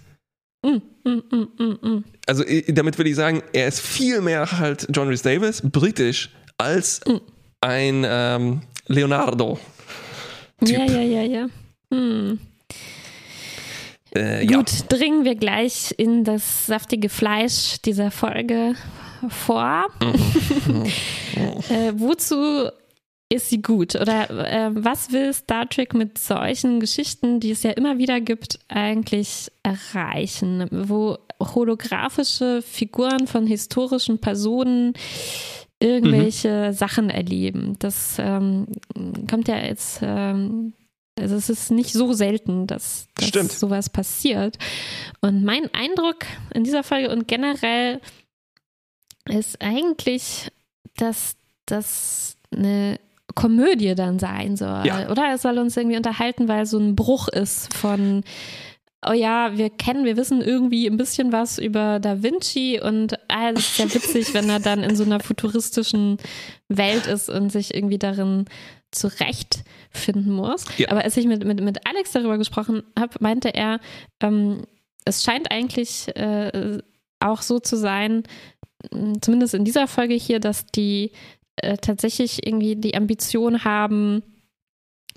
Mm, 0.63 0.77
mm, 1.03 1.47
mm, 1.57 2.03
also 2.25 2.43
damit 2.67 2.97
würde 2.97 3.09
ich 3.09 3.15
sagen, 3.15 3.43
er 3.51 3.67
ist 3.67 3.81
viel 3.81 4.21
mehr 4.21 4.59
halt 4.59 4.87
John 4.93 5.07
Rhys 5.07 5.21
Davis, 5.21 5.61
britisch, 5.61 6.29
als 6.57 7.01
ein 7.61 8.05
ähm, 8.07 8.61
Leonardo. 8.87 9.59
-Typ. 10.61 10.71
Ja, 10.71 10.85
ja, 10.85 11.01
ja, 11.01 11.21
ja. 11.21 11.47
Hm. 11.91 12.39
Äh, 14.11 14.45
Gut, 14.45 14.71
ja. 14.71 14.85
dringen 14.89 15.25
wir 15.25 15.35
gleich 15.35 15.93
in 15.97 16.23
das 16.23 16.67
saftige 16.67 17.09
Fleisch 17.09 17.81
dieser 17.83 18.11
Folge 18.11 18.75
vor. 19.29 19.87
Mhm. 20.01 20.85
äh, 21.69 21.93
wozu 21.95 22.69
ist 23.29 23.49
sie 23.49 23.61
gut? 23.61 23.95
Oder 23.95 24.29
äh, 24.29 24.69
was 24.73 25.11
will 25.11 25.33
Star 25.33 25.67
Trek 25.67 25.93
mit 25.93 26.17
solchen 26.17 26.79
Geschichten, 26.79 27.39
die 27.39 27.51
es 27.51 27.63
ja 27.63 27.71
immer 27.71 27.97
wieder 27.97 28.21
gibt, 28.21 28.59
eigentlich 28.67 29.51
erreichen? 29.63 30.67
Wo 30.71 31.17
holographische 31.39 32.61
Figuren 32.61 33.27
von 33.27 33.47
historischen 33.47 34.19
Personen 34.19 34.93
irgendwelche 35.79 36.69
mhm. 36.69 36.73
Sachen 36.73 37.09
erleben. 37.09 37.75
Das 37.79 38.15
ähm, 38.17 38.67
kommt 39.29 39.49
ja 39.49 39.57
jetzt, 39.57 39.99
ähm, 40.01 40.73
also 41.19 41.35
es 41.35 41.49
ist 41.49 41.71
nicht 41.71 41.91
so 41.91 42.13
selten, 42.13 42.67
dass, 42.67 43.07
dass 43.15 43.59
sowas 43.59 43.89
passiert. 43.89 44.57
Und 45.21 45.43
mein 45.43 45.73
Eindruck 45.73 46.19
in 46.53 46.63
dieser 46.63 46.83
Folge 46.83 47.11
und 47.11 47.27
generell 47.27 47.99
ist 49.27 49.61
eigentlich, 49.61 50.49
dass 50.95 51.35
das 51.65 52.37
eine 52.55 52.99
Komödie 53.35 53.95
dann 53.95 54.19
sein 54.19 54.55
soll. 54.55 54.85
Ja. 54.85 55.09
Oder 55.09 55.33
es 55.33 55.41
soll 55.41 55.57
uns 55.57 55.75
irgendwie 55.77 55.97
unterhalten, 55.97 56.47
weil 56.47 56.65
so 56.65 56.77
ein 56.77 56.95
Bruch 56.95 57.27
ist 57.27 57.73
von 57.73 58.23
oh 59.05 59.13
ja, 59.13 59.57
wir 59.57 59.69
kennen, 59.69 60.05
wir 60.05 60.17
wissen 60.17 60.41
irgendwie 60.41 60.87
ein 60.87 60.97
bisschen 60.97 61.31
was 61.31 61.57
über 61.57 61.99
Da 61.99 62.23
Vinci 62.23 62.79
und 62.81 63.13
ah, 63.27 63.49
es 63.49 63.59
ist 63.59 63.77
ja 63.77 63.93
witzig, 63.93 64.33
wenn 64.33 64.49
er 64.49 64.59
dann 64.59 64.83
in 64.83 64.95
so 64.95 65.03
einer 65.03 65.19
futuristischen 65.19 66.17
Welt 66.69 67.07
ist 67.07 67.29
und 67.29 67.51
sich 67.51 67.73
irgendwie 67.73 67.99
darin 67.99 68.45
zurechtfinden 68.91 70.31
muss. 70.31 70.65
Ja. 70.77 70.89
Aber 70.91 71.03
als 71.03 71.17
ich 71.17 71.25
mit, 71.25 71.43
mit, 71.43 71.61
mit 71.61 71.85
Alex 71.87 72.11
darüber 72.11 72.37
gesprochen 72.37 72.83
habe, 72.97 73.17
meinte 73.19 73.53
er, 73.53 73.79
ähm, 74.21 74.63
es 75.05 75.23
scheint 75.23 75.51
eigentlich 75.51 76.15
äh, 76.15 76.79
auch 77.19 77.41
so 77.41 77.59
zu 77.59 77.75
sein, 77.75 78.23
zumindest 79.21 79.53
in 79.53 79.65
dieser 79.65 79.87
Folge 79.87 80.13
hier, 80.13 80.39
dass 80.39 80.65
die 80.67 81.11
äh, 81.57 81.77
tatsächlich 81.77 82.45
irgendwie 82.45 82.75
die 82.75 82.95
Ambition 82.95 83.63
haben, 83.63 84.23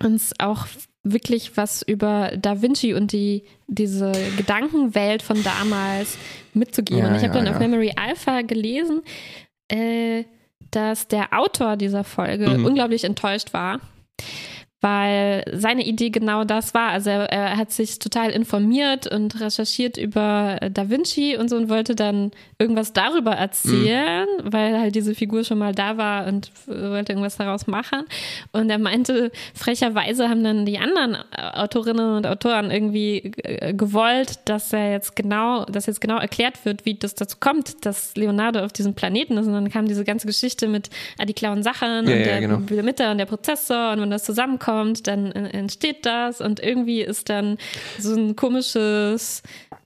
uns 0.03 0.33
auch 0.39 0.67
wirklich 1.03 1.57
was 1.57 1.83
über 1.83 2.33
Da 2.37 2.63
Vinci 2.63 2.93
und 2.95 3.13
die, 3.13 3.45
diese 3.69 4.13
Gedankenwelt 4.37 5.23
von 5.23 5.43
damals 5.43 6.19
mitzugeben. 6.53 7.05
Ja, 7.05 7.09
und 7.09 7.17
ich 7.17 7.23
habe 7.23 7.39
ja, 7.39 7.45
dann 7.45 7.55
auf 7.55 7.61
ja. 7.61 7.69
Memory 7.69 7.93
Alpha 7.97 8.43
gelesen, 8.43 9.03
äh, 9.69 10.25
dass 10.71 11.09
der 11.09 11.39
Autor 11.39 11.77
dieser 11.77 12.05
Folge 12.05 12.49
Mhm. 12.49 12.65
unglaublich 12.65 13.05
enttäuscht 13.05 13.53
war, 13.53 13.81
weil 14.87 15.43
seine 15.53 15.85
Idee 15.85 16.11
genau 16.11 16.45
das 16.45 16.73
war. 16.73 16.91
Also 16.91 17.11
er, 17.11 17.29
er 17.33 17.57
hat 17.57 17.73
sich 17.73 17.99
total 17.99 18.31
informiert 18.31 19.13
und 19.13 19.41
recherchiert 19.41 19.97
über 19.97 20.61
Da 20.73 20.89
Vinci 20.89 21.37
und 21.37 21.51
so 21.51 21.57
und 21.57 21.69
wollte 21.69 21.97
dann 21.97 22.31
irgendwas 22.61 22.93
darüber 22.93 23.33
erzählen, 23.33 24.29
weil 24.45 24.79
halt 24.79 24.95
diese 24.95 25.17
Figur 25.17 25.43
schon 25.43 25.59
mal 25.59 25.75
da 25.75 25.97
war 25.97 26.29
und 26.29 26.53
wollte 26.67 27.13
irgendwas 27.13 27.37
daraus 27.37 27.67
machen. 27.67 28.05
Und 28.53 28.71
er 28.71 28.79
meinte, 28.79 29.33
frecherweise 29.55 30.29
haben 30.29 30.45
dann 30.45 30.65
die 30.65 30.79
anderen 30.79 31.17
äh, 31.17 31.43
Autorinnen 31.55 32.19
und 32.19 32.27
Autoren 32.27 32.71
irgendwie 32.71 33.33
äh, 33.43 33.75
gewollt, 33.75 34.39
dass 34.45 34.73
er 34.73 34.93
jetzt 34.93 35.17
genau, 35.17 35.65
dass 35.65 35.87
jetzt 35.87 36.01
genau 36.01 36.19
erklärt 36.19 36.65
wird, 36.65 36.85
wie 36.85 36.95
das 36.95 37.17
dazu 37.17 37.39
kommt, 37.41 37.85
dass 37.85 38.15
Leonardo 38.15 38.61
auf 38.61 38.73
diesem 38.73 38.95
Planeten 38.95 39.37
ist. 39.37 39.49
Und 39.49 39.55
dann 39.55 39.69
kam 39.69 39.89
diese 39.89 40.05
ganze 40.05 40.29
Geschichte 40.29 40.69
mit 40.69 40.91
ah, 41.19 41.25
die 41.25 41.35
klauen 41.35 41.65
Sachen 41.65 42.07
Ja, 42.07 42.15
und 42.15 42.21
ja, 42.21 42.25
der 42.25 42.41
genau. 42.41 42.63
Limiter 42.71 43.11
und 43.11 43.19
der 43.19 43.27
Prozessor 43.27 43.91
und 43.93 44.01
wenn 44.01 44.11
das 44.11 44.23
zusammenkommt, 44.23 44.76
dann 44.85 45.33
äh, 45.33 45.51
entsteht 45.51 46.05
das 46.07 46.41
und 46.41 46.61
irgendwie 46.61 47.03
ist 47.03 47.29
dann 47.29 47.59
so 47.99 48.15
ein 48.15 48.37
komisches 48.37 49.43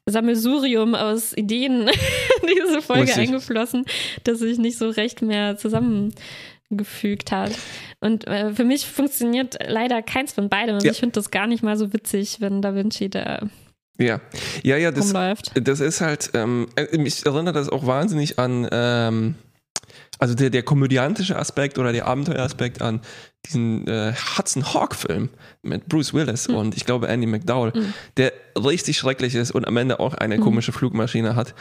Sammelsurium 0.07 0.95
aus 0.95 1.37
Ideen 1.37 1.89
in 2.43 2.49
diese 2.55 2.83
Folge 2.83 3.03
Richtig. 3.03 3.29
eingeflossen, 3.29 3.85
das 4.25 4.39
sich 4.41 4.59
nicht 4.59 4.79
so 4.79 4.89
recht 4.91 5.23
mehr 5.23 5.57
zusammengefügt 5.57 7.33
hat. 7.33 7.53
Und 8.01 8.27
äh, 8.27 8.53
für 8.55 8.65
mich 8.65 8.87
funktioniert 8.87 9.57
leider 9.67 10.03
keins 10.03 10.33
von 10.33 10.49
beidem. 10.49 10.79
Ja. 10.81 10.93
ich 10.93 10.99
finde 11.01 11.15
das 11.15 11.31
gar 11.31 11.47
nicht 11.47 11.63
mal 11.63 11.77
so 11.77 11.93
witzig, 11.93 12.41
wenn 12.41 12.63
Da 12.63 12.75
Vinci 12.75 13.11
da 13.11 13.43
Ja, 13.99 14.21
ja, 14.63 14.77
ja, 14.77 14.91
das, 14.91 15.07
rumläuft. 15.15 15.53
das 15.55 15.81
ist 15.81 16.01
halt, 16.01 16.31
ähm, 16.35 16.69
äh, 16.77 16.97
mich 16.99 17.25
erinnert 17.27 17.57
das 17.57 17.69
auch 17.69 17.87
wahnsinnig 17.87 18.39
an, 18.39 18.67
ähm, 18.73 19.35
also 20.21 20.35
der, 20.35 20.51
der 20.51 20.63
komödiantische 20.63 21.39
Aspekt 21.39 21.79
oder 21.79 21.93
der 21.93 22.07
Abenteueraspekt 22.07 22.83
an 22.83 23.01
diesen 23.47 23.87
äh, 23.89 24.13
Hudson 24.37 24.75
Hawk-Film 24.75 25.31
mit 25.63 25.89
Bruce 25.89 26.13
Willis 26.13 26.47
Hm. 26.47 26.55
und 26.57 26.77
ich 26.77 26.85
glaube 26.85 27.09
Andy 27.09 27.27
McDowell, 27.27 27.73
der 28.19 28.33
richtig 28.55 28.99
schrecklich 28.99 29.35
ist 29.35 29.51
und 29.51 29.67
am 29.67 29.77
Ende 29.79 29.99
auch 29.99 30.13
eine 30.15 30.39
komische 30.39 30.73
Flugmaschine 30.73 31.37
hat. 31.37 31.55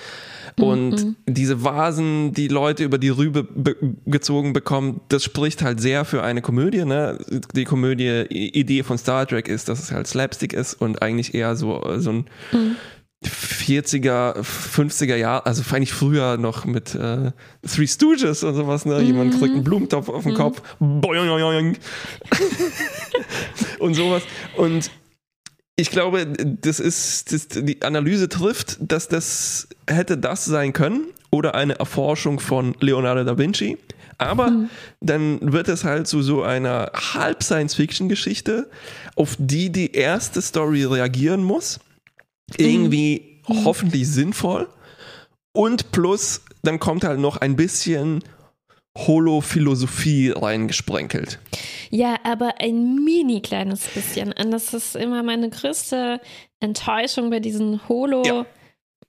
Und 0.57 1.15
diese 1.25 1.63
Vasen, 1.63 2.33
die 2.33 2.49
Leute 2.49 2.83
über 2.83 2.97
die 2.97 3.09
Rübe 3.09 3.43
be 3.43 3.77
gezogen 4.05 4.51
bekommen, 4.51 4.99
das 5.07 5.23
spricht 5.23 5.61
halt 5.61 5.79
sehr 5.79 6.03
für 6.03 6.21
eine 6.21 6.41
Komödie. 6.41 6.83
Ne? 6.83 7.17
Die 7.55 7.63
Komödie-Idee 7.63 8.83
von 8.83 8.97
Star 8.97 9.25
Trek 9.25 9.47
ist, 9.47 9.69
dass 9.69 9.81
es 9.81 9.91
halt 9.93 10.07
Slapstick 10.07 10.51
ist 10.51 10.73
und 10.73 11.01
eigentlich 11.01 11.33
eher 11.33 11.55
so, 11.55 11.81
so 11.97 12.11
ein 12.11 12.25
40er, 13.25 14.41
50er 14.41 15.15
Jahre, 15.15 15.45
also 15.45 15.63
eigentlich 15.73 15.91
früher 15.91 16.37
noch 16.37 16.65
mit 16.65 16.95
äh, 16.95 17.31
Three 17.67 17.87
Stooges 17.87 18.43
und 18.43 18.55
sowas, 18.55 18.85
ne? 18.85 19.01
Jemand 19.01 19.37
kriegt 19.37 19.53
einen 19.53 19.63
Blumentopf 19.63 20.07
auf 20.09 20.23
den 20.23 20.35
Kopf, 20.35 20.61
boing, 20.79 21.29
und 23.79 23.93
sowas. 23.93 24.23
Und 24.55 24.89
ich 25.75 25.91
glaube, 25.91 26.27
das 26.27 26.79
ist, 26.79 27.33
das, 27.33 27.47
die 27.49 27.81
Analyse 27.81 28.29
trifft, 28.29 28.77
dass 28.79 29.07
das 29.07 29.67
hätte 29.87 30.17
das 30.17 30.45
sein 30.45 30.73
können 30.73 31.05
oder 31.31 31.55
eine 31.55 31.79
Erforschung 31.79 32.39
von 32.39 32.75
Leonardo 32.79 33.23
da 33.23 33.37
Vinci. 33.37 33.77
Aber 34.17 34.67
dann 34.99 35.53
wird 35.53 35.69
es 35.69 35.85
halt 35.85 36.07
zu 36.07 36.21
so 36.21 36.43
einer 36.43 36.91
Halb-Science-Fiction-Geschichte, 36.93 38.69
auf 39.15 39.37
die 39.39 39.71
die 39.71 39.93
erste 39.93 40.41
Story 40.41 40.83
reagieren 40.83 41.43
muss. 41.43 41.79
Irgendwie 42.57 43.41
hoffentlich 43.47 44.07
sinnvoll. 44.07 44.69
Und 45.53 45.91
plus, 45.91 46.41
dann 46.63 46.79
kommt 46.79 47.03
halt 47.03 47.19
noch 47.19 47.37
ein 47.37 47.55
bisschen 47.55 48.23
Holo-Philosophie 48.97 50.31
reingesprenkelt. 50.31 51.39
Ja, 51.89 52.17
aber 52.23 52.55
ein 52.59 53.03
mini 53.03 53.41
kleines 53.41 53.87
bisschen. 53.87 54.33
Und 54.33 54.51
das 54.51 54.73
ist 54.73 54.95
immer 54.95 55.23
meine 55.23 55.49
größte 55.49 56.19
Enttäuschung 56.59 57.29
bei 57.29 57.39
diesen 57.39 57.87
Holo, 57.87 58.23
Ja. 58.25 58.45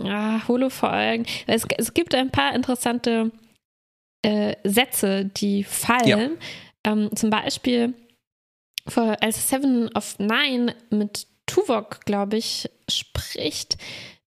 ah, 0.04 0.46
Holo-Folgen. 0.48 1.26
Es, 1.46 1.64
es 1.78 1.94
gibt 1.94 2.14
ein 2.14 2.30
paar 2.30 2.54
interessante 2.54 3.30
äh, 4.22 4.54
Sätze, 4.64 5.24
die 5.24 5.64
fallen. 5.64 6.36
Ähm, 6.84 7.10
zum 7.14 7.30
Beispiel, 7.30 7.94
vor, 8.86 9.16
als 9.20 9.48
Seven 9.48 9.88
of 9.94 10.18
Nine 10.18 10.74
mit 10.90 11.26
Tuvok, 11.50 12.00
glaube 12.04 12.36
ich, 12.36 12.70
spricht 12.88 13.76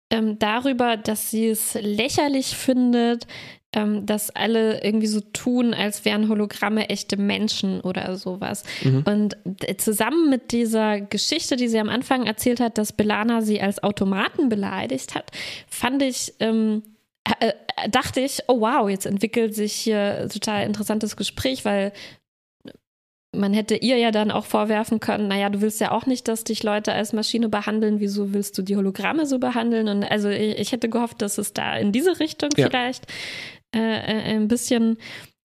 ähm, 0.10 0.38
darüber, 0.40 0.98
dass 0.98 1.32
sie 1.32 1.48
es 1.48 1.74
lächerlich 1.76 2.56
findet, 2.56 3.26
ähm, 3.76 4.06
dass 4.06 4.30
alle 4.30 4.84
irgendwie 4.84 5.08
so 5.08 5.20
tun, 5.22 5.74
als 5.74 6.06
wären 6.06 6.30
Hologramme 6.30 6.90
echte 6.90 7.18
Menschen 7.18 7.82
oder 7.82 8.16
sowas. 8.18 8.64
Und 9.06 9.36
d- 9.46 9.78
zusammen 9.78 10.30
mit 10.30 10.52
dieser 10.52 11.02
Geschichte, 11.02 11.56
die 11.56 11.68
sie 11.68 11.80
am 11.80 11.90
Anfang 11.90 12.26
erzählt 12.28 12.60
hat, 12.60 12.78
dass 12.78 12.94
Belana 12.94 13.42
sie 13.42 13.60
als 13.62 13.82
Automaten 13.82 14.50
beleidigt 14.50 15.16
hat, 15.16 15.32
fand 15.68 16.04
ich, 16.04 16.34
ähm, 16.40 16.84
äh, 17.40 17.48
äh, 17.48 17.90
dachte 17.90 18.20
ich, 18.20 18.42
oh 18.48 18.60
wow, 18.60 18.88
jetzt 18.90 19.06
entwickelt 19.08 19.56
sich 19.56 19.74
hier 19.74 20.20
ein 20.24 20.30
total 20.30 20.66
interessantes 20.66 21.16
Gespräch, 21.16 21.66
weil 21.66 21.94
man 23.36 23.54
hätte 23.54 23.76
ihr 23.76 23.98
ja 23.98 24.12
dann 24.12 24.32
auch 24.32 24.46
vorwerfen 24.46 25.00
können, 25.00 25.28
naja, 25.28 25.50
du 25.50 25.62
willst 25.62 25.80
ja 25.82 25.92
auch 25.92 26.06
nicht, 26.06 26.28
dass 26.28 26.44
dich 26.44 26.64
Leute 26.64 26.94
als 26.94 27.14
Maschine 27.14 27.50
behandeln, 27.50 28.00
wieso 28.00 28.34
willst 28.34 28.58
du 28.58 28.62
die 28.62 28.76
Hologramme 28.78 29.26
so 29.26 29.40
behandeln? 29.40 29.88
Und 29.88 30.04
also 30.04 30.30
ich, 30.30 30.60
ich 30.60 30.72
hätte 30.72 30.90
gehofft, 30.90 31.22
dass 31.22 31.38
es 31.38 31.54
da 31.54 31.76
in 31.76 31.92
diese 31.92 32.20
Richtung 32.20 32.50
Ja. 32.58 32.68
vielleicht 32.68 33.06
äh, 33.76 33.80
äh, 33.80 34.36
ein 34.36 34.48
bisschen 34.48 34.98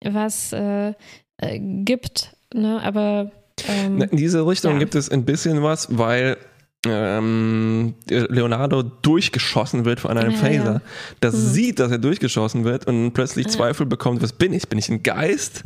was 0.04 0.52
äh, 0.54 0.93
äh, 1.38 1.60
gibt, 1.60 2.32
ne? 2.54 2.82
Aber 2.84 3.32
ähm, 3.67 4.02
In 4.02 4.17
diese 4.17 4.45
Richtung 4.45 4.73
Ja. 4.73 4.80
gibt 4.80 4.95
es 4.95 5.10
ein 5.10 5.23
bisschen 5.26 5.63
was, 5.63 5.97
weil 5.97 6.38
ähm, 6.86 7.95
Leonardo 8.10 8.84
durchgeschossen 8.84 9.84
wird 9.86 10.00
von 10.00 10.17
einem 10.17 10.32
Ja, 10.32 10.38
Phaser. 10.38 10.73
ja. 10.73 10.82
Das 11.19 11.36
Mhm. 11.36 11.47
sieht, 11.50 11.80
dass 11.80 11.91
er 11.91 11.97
durchgeschossen 11.97 12.63
wird 12.65 12.86
und 12.86 13.13
plötzlich. 13.13 13.47
Zweifel 13.47 13.86
bekommt, 13.86 14.21
was 14.21 14.34
bin 14.34 14.54
ich? 14.54 14.67
Bin 14.69 14.78
ich 14.78 14.89
ein 14.89 15.04
Geist? 15.04 15.63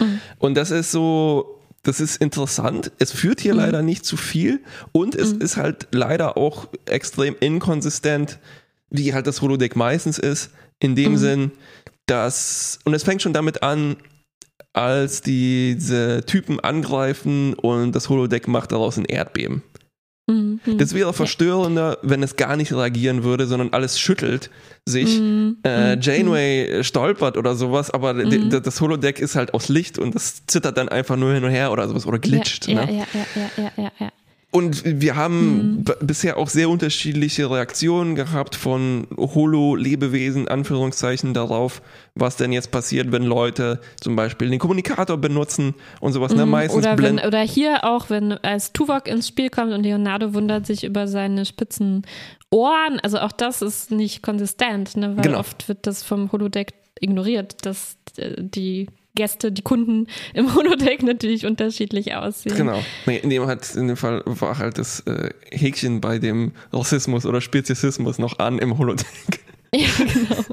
Mhm. 0.00 0.20
Und 0.38 0.54
das 0.54 0.70
ist 0.70 0.90
so, 0.90 1.58
das 1.82 2.00
ist 2.00 2.16
interessant. 2.22 2.92
Es 2.98 3.12
führt 3.12 3.40
hier 3.40 3.54
Mhm. 3.54 3.60
leider 3.60 3.82
nicht 3.82 4.04
zu 4.04 4.16
viel 4.16 4.60
und 4.92 5.14
es 5.14 5.32
ist 5.32 5.56
halt 5.56 5.88
leider 5.92 6.36
auch 6.36 6.68
extrem 6.86 7.36
inkonsistent, 7.40 8.38
wie 8.90 9.14
halt 9.14 9.26
das 9.26 9.40
Holodeck 9.42 9.74
meistens 9.76 10.18
ist, 10.18 10.50
in 10.80 10.94
dem 10.96 11.12
Mhm. 11.12 11.16
Sinn, 11.18 11.50
dass, 12.06 12.78
und 12.84 12.94
es 12.94 13.04
fängt 13.04 13.22
schon 13.22 13.32
damit 13.32 13.62
an, 13.62 13.96
als 14.74 15.20
diese 15.20 16.24
Typen 16.26 16.58
angreifen 16.60 17.54
und 17.54 17.92
das 17.92 18.08
Holodeck 18.08 18.48
macht 18.48 18.72
daraus 18.72 18.96
ein 18.96 19.04
Erdbeben. 19.04 19.62
Mhm. 20.32 20.78
Das 20.78 20.94
wäre 20.94 21.12
verstörender, 21.12 21.98
wenn 22.02 22.22
es 22.22 22.36
gar 22.36 22.56
nicht 22.56 22.72
reagieren 22.72 23.24
würde, 23.24 23.46
sondern 23.46 23.70
alles 23.72 23.98
schüttelt 23.98 24.50
sich. 24.86 25.20
Mhm, 25.20 25.58
Äh, 25.64 25.96
mhm, 25.96 26.00
Janeway 26.02 26.82
stolpert 26.84 27.36
oder 27.36 27.54
sowas, 27.54 27.90
aber 27.90 28.14
Mhm. 28.14 28.50
das 28.62 28.80
Holodeck 28.80 29.20
ist 29.20 29.36
halt 29.36 29.54
aus 29.54 29.68
Licht 29.68 29.98
und 29.98 30.14
das 30.14 30.46
zittert 30.46 30.76
dann 30.76 30.88
einfach 30.88 31.16
nur 31.16 31.32
hin 31.34 31.44
und 31.44 31.50
her 31.50 31.70
oder 31.72 31.86
sowas 31.88 32.06
oder 32.06 32.18
glitscht. 32.18 32.66
Ja, 32.68 32.84
ne? 32.86 32.92
ja, 32.92 33.06
ja, 33.12 33.26
ja, 33.34 33.50
ja, 33.64 33.72
ja, 33.84 33.92
ja. 33.98 34.08
Und 34.54 34.82
wir 34.84 35.16
haben 35.16 35.78
Mhm. 35.78 35.84
bisher 36.06 36.36
auch 36.36 36.50
sehr 36.50 36.68
unterschiedliche 36.68 37.50
Reaktionen 37.50 38.14
gehabt 38.14 38.54
von 38.54 39.06
Holo-Lebewesen, 39.16 40.46
Anführungszeichen, 40.46 41.32
darauf, 41.32 41.80
was 42.14 42.36
denn 42.36 42.52
jetzt 42.52 42.70
passiert, 42.70 43.12
wenn 43.12 43.22
Leute 43.22 43.80
zum 44.00 44.14
Beispiel 44.14 44.50
den 44.50 44.58
Kommunikator 44.58 45.16
benutzen 45.16 45.74
und 46.00 46.12
sowas. 46.12 46.34
Ne? 46.34 46.44
Mhm. 46.44 46.50
Meistens 46.52 46.78
oder, 46.84 46.90
wenn, 46.90 46.96
blenden. 46.96 47.26
oder 47.26 47.40
hier 47.40 47.84
auch, 47.84 48.10
wenn 48.10 48.32
als 48.32 48.72
Tuvok 48.74 49.08
ins 49.08 49.26
Spiel 49.26 49.48
kommt 49.48 49.72
und 49.72 49.84
Leonardo 49.84 50.34
wundert 50.34 50.66
sich 50.66 50.84
über 50.84 51.08
seine 51.08 51.46
spitzen 51.46 52.02
Ohren. 52.50 53.00
Also 53.00 53.20
auch 53.20 53.32
das 53.32 53.62
ist 53.62 53.90
nicht 53.90 54.22
konsistent, 54.22 54.96
ne? 54.98 55.16
weil 55.16 55.22
Genau. 55.24 55.38
oft 55.38 55.66
wird 55.68 55.86
das 55.86 56.02
vom 56.02 56.30
Holodeck 56.30 56.74
ignoriert, 57.00 57.64
dass 57.64 57.96
äh, 58.18 58.34
die 58.38 58.86
Gäste, 59.14 59.52
die 59.52 59.62
Kunden 59.62 60.06
im 60.34 60.54
Holodeck 60.54 61.02
natürlich 61.02 61.46
unterschiedlich 61.46 62.14
aussehen. 62.14 62.56
Genau. 62.56 62.82
Nee, 63.06 63.18
in 63.18 63.30
dem 63.30 63.46
hat 63.46 63.74
in 63.74 63.88
dem 63.88 63.96
Fall 63.96 64.22
war 64.24 64.58
halt 64.58 64.78
das 64.78 65.00
äh, 65.00 65.30
Häkchen 65.50 66.00
bei 66.00 66.18
dem 66.18 66.52
Rassismus 66.72 67.26
oder 67.26 67.40
Speziesismus 67.40 68.18
noch 68.18 68.38
an 68.38 68.58
im 68.58 68.78
Holodeck. 68.78 69.06
Ja, 69.74 69.88
genau. 69.96 70.44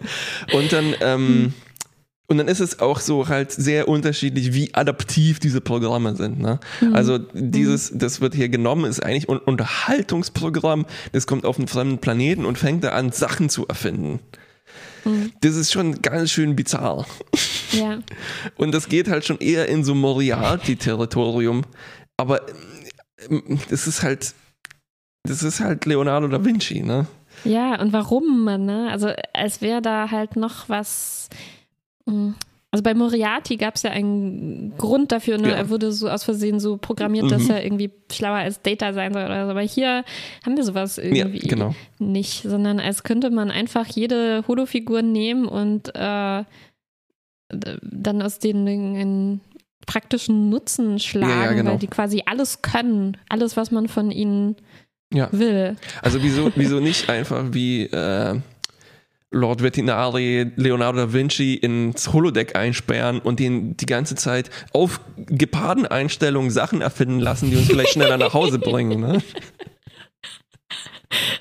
Und 0.57 0.71
dann 0.71 0.95
ähm, 1.01 1.53
und 2.29 2.37
dann 2.37 2.47
ist 2.47 2.59
es 2.59 2.79
auch 2.79 2.99
so 2.99 3.27
halt 3.27 3.51
sehr 3.51 3.87
unterschiedlich, 3.87 4.53
wie 4.53 4.73
adaptiv 4.75 5.39
diese 5.39 5.61
Programme 5.61 6.15
sind. 6.15 6.39
Ne? 6.39 6.59
Also 6.93 7.17
dieses, 7.17 7.91
das 7.93 8.21
wird 8.21 8.35
hier 8.35 8.49
genommen, 8.49 8.85
ist 8.85 9.03
eigentlich 9.03 9.27
ein 9.27 9.39
Unterhaltungsprogramm. 9.39 10.85
Das 11.11 11.25
kommt 11.25 11.43
auf 11.43 11.57
einen 11.57 11.67
fremden 11.67 11.97
Planeten 11.97 12.45
und 12.45 12.59
fängt 12.59 12.83
da 12.83 12.89
an, 12.89 13.11
Sachen 13.11 13.49
zu 13.49 13.67
erfinden. 13.67 14.19
Mhm. 15.09 15.31
Das 15.41 15.55
ist 15.55 15.71
schon 15.71 16.01
ganz 16.01 16.31
schön 16.31 16.55
bizarr. 16.55 17.05
Ja. 17.71 17.99
Und 18.57 18.73
das 18.73 18.87
geht 18.87 19.07
halt 19.07 19.25
schon 19.25 19.39
eher 19.39 19.67
in 19.67 19.83
so 19.83 19.95
Moriarty-Territorium. 19.95 21.63
Aber 22.17 22.41
ähm, 23.29 23.59
das 23.69 23.87
ist 23.87 24.03
halt, 24.03 24.33
das 25.23 25.43
ist 25.43 25.59
halt 25.59 25.85
Leonardo 25.85 26.27
da 26.27 26.43
Vinci, 26.43 26.81
ne? 26.81 27.07
Ja, 27.45 27.79
und 27.79 27.93
warum, 27.93 28.45
ne? 28.45 28.89
Also, 28.91 29.13
als 29.33 29.61
wäre 29.61 29.81
da 29.81 30.11
halt 30.11 30.35
noch 30.35 30.67
was. 30.67 31.29
Also 32.71 32.83
bei 32.83 32.93
Moriarty 32.93 33.57
gab 33.57 33.75
es 33.75 33.83
ja 33.83 33.89
einen 33.89 34.73
Grund 34.77 35.11
dafür, 35.11 35.39
ne? 35.39 35.49
Ja. 35.49 35.55
er 35.55 35.69
wurde 35.69 35.91
so 35.91 36.07
aus 36.07 36.23
Versehen 36.23 36.59
so 36.59 36.77
programmiert, 36.77 37.25
mhm. 37.25 37.29
dass 37.29 37.49
er 37.49 37.63
irgendwie 37.63 37.91
schlauer 38.11 38.37
als 38.37 38.61
Data 38.61 38.93
sein 38.93 39.11
soll 39.11 39.25
oder 39.25 39.45
so. 39.45 39.51
Aber 39.51 39.61
hier 39.61 40.03
haben 40.45 40.55
wir 40.55 40.63
sowas 40.63 40.99
irgendwie 40.99 41.39
ja, 41.39 41.49
genau. 41.49 41.73
nicht, 41.97 42.43
sondern 42.43 42.79
als 42.79 43.03
könnte 43.03 43.31
man 43.31 43.49
einfach 43.49 43.87
jede 43.87 44.43
Holofigur 44.47 45.01
nehmen 45.01 45.47
und 45.47 45.89
äh, 45.95 46.43
dann 47.51 48.21
aus 48.21 48.37
denen 48.37 48.67
einen 48.67 49.41
praktischen 49.87 50.49
Nutzen 50.49 50.99
schlagen, 50.99 51.31
ja, 51.31 51.53
genau. 51.53 51.71
weil 51.71 51.79
die 51.79 51.87
quasi 51.87 52.21
alles 52.27 52.61
können, 52.61 53.17
alles, 53.29 53.57
was 53.57 53.71
man 53.71 53.87
von 53.87 54.11
ihnen 54.11 54.55
will. 55.09 55.75
Also 56.03 56.21
wieso, 56.21 56.51
wieso 56.55 56.79
nicht 56.79 57.09
einfach 57.09 57.45
wie 57.51 57.85
äh, 57.85 58.39
Lord 59.31 59.61
Vetinari 59.61 60.51
Leonardo 60.55 60.99
da 60.99 61.13
Vinci 61.13 61.53
ins 61.53 62.11
Holodeck 62.11 62.55
einsperren 62.55 63.19
und 63.19 63.39
den 63.39 63.77
die 63.77 63.85
ganze 63.85 64.15
Zeit 64.15 64.49
auf 64.73 65.01
Gepardeneinstellungen 65.17 66.49
Sachen 66.49 66.81
erfinden 66.81 67.19
lassen, 67.19 67.51
die 67.51 67.57
uns 67.57 67.67
vielleicht 67.67 67.93
schneller 67.93 68.17
nach 68.17 68.33
Hause 68.33 68.57
bringen. 68.59 68.99
Ne? 68.99 69.21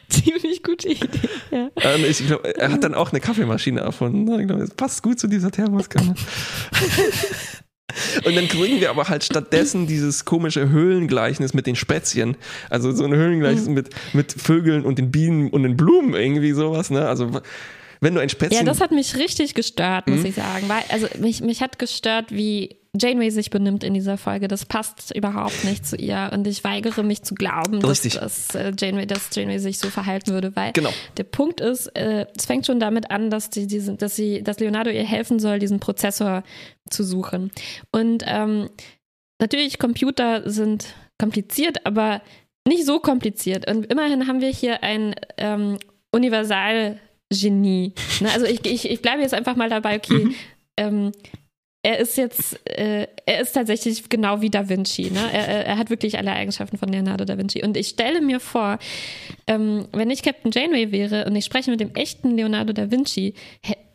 Ziemlich 0.08 0.62
gute 0.62 0.88
Idee, 0.88 1.28
ja. 1.50 1.70
Ähm, 1.76 2.04
ich 2.08 2.26
glaube, 2.26 2.56
er 2.58 2.72
hat 2.72 2.84
dann 2.84 2.94
auch 2.94 3.12
eine 3.12 3.20
Kaffeemaschine 3.20 3.80
erfunden. 3.80 4.24
Ne? 4.24 4.42
Ich 4.42 4.48
glaube, 4.48 4.62
es 4.62 4.74
passt 4.74 5.02
gut 5.02 5.18
zu 5.18 5.26
dieser 5.26 5.50
Thermoskanne. 5.50 6.14
Und 8.24 8.36
dann 8.36 8.48
kriegen 8.48 8.80
wir 8.80 8.90
aber 8.90 9.08
halt 9.08 9.24
stattdessen 9.24 9.86
dieses 9.86 10.24
komische 10.24 10.68
Höhlengleichnis 10.68 11.54
mit 11.54 11.66
den 11.66 11.74
Spätzchen. 11.74 12.36
Also 12.70 12.92
so 12.92 13.04
ein 13.04 13.14
Höhlengleichnis 13.14 13.68
mit, 13.68 13.90
mit 14.12 14.32
Vögeln 14.32 14.84
und 14.84 14.98
den 14.98 15.10
Bienen 15.10 15.48
und 15.50 15.62
den 15.62 15.76
Blumen, 15.76 16.14
irgendwie 16.14 16.52
sowas, 16.52 16.90
ne? 16.90 17.08
Also 17.08 17.40
wenn 18.00 18.14
du 18.14 18.20
ein 18.20 18.28
Spätzchen. 18.28 18.58
Ja, 18.58 18.64
das 18.64 18.80
hat 18.80 18.92
mich 18.92 19.16
richtig 19.16 19.54
gestört, 19.54 20.06
muss 20.08 20.20
mhm. 20.20 20.26
ich 20.26 20.34
sagen. 20.34 20.68
Weil, 20.68 20.82
also 20.88 21.06
mich, 21.18 21.40
mich 21.40 21.62
hat 21.62 21.78
gestört, 21.78 22.30
wie 22.30 22.76
Janeway 22.98 23.30
sich 23.30 23.50
benimmt 23.50 23.84
in 23.84 23.94
dieser 23.94 24.16
Folge. 24.16 24.48
Das 24.48 24.64
passt 24.64 25.14
überhaupt 25.14 25.64
nicht 25.64 25.86
zu 25.86 25.96
ihr. 25.96 26.30
Und 26.32 26.46
ich 26.46 26.64
weigere 26.64 27.02
mich 27.02 27.22
zu 27.22 27.34
glauben, 27.34 27.80
dass, 27.80 28.02
dass, 28.02 28.54
äh, 28.54 28.72
Janeway, 28.78 29.06
dass 29.06 29.34
Janeway 29.34 29.58
sich 29.58 29.78
so 29.78 29.90
verhalten 29.90 30.32
würde. 30.32 30.54
Weil 30.56 30.72
genau. 30.72 30.90
der 31.16 31.24
Punkt 31.24 31.60
ist, 31.60 31.88
äh, 31.96 32.26
es 32.36 32.46
fängt 32.46 32.66
schon 32.66 32.80
damit 32.80 33.10
an, 33.10 33.30
dass, 33.30 33.50
die, 33.50 33.66
diesen, 33.66 33.98
dass, 33.98 34.16
sie, 34.16 34.42
dass 34.42 34.58
Leonardo 34.58 34.90
ihr 34.90 35.04
helfen 35.04 35.38
soll, 35.38 35.58
diesen 35.58 35.80
Prozessor 35.80 36.42
zu 36.88 37.04
suchen. 37.04 37.50
Und 37.92 38.24
ähm, 38.26 38.70
natürlich, 39.38 39.78
Computer 39.78 40.48
sind 40.48 40.86
kompliziert, 41.18 41.84
aber 41.84 42.22
nicht 42.66 42.86
so 42.86 43.00
kompliziert. 43.00 43.70
Und 43.70 43.86
immerhin 43.86 44.26
haben 44.26 44.40
wir 44.40 44.50
hier 44.50 44.82
ein 44.82 45.14
ähm, 45.36 45.78
Universal- 46.10 46.98
Genie. 47.30 47.92
Ne? 48.20 48.30
Also 48.32 48.46
ich, 48.46 48.64
ich, 48.64 48.90
ich 48.90 49.02
bleibe 49.02 49.22
jetzt 49.22 49.34
einfach 49.34 49.56
mal 49.56 49.68
dabei, 49.68 49.96
okay, 49.96 50.24
mhm. 50.24 50.34
ähm, 50.76 51.12
er 51.82 52.00
ist 52.00 52.16
jetzt, 52.16 52.58
äh, 52.68 53.06
er 53.24 53.40
ist 53.40 53.52
tatsächlich 53.52 54.08
genau 54.08 54.40
wie 54.40 54.50
Da 54.50 54.68
Vinci. 54.68 55.10
Ne? 55.10 55.32
Er, 55.32 55.66
er, 55.66 55.78
hat 55.78 55.90
wirklich 55.90 56.18
alle 56.18 56.32
Eigenschaften 56.32 56.76
von 56.76 56.88
Leonardo 56.88 57.24
da 57.24 57.38
Vinci. 57.38 57.62
Und 57.62 57.76
ich 57.76 57.88
stelle 57.88 58.20
mir 58.20 58.40
vor, 58.40 58.78
ähm, 59.46 59.86
wenn 59.92 60.10
ich 60.10 60.22
Captain 60.22 60.50
Janeway 60.50 60.90
wäre 60.90 61.24
und 61.26 61.36
ich 61.36 61.44
spreche 61.44 61.70
mit 61.70 61.78
dem 61.80 61.94
echten 61.94 62.36
Leonardo 62.36 62.72
da 62.72 62.90
Vinci, 62.90 63.34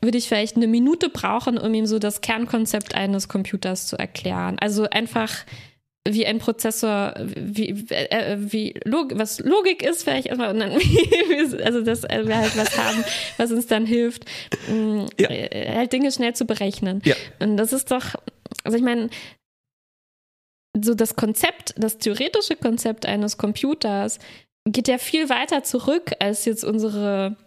würde 0.01 0.17
ich 0.17 0.27
vielleicht 0.27 0.55
eine 0.55 0.67
Minute 0.67 1.09
brauchen, 1.09 1.57
um 1.57 1.73
ihm 1.73 1.85
so 1.85 1.99
das 1.99 2.21
Kernkonzept 2.21 2.95
eines 2.95 3.27
Computers 3.27 3.87
zu 3.87 3.97
erklären. 3.97 4.57
Also 4.59 4.89
einfach 4.89 5.45
wie 6.07 6.25
ein 6.25 6.39
Prozessor, 6.39 7.13
wie, 7.17 7.69
äh, 7.89 8.35
wie 8.37 8.73
Log 8.83 9.11
was 9.15 9.39
Logik 9.39 9.83
ist 9.83 10.03
vielleicht 10.03 10.27
erstmal 10.27 10.49
und 10.49 10.59
dann 10.59 10.71
also 11.63 11.81
dass 11.81 12.03
äh, 12.03 12.27
wir 12.27 12.37
halt 12.37 12.57
was 12.57 12.77
haben, 12.77 13.03
was 13.37 13.51
uns 13.51 13.67
dann 13.67 13.85
hilft, 13.85 14.25
mh, 14.67 14.75
mm, 14.75 15.07
ja. 15.17 15.29
Äh, 15.29 15.75
halt 15.75 15.93
Dinge 15.93 16.11
schnell 16.11 16.35
zu 16.35 16.45
berechnen. 16.45 17.01
Ja. 17.05 17.15
Und 17.39 17.55
das 17.55 17.71
ist 17.71 17.89
doch, 17.91 18.15
also 18.65 18.77
ich 18.77 18.83
meine, 18.83 19.09
so 20.81 20.93
das 20.93 21.15
Konzept, 21.15 21.73
das 21.77 21.99
theoretische 21.99 22.57
Konzept 22.57 23.05
eines 23.05 23.37
Computers 23.37 24.19
geht 24.65 24.87
ja 24.87 24.97
viel 24.97 25.29
weiter 25.29 25.63
zurück 25.63 26.11
als 26.19 26.45
jetzt 26.45 26.65
unsere 26.65 27.37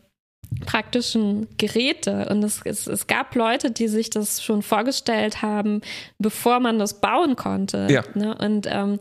praktischen 0.64 1.48
Geräte. 1.58 2.28
Und 2.30 2.42
es, 2.42 2.60
es, 2.64 2.86
es 2.86 3.06
gab 3.06 3.34
Leute, 3.34 3.70
die 3.70 3.88
sich 3.88 4.10
das 4.10 4.42
schon 4.42 4.62
vorgestellt 4.62 5.42
haben, 5.42 5.80
bevor 6.18 6.60
man 6.60 6.78
das 6.78 7.00
bauen 7.00 7.36
konnte. 7.36 7.86
Ja. 7.90 8.04
Ne? 8.14 8.36
Und, 8.36 8.66
ähm, 8.70 8.98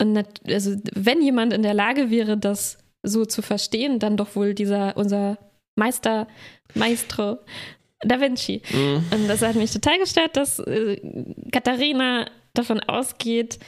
und 0.00 0.24
also, 0.46 0.76
wenn 0.94 1.22
jemand 1.22 1.52
in 1.52 1.62
der 1.62 1.74
Lage 1.74 2.10
wäre, 2.10 2.36
das 2.36 2.78
so 3.02 3.24
zu 3.24 3.42
verstehen, 3.42 3.98
dann 3.98 4.16
doch 4.16 4.36
wohl 4.36 4.54
dieser, 4.54 4.96
unser 4.96 5.38
Meister, 5.76 6.26
Maestro 6.74 7.38
Da 8.00 8.20
Vinci. 8.20 8.62
Mhm. 8.70 9.04
Und 9.12 9.28
das 9.28 9.42
hat 9.42 9.56
mich 9.56 9.72
total 9.72 9.98
gestört, 9.98 10.36
dass 10.36 10.58
äh, 10.60 11.00
Katharina 11.52 12.26
davon 12.54 12.80
ausgeht, 12.80 13.58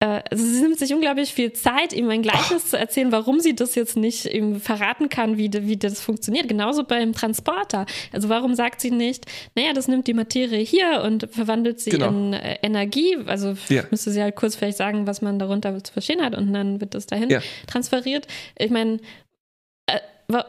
also 0.00 0.44
sie 0.44 0.62
nimmt 0.62 0.78
sich 0.78 0.94
unglaublich 0.94 1.34
viel 1.34 1.52
Zeit, 1.52 1.92
ihm 1.92 2.08
ein 2.08 2.22
Gleichnis 2.22 2.62
Ach. 2.66 2.70
zu 2.70 2.78
erzählen, 2.78 3.10
warum 3.10 3.40
sie 3.40 3.56
das 3.56 3.74
jetzt 3.74 3.96
nicht 3.96 4.26
ihm 4.26 4.60
verraten 4.60 5.08
kann, 5.08 5.38
wie, 5.38 5.50
wie 5.52 5.76
das 5.76 6.00
funktioniert. 6.00 6.46
Genauso 6.46 6.84
beim 6.84 7.12
Transporter. 7.12 7.84
Also 8.12 8.28
warum 8.28 8.54
sagt 8.54 8.80
sie 8.80 8.92
nicht, 8.92 9.26
naja, 9.56 9.72
das 9.72 9.88
nimmt 9.88 10.06
die 10.06 10.14
Materie 10.14 10.60
hier 10.60 11.02
und 11.04 11.28
verwandelt 11.32 11.80
sie 11.80 11.90
genau. 11.90 12.08
in 12.10 12.32
äh, 12.32 12.58
Energie. 12.62 13.16
Also 13.26 13.56
ja. 13.68 13.82
müsste 13.90 14.12
sie 14.12 14.22
halt 14.22 14.36
kurz 14.36 14.54
vielleicht 14.54 14.78
sagen, 14.78 15.08
was 15.08 15.20
man 15.20 15.40
darunter 15.40 15.82
zu 15.82 15.92
verstehen 15.92 16.22
hat 16.22 16.36
und 16.36 16.52
dann 16.52 16.80
wird 16.80 16.94
das 16.94 17.06
dahin 17.06 17.28
ja. 17.28 17.40
transferiert. 17.66 18.28
Ich 18.56 18.70
meine, 18.70 18.98
äh, 19.86 19.98
wa 20.28 20.44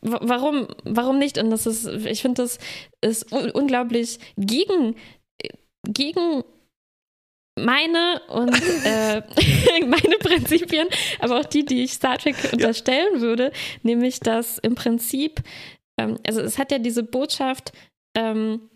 warum, 0.00 0.68
warum 0.84 1.18
nicht? 1.18 1.36
Und 1.36 1.50
das 1.50 1.66
ist, 1.66 1.86
ich 1.86 2.22
finde, 2.22 2.42
das 2.42 2.58
ist 3.02 3.32
unglaublich 3.32 4.18
gegen, 4.36 4.94
gegen 5.86 6.44
meine 7.64 8.20
und 8.28 8.54
äh, 8.84 9.22
meine 9.86 10.16
Prinzipien, 10.20 10.88
aber 11.20 11.40
auch 11.40 11.44
die, 11.44 11.64
die 11.64 11.84
ich 11.84 11.92
Star 11.92 12.18
Trek 12.18 12.36
unterstellen 12.52 13.14
ja. 13.16 13.20
würde, 13.20 13.52
nämlich 13.82 14.20
dass 14.20 14.58
im 14.58 14.74
Prinzip, 14.74 15.42
ähm, 15.98 16.18
also 16.26 16.40
es 16.40 16.58
hat 16.58 16.72
ja 16.72 16.78
diese 16.78 17.02
Botschaft, 17.02 17.72
ähm, 18.16 18.68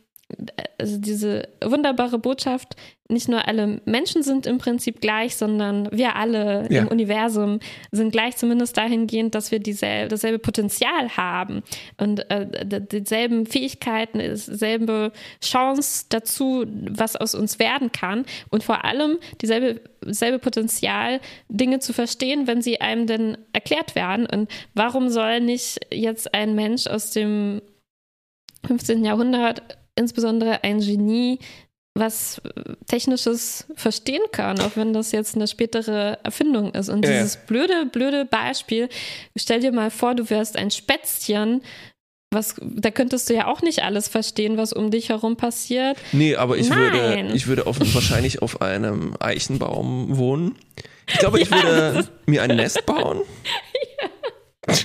also 0.78 0.98
diese 0.98 1.48
wunderbare 1.64 2.18
Botschaft, 2.18 2.76
nicht 3.08 3.28
nur 3.28 3.46
alle 3.46 3.80
Menschen 3.84 4.22
sind 4.22 4.46
im 4.46 4.58
Prinzip 4.58 5.00
gleich, 5.00 5.36
sondern 5.36 5.88
wir 5.92 6.16
alle 6.16 6.66
ja. 6.70 6.82
im 6.82 6.88
Universum 6.88 7.60
sind 7.92 8.10
gleich, 8.10 8.36
zumindest 8.36 8.76
dahingehend, 8.76 9.34
dass 9.34 9.50
wir 9.50 9.58
dieselbe, 9.58 10.08
dasselbe 10.08 10.38
Potenzial 10.38 11.16
haben 11.16 11.62
und 11.98 12.28
äh, 12.30 12.80
dieselben 12.80 13.46
Fähigkeiten, 13.46 14.18
dieselbe 14.18 15.12
Chance 15.40 16.06
dazu, 16.08 16.64
was 16.66 17.16
aus 17.16 17.34
uns 17.34 17.58
werden 17.58 17.92
kann 17.92 18.24
und 18.50 18.64
vor 18.64 18.84
allem 18.84 19.18
dieselbe, 19.40 19.80
dieselbe 20.04 20.38
Potenzial, 20.38 21.20
Dinge 21.48 21.78
zu 21.78 21.92
verstehen, 21.92 22.46
wenn 22.46 22.62
sie 22.62 22.80
einem 22.80 23.06
denn 23.06 23.38
erklärt 23.52 23.94
werden. 23.94 24.26
Und 24.26 24.50
warum 24.74 25.10
soll 25.10 25.40
nicht 25.40 25.80
jetzt 25.92 26.34
ein 26.34 26.54
Mensch 26.54 26.86
aus 26.86 27.10
dem 27.10 27.62
15. 28.64 29.04
Jahrhundert 29.04 29.81
insbesondere 29.96 30.64
ein 30.64 30.80
Genie 30.80 31.38
was 31.94 32.40
Technisches 32.86 33.66
verstehen 33.74 34.22
kann, 34.32 34.58
auch 34.60 34.76
wenn 34.76 34.92
das 34.92 35.12
jetzt 35.12 35.34
eine 35.34 35.46
spätere 35.46 36.18
Erfindung 36.22 36.72
ist. 36.72 36.88
Und 36.88 37.04
ja, 37.04 37.12
dieses 37.12 37.36
blöde, 37.36 37.86
blöde 37.86 38.24
Beispiel, 38.24 38.88
stell 39.36 39.60
dir 39.60 39.72
mal 39.72 39.90
vor, 39.90 40.14
du 40.14 40.28
wärst 40.30 40.56
ein 40.56 40.70
Spätzchen, 40.70 41.62
was, 42.30 42.54
da 42.62 42.90
könntest 42.90 43.28
du 43.28 43.34
ja 43.34 43.46
auch 43.46 43.60
nicht 43.60 43.82
alles 43.82 44.08
verstehen, 44.08 44.56
was 44.56 44.72
um 44.72 44.90
dich 44.90 45.10
herum 45.10 45.36
passiert. 45.36 45.98
Nee, 46.12 46.34
aber 46.34 46.56
ich 46.56 46.70
Nein. 46.70 46.78
würde, 46.78 47.34
ich 47.34 47.46
würde 47.46 47.66
auf, 47.66 47.78
wahrscheinlich 47.78 48.40
auf 48.40 48.62
einem 48.62 49.14
Eichenbaum 49.20 50.16
wohnen. 50.16 50.56
Ich 51.08 51.18
glaube, 51.18 51.40
ich 51.40 51.50
ja, 51.50 51.62
würde 51.62 52.08
mir 52.24 52.42
ein 52.42 52.56
Nest 52.56 52.86
bauen. 52.86 53.20
ja 54.68 54.76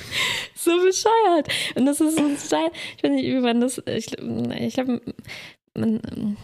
so 0.68 0.84
bescheuert. 0.84 1.48
Und 1.76 1.86
das 1.86 2.02
ist 2.02 2.18
so 2.18 2.24
ein 2.24 2.38
Style, 2.38 2.72
ich 2.98 3.04
weiß 3.04 3.12
nicht, 3.12 3.26
wie 3.26 3.40
man 3.40 3.62
das, 3.62 3.82
ich, 3.86 4.12
ich 4.60 4.74
glaube, 4.74 5.02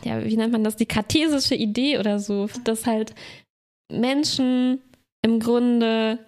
ja, 0.04 0.24
wie 0.24 0.38
nennt 0.38 0.54
man 0.54 0.64
das, 0.64 0.76
die 0.76 0.86
kartesische 0.86 1.56
Idee 1.56 2.00
oder 2.00 2.20
so, 2.20 2.48
dass 2.64 2.86
halt 2.86 3.14
Menschen 3.92 4.82
im 5.24 5.40
Grunde 5.40 6.20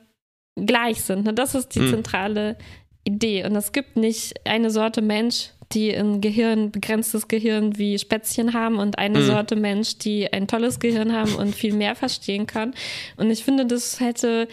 gleich 0.56 1.02
sind. 1.02 1.26
Ne? 1.26 1.34
Das 1.34 1.56
ist 1.56 1.76
die 1.76 1.82
hm. 1.82 1.90
zentrale 1.90 2.58
Idee. 3.04 3.46
Und 3.46 3.56
es 3.56 3.72
gibt 3.72 3.98
nicht 3.98 4.46
eine 4.46 4.72
Sorte 4.72 5.02
Mensch, 5.02 5.52
die 5.72 5.94
ein 5.94 6.22
Gehirn, 6.22 6.72
begrenztes 6.72 7.28
Gehirn 7.28 7.78
wie 7.78 7.98
Spätzchen 8.00 8.54
haben 8.54 8.78
und 8.78 8.98
eine 8.98 9.20
mhm. 9.20 9.26
Sorte 9.26 9.56
Mensch, 9.56 9.98
die 9.98 10.32
ein 10.32 10.48
tolles 10.48 10.80
Gehirn 10.80 11.14
haben 11.14 11.36
und 11.36 11.56
viel 11.56 11.74
mehr 11.74 11.96
verstehen 11.96 12.46
kann. 12.46 12.74
Und 13.18 13.32
ich 13.32 13.44
finde, 13.44 13.66
das 13.66 14.00
hätte, 14.00 14.48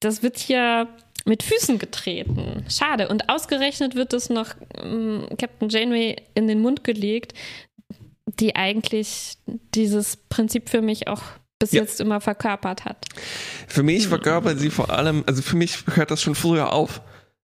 das 0.00 0.22
wird 0.22 0.36
hier 0.36 0.88
mit 1.28 1.42
Füßen 1.42 1.78
getreten. 1.78 2.64
Schade. 2.68 3.08
Und 3.08 3.28
ausgerechnet 3.28 3.94
wird 3.94 4.12
es 4.12 4.30
noch 4.30 4.48
ähm, 4.76 5.26
Captain 5.38 5.68
Janeway 5.68 6.16
in 6.34 6.48
den 6.48 6.60
Mund 6.60 6.84
gelegt, 6.84 7.34
die 8.26 8.56
eigentlich 8.56 9.38
dieses 9.74 10.16
Prinzip 10.16 10.68
für 10.68 10.82
mich 10.82 11.08
auch 11.08 11.22
bis 11.58 11.72
Ja. 11.72 11.82
jetzt 11.82 12.00
immer 12.00 12.20
verkörpert 12.20 12.84
hat. 12.84 13.04
Für 13.66 13.82
mich 13.82 14.06
verkörpert 14.08 14.58
sie 14.60 14.70
vor 14.70 14.90
allem, 14.90 15.24
also 15.26 15.42
für 15.42 15.56
mich 15.56 15.78
hört 15.94 16.10
das 16.10 16.22
schon 16.22 16.34
früher 16.36 16.72
auf. 16.72 17.00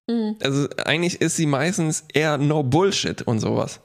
Mhm. 0.09 0.37
Also 0.43 0.69
eigentlich 0.85 1.21
ist 1.21 1.37
sie 1.37 1.47
meistens 1.47 2.05
eher 2.13 2.39
no 2.39 2.63
Bullshit 2.63 3.23
und 3.23 3.41
sowas. 3.41 3.81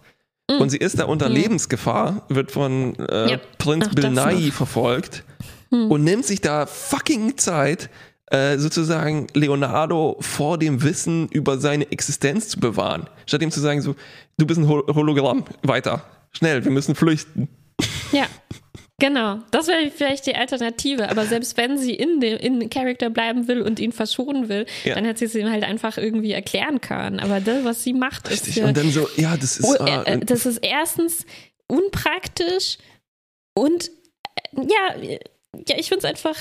Mhm. 0.50 0.62
Und 0.62 0.70
sie 0.70 0.78
ist 0.78 1.00
da 1.00 1.06
unter 1.06 1.30
Mhm. 1.30 1.36
Lebensgefahr, 1.36 2.26
wird 2.30 2.52
von 2.52 2.96
äh, 3.00 3.32
Ja. 3.32 3.38
Prinz 3.58 3.88
Nye 3.96 4.10
noch. 4.12 4.30
Hm. 4.32 4.52
verfolgt 4.52 5.24
und 5.72 6.04
nimmt 6.04 6.26
sich 6.26 6.42
da 6.42 6.66
fucking 6.66 7.38
Zeit, 7.38 7.90
äh, 8.32 8.58
sozusagen 8.58 9.28
Leonardo 9.34 10.18
vor 10.20 10.58
dem 10.58 10.84
Wissen 10.84 11.28
über 11.30 11.58
seine 11.60 11.92
Existenz 11.92 12.50
zu 12.50 12.60
bewahren. 12.60 13.08
Statt 13.26 13.42
ihm 13.42 13.52
zu 13.52 13.60
sagen, 13.60 13.82
so, 13.82 13.96
du 14.38 14.46
bist 14.46 14.60
ein 14.60 14.68
Hol 14.68 14.84
Hologramm, 14.88 15.46
weiter, 15.64 16.04
schnell, 16.32 16.64
wir 16.64 16.72
müssen 16.72 16.96
flüchten. 16.96 17.48
Ja, 18.12 18.26
genau. 19.00 19.40
Das 19.52 19.68
wäre 19.68 19.90
vielleicht 19.90 20.26
die 20.28 20.36
Alternative. 20.36 21.10
Aber 21.10 21.26
selbst 21.26 21.58
wenn 21.58 21.78
sie 21.78 21.94
in 21.94 22.20
dem 22.20 22.38
in 22.38 22.70
Charakter 22.70 23.10
bleiben 23.10 23.48
will 23.48 23.62
und 23.62 23.80
ihn 23.80 23.92
verschonen 23.92 24.50
will, 24.50 24.66
Ja. 24.84 24.96
dann 24.96 25.06
hätte 25.06 25.20
sie 25.20 25.26
es 25.26 25.36
ihm 25.36 25.50
halt 25.50 25.64
einfach 25.64 25.98
irgendwie 25.98 26.32
erklären 26.32 26.82
können. 26.82 27.20
Aber 27.20 27.40
das, 27.40 27.64
was 27.64 27.84
sie 27.84 27.94
macht, 27.94 28.28
ist 28.28 28.46
Richtig. 28.48 28.56
für, 28.56 28.68
Und 28.68 28.78
dann 28.78 28.92
so, 28.92 29.08
ja, 29.16 29.38
das 29.38 29.60
ist. 29.60 29.66
Oh, 29.66 29.86
äh, 29.86 29.90
äh, 30.04 30.14
äh, 30.14 30.20
das 30.20 30.46
ist 30.46 30.58
erstens 30.58 31.26
unpraktisch 31.68 32.78
und 33.56 33.90
äh, 34.36 34.62
ja, 34.62 35.18
ja, 35.68 35.78
ich 35.78 35.90
finde 35.90 36.00
es 36.00 36.06
einfach 36.06 36.36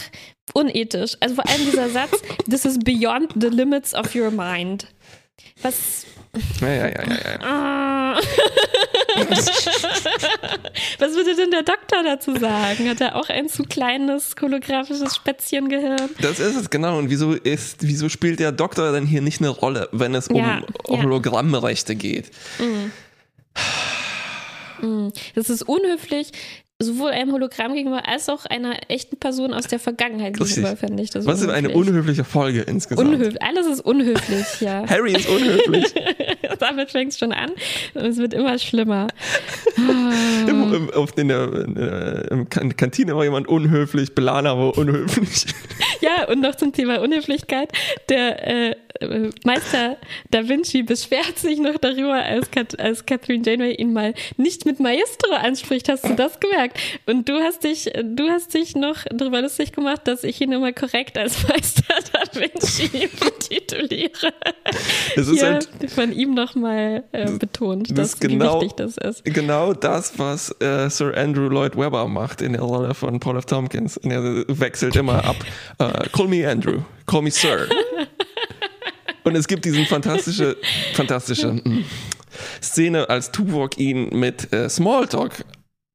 unethisch. 0.55 1.17
Also 1.21 1.37
vor 1.37 1.49
allem 1.49 1.65
dieser 1.65 1.89
Satz, 1.91 2.23
this 2.51 2.65
is 2.65 2.79
beyond 2.79 3.33
the 3.41 3.49
limits 3.49 3.95
of 3.95 4.15
your 4.15 4.31
mind. 4.31 4.87
Was. 5.63 6.07
ja, 6.61 6.69
ja, 6.69 6.87
ja, 6.89 7.03
ja, 7.03 7.31
ja. 7.33 7.41
Ah. 7.41 8.21
Was 10.99 11.15
würde 11.15 11.35
denn 11.35 11.51
der 11.51 11.63
Doktor 11.63 12.03
dazu 12.05 12.37
sagen? 12.37 12.89
Hat 12.89 13.01
er 13.01 13.17
auch 13.17 13.29
ein 13.29 13.49
zu 13.49 13.65
kleines 13.65 14.37
holographisches 14.41 15.17
Spätzchengehirn? 15.17 16.11
Das 16.21 16.39
ist 16.39 16.57
es, 16.57 16.71
genau. 16.71 16.99
Und 16.99 17.11
wieso 17.11 17.33
ist, 17.33 17.79
wieso 17.81 18.09
spielt 18.09 18.39
der 18.41 18.53
Doktor 18.53 18.93
denn 18.93 19.07
hier 19.07 19.23
nicht 19.23 19.41
eine 19.41 19.49
Rolle, 19.49 19.89
wenn 19.93 20.15
es 20.15 20.29
um 20.29 20.37
Ja, 20.37 20.63
ja. 20.89 21.03
Hologrammrechte 21.03 21.97
geht? 21.97 22.31
Das 25.35 25.51
ist 25.51 25.63
unhöflich, 25.63 26.31
sowohl 26.81 27.11
einem 27.11 27.33
Hologramm 27.33 27.75
gegenüber 27.75 28.07
als 28.07 28.29
auch 28.29 28.47
einer 28.47 28.77
echten 28.89 29.17
Person 29.17 29.53
aus 29.53 29.67
der 29.67 29.81
Vergangenheit 29.81 30.39
Richtig. 30.39 30.57
gegenüber, 30.57 30.77
finde 30.77 31.03
ich. 31.03 31.11
Das 31.11 31.27
Was 31.27 31.41
ist 31.41 31.49
eine 31.49 31.71
unhöflich. 31.71 31.89
unhöfliche 31.89 32.25
Folge 32.25 32.61
insgesamt? 32.63 33.09
Unhöflich. 33.09 33.43
Alles 33.43 33.67
ist 33.67 33.81
unhöflich, 33.81 34.61
ja. 34.61 34.85
Harry 34.89 35.13
ist 35.15 35.29
unhöflich. 35.29 35.93
Damit 36.61 36.93
fängt 36.93 37.13
es 37.13 37.19
schon 37.19 37.33
an 37.33 37.51
und 37.95 38.05
es 38.05 38.17
wird 38.19 38.33
immer 38.33 38.59
schlimmer. 38.59 39.09
Im, 40.47 40.73
im, 40.73 40.91
auf 40.91 41.13
den, 41.13 41.31
äh, 41.31 42.21
im 42.31 42.49
kan 42.49 42.75
Kantine 42.77 43.15
war 43.15 43.25
jemand 43.25 43.49
unhöflich, 43.49 44.15
Belana 44.15 44.57
war 44.57 44.77
unhöflich. 44.79 45.47
Ja, 46.03 46.29
und 46.29 46.41
noch 46.41 46.55
zum 46.55 46.73
Thema 46.73 47.01
Unhöflichkeit. 47.01 47.71
Der 48.09 48.47
äh, 48.47 48.71
äh, 49.01 49.31
Meister 49.45 49.97
Da 50.31 50.49
Vinci 50.49 50.83
beschwert 50.83 51.39
sich 51.39 51.59
noch 51.59 51.77
darüber, 51.79 52.15
als, 52.15 52.51
Kat 52.51 52.79
als 52.79 53.05
Catherine 53.07 53.43
Janeway 53.45 53.75
ihn 53.75 53.93
mal 53.93 54.15
nicht 54.37 54.65
mit 54.65 54.81
Maestro 54.81 55.33
anspricht. 55.35 55.89
Hast 55.89 56.05
du 56.09 56.15
das 56.15 56.39
gemerkt? 56.41 56.79
Und 57.07 57.29
du 57.29 57.35
hast 57.41 57.65
dich, 57.65 57.91
du 58.03 58.29
hast 58.29 58.55
dich 58.55 58.77
noch 58.77 58.99
darüber 59.11 59.43
lustig 59.43 59.73
gemacht, 59.73 60.03
dass 60.05 60.25
ich 60.25 60.41
ihn 60.41 60.53
immer 60.53 60.73
korrekt 60.73 61.19
als 61.19 61.43
Meister 61.49 61.83
Da 62.13 62.41
Vinci 62.41 63.09
betituliere. 63.21 64.33
Das 65.17 65.29
ist 65.29 65.39
Hier 65.41 65.53
halt 65.53 65.69
von 65.95 66.13
ihm 66.13 66.35
nochmal 66.35 67.05
äh, 67.13 67.31
betont, 67.33 67.91
das 67.91 68.13
dass, 68.13 68.21
genau- 68.21 68.61
wie 68.61 68.65
wichtig 68.67 68.77
das 68.77 68.97
ist. 68.99 69.25
genau 69.25 69.73
das, 69.73 70.19
was 70.19 70.51
äh, 70.61 70.89
Sir 70.91 71.17
Andrew 71.17 71.49
Lloyd 71.49 71.77
Webber 71.77 72.07
macht 72.09 72.41
in 72.43 72.53
der 72.53 72.63
Rolle 72.63 72.95
von 72.95 73.19
Paul 73.21 73.39
F. 73.39 73.47
Tompkins. 73.47 73.97
Und 73.97 74.11
er 74.11 74.23
wechselt 74.49 74.97
immer 74.97 75.25
ab. 75.25 75.37
Äh, 75.95 76.09
call 76.11 76.29
me 76.29 76.49
Andrew, 76.49 76.81
call 77.07 77.23
me 77.23 77.31
Sir. 77.31 77.69
Und 79.25 79.35
es 79.37 79.47
gibt 79.47 79.65
diesen 79.65 79.85
fantastische, 79.87 80.57
fantastische 80.95 81.53
mm, 81.53 81.85
Szene, 82.63 83.09
als 83.11 83.31
Tuvok 83.31 83.77
ihn 83.79 84.09
mit 84.19 84.53
äh, 84.53 84.69
Smalltalk 84.71 85.45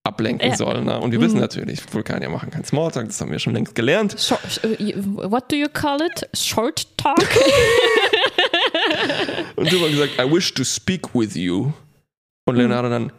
ablenken 0.04 0.50
Ja. 0.50 0.56
soll. 0.58 0.84
Ne? 0.84 1.00
Und 1.00 1.12
wir 1.14 1.22
wissen 1.22 1.40
natürlich, 1.40 1.82
Vulkanier 1.92 2.30
machen 2.30 2.52
kein 2.52 2.64
Smalltalk, 2.66 3.08
das 3.08 3.20
haben 3.22 3.32
wir 3.32 3.40
schon 3.40 3.54
längst 3.54 3.74
gelernt. 3.74 4.16
Short, 4.20 4.64
äh, 4.64 4.94
what 4.96 5.52
do 5.52 5.56
you 5.56 5.68
call 5.72 6.00
it? 6.02 6.28
Short 6.38 6.86
talk? 6.98 7.18
Und 9.56 9.70
Tuvok 9.70 9.90
gesagt, 9.90 10.12
I 10.20 10.30
wish 10.32 10.54
to 10.54 10.64
speak 10.64 11.16
with 11.16 11.36
you. 11.36 11.72
Und 12.46 12.58
Leonardo 12.58 12.90
dann, 12.90 13.12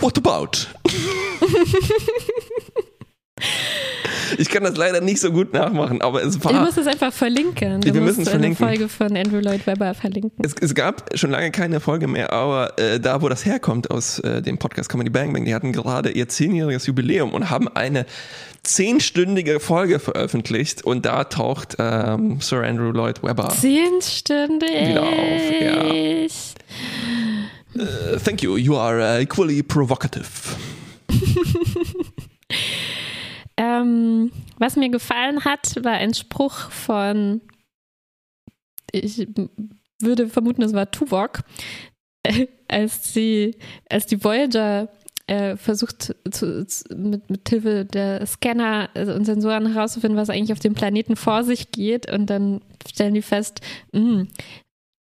what 0.00 0.16
about? 0.18 0.66
ich 4.38 4.48
kann 4.48 4.64
das 4.64 4.76
leider 4.76 5.00
nicht 5.00 5.20
so 5.20 5.30
gut 5.30 5.52
nachmachen, 5.52 6.02
aber 6.02 6.22
es 6.24 6.42
war. 6.44 6.64
muss 6.64 6.76
es 6.76 6.86
einfach 6.86 7.12
verlinken. 7.12 7.80
Du 7.80 7.92
Wir 7.94 8.00
musst 8.00 8.18
müssen 8.18 8.22
es 8.22 8.28
eine 8.28 8.54
verlinken. 8.54 8.66
Folge 8.66 8.88
von 8.88 9.16
Andrew 9.16 9.40
Lloyd 9.40 9.66
Webber 9.66 9.94
verlinken. 9.94 10.44
Es, 10.44 10.54
es 10.60 10.74
gab 10.74 11.10
schon 11.16 11.30
lange 11.30 11.50
keine 11.50 11.80
Folge 11.80 12.06
mehr, 12.06 12.32
aber 12.32 12.78
äh, 12.78 13.00
da, 13.00 13.22
wo 13.22 13.28
das 13.28 13.44
herkommt 13.44 13.90
aus 13.90 14.18
äh, 14.20 14.42
dem 14.42 14.58
Podcast 14.58 14.88
Comedy 14.88 15.10
Bang 15.10 15.32
Bang, 15.32 15.44
die 15.44 15.54
hatten 15.54 15.72
gerade 15.72 16.10
ihr 16.10 16.28
zehnjähriges 16.28 16.86
Jubiläum 16.86 17.32
und 17.32 17.50
haben 17.50 17.68
eine 17.68 18.06
zehnstündige 18.62 19.60
Folge 19.60 19.98
veröffentlicht 19.98 20.84
und 20.84 21.06
da 21.06 21.24
taucht 21.24 21.76
ähm, 21.78 22.40
Sir 22.40 22.62
Andrew 22.64 22.90
Lloyd 22.90 23.22
Webber. 23.22 23.48
Zehnstündig. 23.50 24.88
Wieder 24.88 25.02
auf, 25.02 25.60
ja. 25.60 25.84
Äh, 27.76 28.18
thank 28.24 28.42
you, 28.42 28.56
you 28.56 28.76
are 28.76 28.98
uh, 28.98 29.20
equally 29.20 29.62
provocative. 29.62 30.24
Ähm, 33.58 34.32
was 34.58 34.76
mir 34.76 34.90
gefallen 34.90 35.44
hat, 35.44 35.82
war 35.82 35.92
ein 35.92 36.14
Spruch 36.14 36.70
von, 36.70 37.40
ich 38.92 39.26
würde 40.00 40.28
vermuten, 40.28 40.62
es 40.62 40.74
war 40.74 40.90
Tuvok, 40.90 41.40
äh, 42.22 42.46
als, 42.68 43.12
sie, 43.14 43.56
als 43.88 44.06
die 44.06 44.22
Voyager 44.22 44.88
äh, 45.26 45.56
versucht 45.56 46.14
zu, 46.30 46.66
zu, 46.66 46.84
mit, 46.94 47.30
mit 47.30 47.48
Hilfe 47.48 47.84
der 47.84 48.24
Scanner 48.26 48.90
also, 48.94 49.12
und 49.12 49.24
Sensoren 49.24 49.72
herauszufinden, 49.72 50.18
was 50.18 50.30
eigentlich 50.30 50.52
auf 50.52 50.60
dem 50.60 50.74
Planeten 50.74 51.16
vor 51.16 51.42
sich 51.42 51.72
geht. 51.72 52.10
Und 52.10 52.30
dann 52.30 52.60
stellen 52.88 53.14
die 53.14 53.22
fest, 53.22 53.60
mh, 53.92 54.26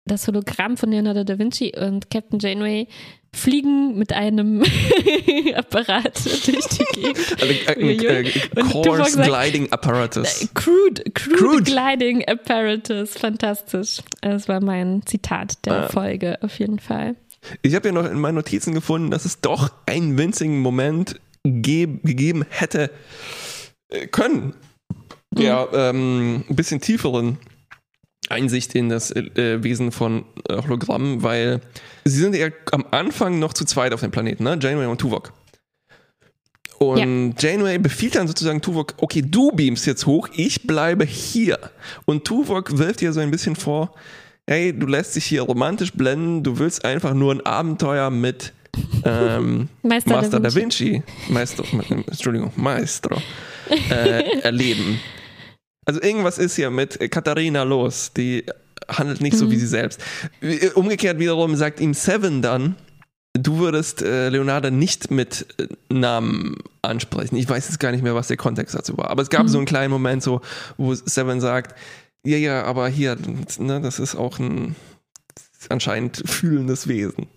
das 0.06 0.28
Hologramm 0.28 0.78
von 0.78 0.90
Leonardo 0.90 1.24
da 1.24 1.38
Vinci 1.38 1.74
und 1.78 2.10
Captain 2.10 2.40
Janeway 2.40 2.88
fliegen 3.38 3.98
mit 3.98 4.12
einem 4.14 4.64
Apparat 5.56 6.24
durch 6.26 6.42
die 6.68 6.86
Gegend. 7.02 7.18
Also, 7.42 7.54
äh, 7.54 7.78
Uiuiui. 7.78 8.28
äh, 8.28 8.62
Course 8.72 9.12
sagt- 9.12 9.28
Gliding 9.28 9.72
Apparatus. 9.72 10.50
Crude, 10.54 11.04
crude, 11.14 11.36
Crude. 11.38 11.64
Gliding 11.64 12.26
Apparatus. 12.28 13.12
Fantastisch. 13.14 14.00
Das 14.22 14.48
war 14.48 14.62
mein 14.62 15.02
Zitat 15.06 15.66
der 15.66 15.86
Ah. 15.86 15.90
Folge 15.90 16.38
auf 16.42 16.58
jeden 16.60 16.80
Fall. 16.80 17.16
Ich 17.62 17.76
habe 17.76 17.88
ja 17.90 17.94
noch 17.94 18.06
in 18.10 18.20
meinen 18.20 18.36
Notizen 18.36 18.74
gefunden, 18.74 19.12
dass 19.12 19.24
es 19.26 19.40
doch 19.42 19.72
einen 19.86 20.18
winzigen 20.18 20.60
Moment 20.60 21.20
ge 21.44 21.88
gegeben 22.04 22.44
hätte 22.50 22.92
äh, 23.90 24.08
können, 24.08 24.54
der 25.32 25.70
ähm, 25.72 26.44
ein 26.50 26.56
bisschen 26.56 26.82
tieferen 26.82 27.38
Einsicht 28.30 28.76
in 28.76 28.90
das 28.90 29.12
äh, 29.12 29.64
Wesen 29.64 29.92
von 29.92 30.26
äh, 30.50 30.58
Hologrammen, 30.62 31.24
weil 31.24 31.62
sie 32.06 32.20
sind 32.20 32.36
ja 32.36 32.48
am 32.72 32.86
Anfang 32.92 33.40
noch 33.40 33.54
zu 33.54 33.66
zweit 33.66 33.94
auf 33.94 34.02
dem 34.02 34.12
Planeten, 34.12 34.44
ne? 34.44 34.58
Janeway 34.60 34.86
und 34.86 35.00
Tuvok. 35.00 35.34
Und 36.80 37.42
Janeway 37.42 37.80
befiehlt 37.80 38.16
dann 38.16 38.28
sozusagen 38.28 38.62
Tuvok, 38.62 38.94
okay, 38.98 39.24
du 39.26 39.52
beamst 39.52 39.88
jetzt 39.88 40.06
hoch, 40.06 40.30
ich 40.36 40.68
bleibe 40.68 41.06
hier. 41.06 41.58
Und 42.06 42.26
Tuvok 42.26 42.78
wirft 42.78 43.02
ihr 43.02 43.14
so 43.14 43.20
ein 43.20 43.32
bisschen 43.32 43.56
vor, 43.56 43.94
hey, 44.46 44.78
du 44.78 44.86
lässt 44.86 45.16
dich 45.16 45.26
hier 45.26 45.42
romantisch 45.42 45.94
blenden, 45.94 46.44
du 46.44 46.60
willst 46.60 46.86
einfach 46.86 47.14
nur 47.14 47.34
ein 47.34 47.46
Abenteuer 47.46 48.12
mit 48.12 48.54
ähm, 49.04 49.70
Meister, 49.82 50.12
Master 50.12 50.40
da 50.40 50.50
da 50.50 50.56
Vinci. 50.56 50.86
Vinci, 50.86 51.04
Maestro, 51.30 51.66
Entschuldigung, 52.08 52.52
Maestro, 52.56 53.18
äh, 53.90 54.40
erleben. 54.42 55.00
Also 55.88 56.02
irgendwas 56.02 56.38
ist 56.38 56.58
hier 56.58 56.70
mit 56.70 57.00
Katharina 57.12 57.64
los, 57.64 58.12
die 58.16 58.46
handelt 58.90 59.22
nicht 59.22 59.38
so 59.38 59.50
wie 59.50 59.56
sie 59.56 59.68
selbst. 59.68 60.02
Umgekehrt 60.76 61.18
wiederum 61.18 61.56
sagt 61.56 61.80
ihm 61.80 61.94
Seven 61.94 62.42
dann, 62.42 62.76
du 63.34 63.60
würdest 63.60 64.02
äh, 64.02 64.28
Leonardo 64.28 64.70
nicht 64.70 65.12
mit 65.12 65.48
äh, 65.60 65.68
Namen 65.94 66.58
ansprechen. 66.82 67.38
Ich 67.38 67.48
weiß 67.48 67.70
jetzt 67.70 67.80
gar 67.80 67.92
nicht 67.92 68.04
mehr, 68.04 68.16
was 68.16 68.28
der 68.28 68.36
Kontext 68.36 68.76
dazu 68.76 68.98
war. 68.98 69.10
Aber 69.10 69.22
es 69.22 69.30
gab 69.30 69.48
so 69.48 69.58
einen 69.58 69.66
kleinen 69.66 69.92
Moment, 69.92 70.24
so, 70.24 70.42
wo 70.76 70.94
Seven 70.94 71.40
sagt, 71.40 71.74
ja, 72.26 72.38
ja, 72.38 72.64
aber 72.64 72.90
hier, 72.90 73.16
ne, 73.58 73.80
das 73.80 74.00
ist 74.00 74.16
auch 74.16 74.40
ein 74.40 74.76
anscheinend 75.70 76.22
fühlendes 76.26 76.90
Wesen. 76.90 77.28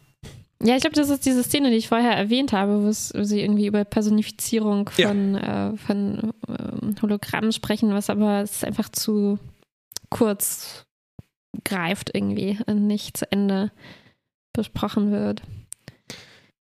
Ja, 0.63 0.75
ich 0.77 0.83
glaube, 0.83 0.97
das 0.97 1.09
ist 1.09 1.25
diese 1.25 1.43
Szene, 1.43 1.71
die 1.71 1.77
ich 1.77 1.89
vorher 1.89 2.13
erwähnt 2.13 2.53
habe, 2.53 2.85
wo 2.85 2.91
sie 2.93 3.41
irgendwie 3.41 3.67
über 3.67 3.85
Personifizierung 3.85 4.91
Ja. 4.99 5.09
von, 5.09 5.35
äh, 5.35 5.77
von 5.79 6.33
ähm, 6.49 6.95
Hologrammen 7.01 7.53
sprechen, 7.53 7.95
was 7.95 8.11
aber 8.11 8.43
es 8.43 8.63
einfach 8.63 8.91
zu, 8.91 9.39
kurz 10.11 10.85
greift 11.65 12.11
irgendwie 12.15 12.59
und 12.67 12.87
nicht 12.87 13.17
zu 13.17 13.31
Ende 13.33 13.73
besprochen 14.53 15.11
wird. 15.13 15.43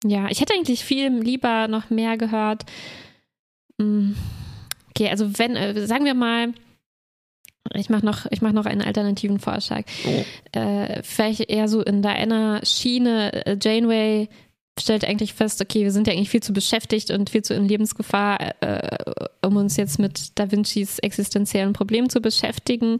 Ja, 0.05 0.29
ich 0.29 0.39
hätte 0.41 0.53
eigentlich 0.53 0.83
viel 0.85 1.09
lieber 1.19 1.67
noch 1.67 1.89
mehr 1.89 2.17
gehört. 2.17 2.65
Hm, 3.79 4.15
okay, 4.89 5.09
also 5.09 5.37
wenn, 5.37 5.55
äh, 5.55 5.85
sagen 5.85 6.05
wir 6.05 6.13
mal, 6.13 6.53
ich 7.75 7.89
mache 7.89 8.05
noch, 8.05 8.25
mach 8.41 8.51
noch 8.51 8.65
einen 8.65 8.81
alternativen 8.81 9.39
Vorschlag. 9.39 9.83
Oh. 10.05 10.59
Äh, 10.59 11.03
vielleicht 11.03 11.49
eher 11.49 11.67
so 11.67 11.81
in 11.81 12.01
deiner 12.01 12.65
Schiene, 12.65 13.45
äh, 13.45 13.57
Janeway 13.61 14.29
stellt 14.79 15.05
eigentlich 15.05 15.33
fest, 15.33 15.61
okay, 15.61 15.83
wir 15.83 15.91
sind 15.91 16.07
ja 16.07 16.13
eigentlich 16.13 16.29
viel 16.29 16.43
zu 16.43 16.53
beschäftigt 16.53 17.11
und 17.11 17.29
viel 17.29 17.43
zu 17.43 17.53
in 17.53 17.67
Lebensgefahr, 17.67 18.61
äh, 18.61 18.97
um 19.45 19.57
uns 19.57 19.77
jetzt 19.77 19.99
mit 19.99 20.39
Da 20.39 20.49
Vincis 20.49 20.99
existenziellen 20.99 21.73
Problemen 21.73 22.09
zu 22.09 22.21
beschäftigen. 22.21 22.97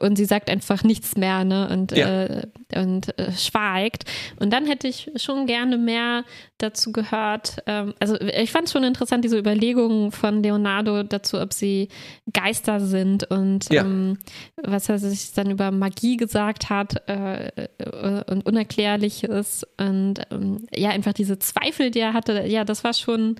Und 0.00 0.16
sie 0.16 0.24
sagt 0.24 0.50
einfach 0.50 0.82
nichts 0.82 1.16
mehr 1.16 1.44
ne? 1.44 1.68
und, 1.70 1.92
ja. 1.92 2.24
äh, 2.24 2.46
und 2.74 3.16
äh, 3.18 3.32
schweigt. 3.32 4.04
Und 4.40 4.52
dann 4.52 4.66
hätte 4.66 4.88
ich 4.88 5.10
schon 5.16 5.46
gerne 5.46 5.78
mehr 5.78 6.24
dazu 6.64 6.90
gehört. 6.90 7.58
Ähm, 7.66 7.94
also 8.00 8.16
ich 8.20 8.50
fand 8.50 8.66
es 8.66 8.72
schon 8.72 8.84
interessant, 8.84 9.24
diese 9.24 9.38
Überlegungen 9.38 10.10
von 10.10 10.42
Leonardo 10.42 11.02
dazu, 11.02 11.40
ob 11.40 11.52
sie 11.52 11.88
Geister 12.32 12.80
sind 12.80 13.24
und 13.30 13.72
ja. 13.72 13.82
ähm, 13.82 14.18
was 14.62 14.88
er 14.88 14.98
sich 14.98 15.32
dann 15.32 15.50
über 15.50 15.70
Magie 15.70 16.16
gesagt 16.16 16.70
hat 16.70 17.08
äh, 17.08 17.48
äh, 17.48 18.24
und 18.30 18.46
Unerklärliches 18.46 19.66
und 19.78 20.14
ähm, 20.30 20.66
ja, 20.74 20.90
einfach 20.90 21.12
diese 21.12 21.38
Zweifel, 21.38 21.90
die 21.90 22.00
er 22.00 22.14
hatte, 22.14 22.44
ja, 22.46 22.64
das 22.64 22.82
war 22.82 22.94
schon, 22.94 23.36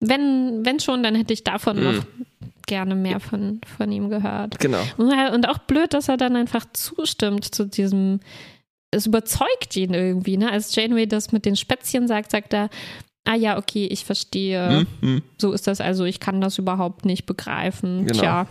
wenn, 0.00 0.64
wenn 0.64 0.80
schon, 0.80 1.02
dann 1.02 1.14
hätte 1.14 1.32
ich 1.32 1.44
davon 1.44 1.76
mhm. 1.76 1.84
noch 1.84 2.04
gerne 2.66 2.94
mehr 2.94 3.20
von, 3.20 3.60
von 3.76 3.90
ihm 3.92 4.08
gehört. 4.08 4.58
Genau. 4.58 4.80
Und 4.96 5.48
auch 5.48 5.58
blöd, 5.58 5.92
dass 5.94 6.08
er 6.08 6.16
dann 6.16 6.36
einfach 6.36 6.64
zustimmt 6.72 7.54
zu 7.54 7.66
diesem, 7.66 8.20
es 8.92 9.06
überzeugt 9.06 9.74
ihn 9.74 9.94
irgendwie, 9.94 10.36
ne? 10.36 10.52
Als 10.52 10.74
Janeway 10.74 11.06
das 11.06 11.32
mit 11.32 11.44
den 11.44 11.56
Spätzchen 11.56 12.06
sagt, 12.06 12.30
sagt 12.30 12.52
er, 12.52 12.68
ah 13.24 13.34
ja, 13.34 13.58
okay, 13.58 13.86
ich 13.86 14.04
verstehe. 14.04 14.86
Mhm. 15.02 15.08
mhm. 15.08 15.22
So 15.38 15.52
ist 15.52 15.66
das 15.66 15.80
also, 15.80 16.04
ich 16.04 16.20
kann 16.20 16.40
das 16.40 16.58
überhaupt 16.58 17.04
nicht 17.04 17.26
begreifen. 17.26 18.06
Genau. 18.06 18.20
Tja. 18.20 18.46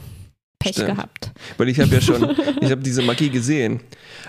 Pech 0.59 0.73
Stimmt. 0.73 0.89
gehabt. 0.89 1.31
Weil 1.57 1.69
ich 1.69 1.79
habe 1.79 1.95
ja 1.95 2.01
schon, 2.01 2.35
ich 2.61 2.69
habe 2.69 2.81
diese 2.81 3.01
Magie 3.01 3.29
gesehen. 3.29 3.79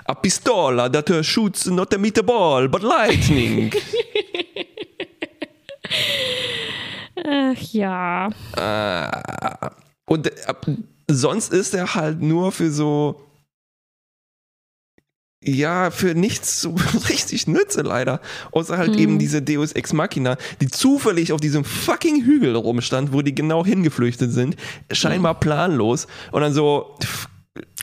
A 0.05 0.15
pistola 0.15 0.89
that 0.89 1.25
shoots 1.25 1.67
not 1.67 1.93
a 1.93 1.99
meatball, 1.99 2.69
but 2.69 2.83
lightning. 2.83 3.71
Ach 7.25 7.63
ja. 7.73 8.31
Äh, 8.57 9.71
und 10.07 10.27
äh, 10.27 10.33
sonst 11.11 11.53
ist 11.53 11.75
er 11.75 11.95
halt 11.95 12.23
nur 12.23 12.51
für 12.51 12.71
so 12.71 13.21
ja, 15.45 15.91
für 15.91 16.15
nichts 16.15 16.61
so 16.61 16.75
richtig 17.09 17.47
nütze 17.47 17.83
leider. 17.83 18.21
Außer 18.53 18.79
halt 18.79 18.95
hm. 18.95 18.99
eben 18.99 19.19
diese 19.19 19.43
Deus 19.43 19.73
Ex 19.73 19.93
Machina, 19.93 20.37
die 20.61 20.69
zufällig 20.69 21.33
auf 21.33 21.41
diesem 21.41 21.65
fucking 21.65 22.25
Hügel 22.25 22.55
rumstand, 22.57 23.13
wo 23.13 23.23
die 23.23 23.35
genau 23.35 23.65
hingeflüchtet 23.65 24.33
sind. 24.33 24.57
Scheinbar 24.91 25.39
planlos. 25.41 26.07
Und 26.31 26.43
dann 26.43 26.53
so. 26.53 26.97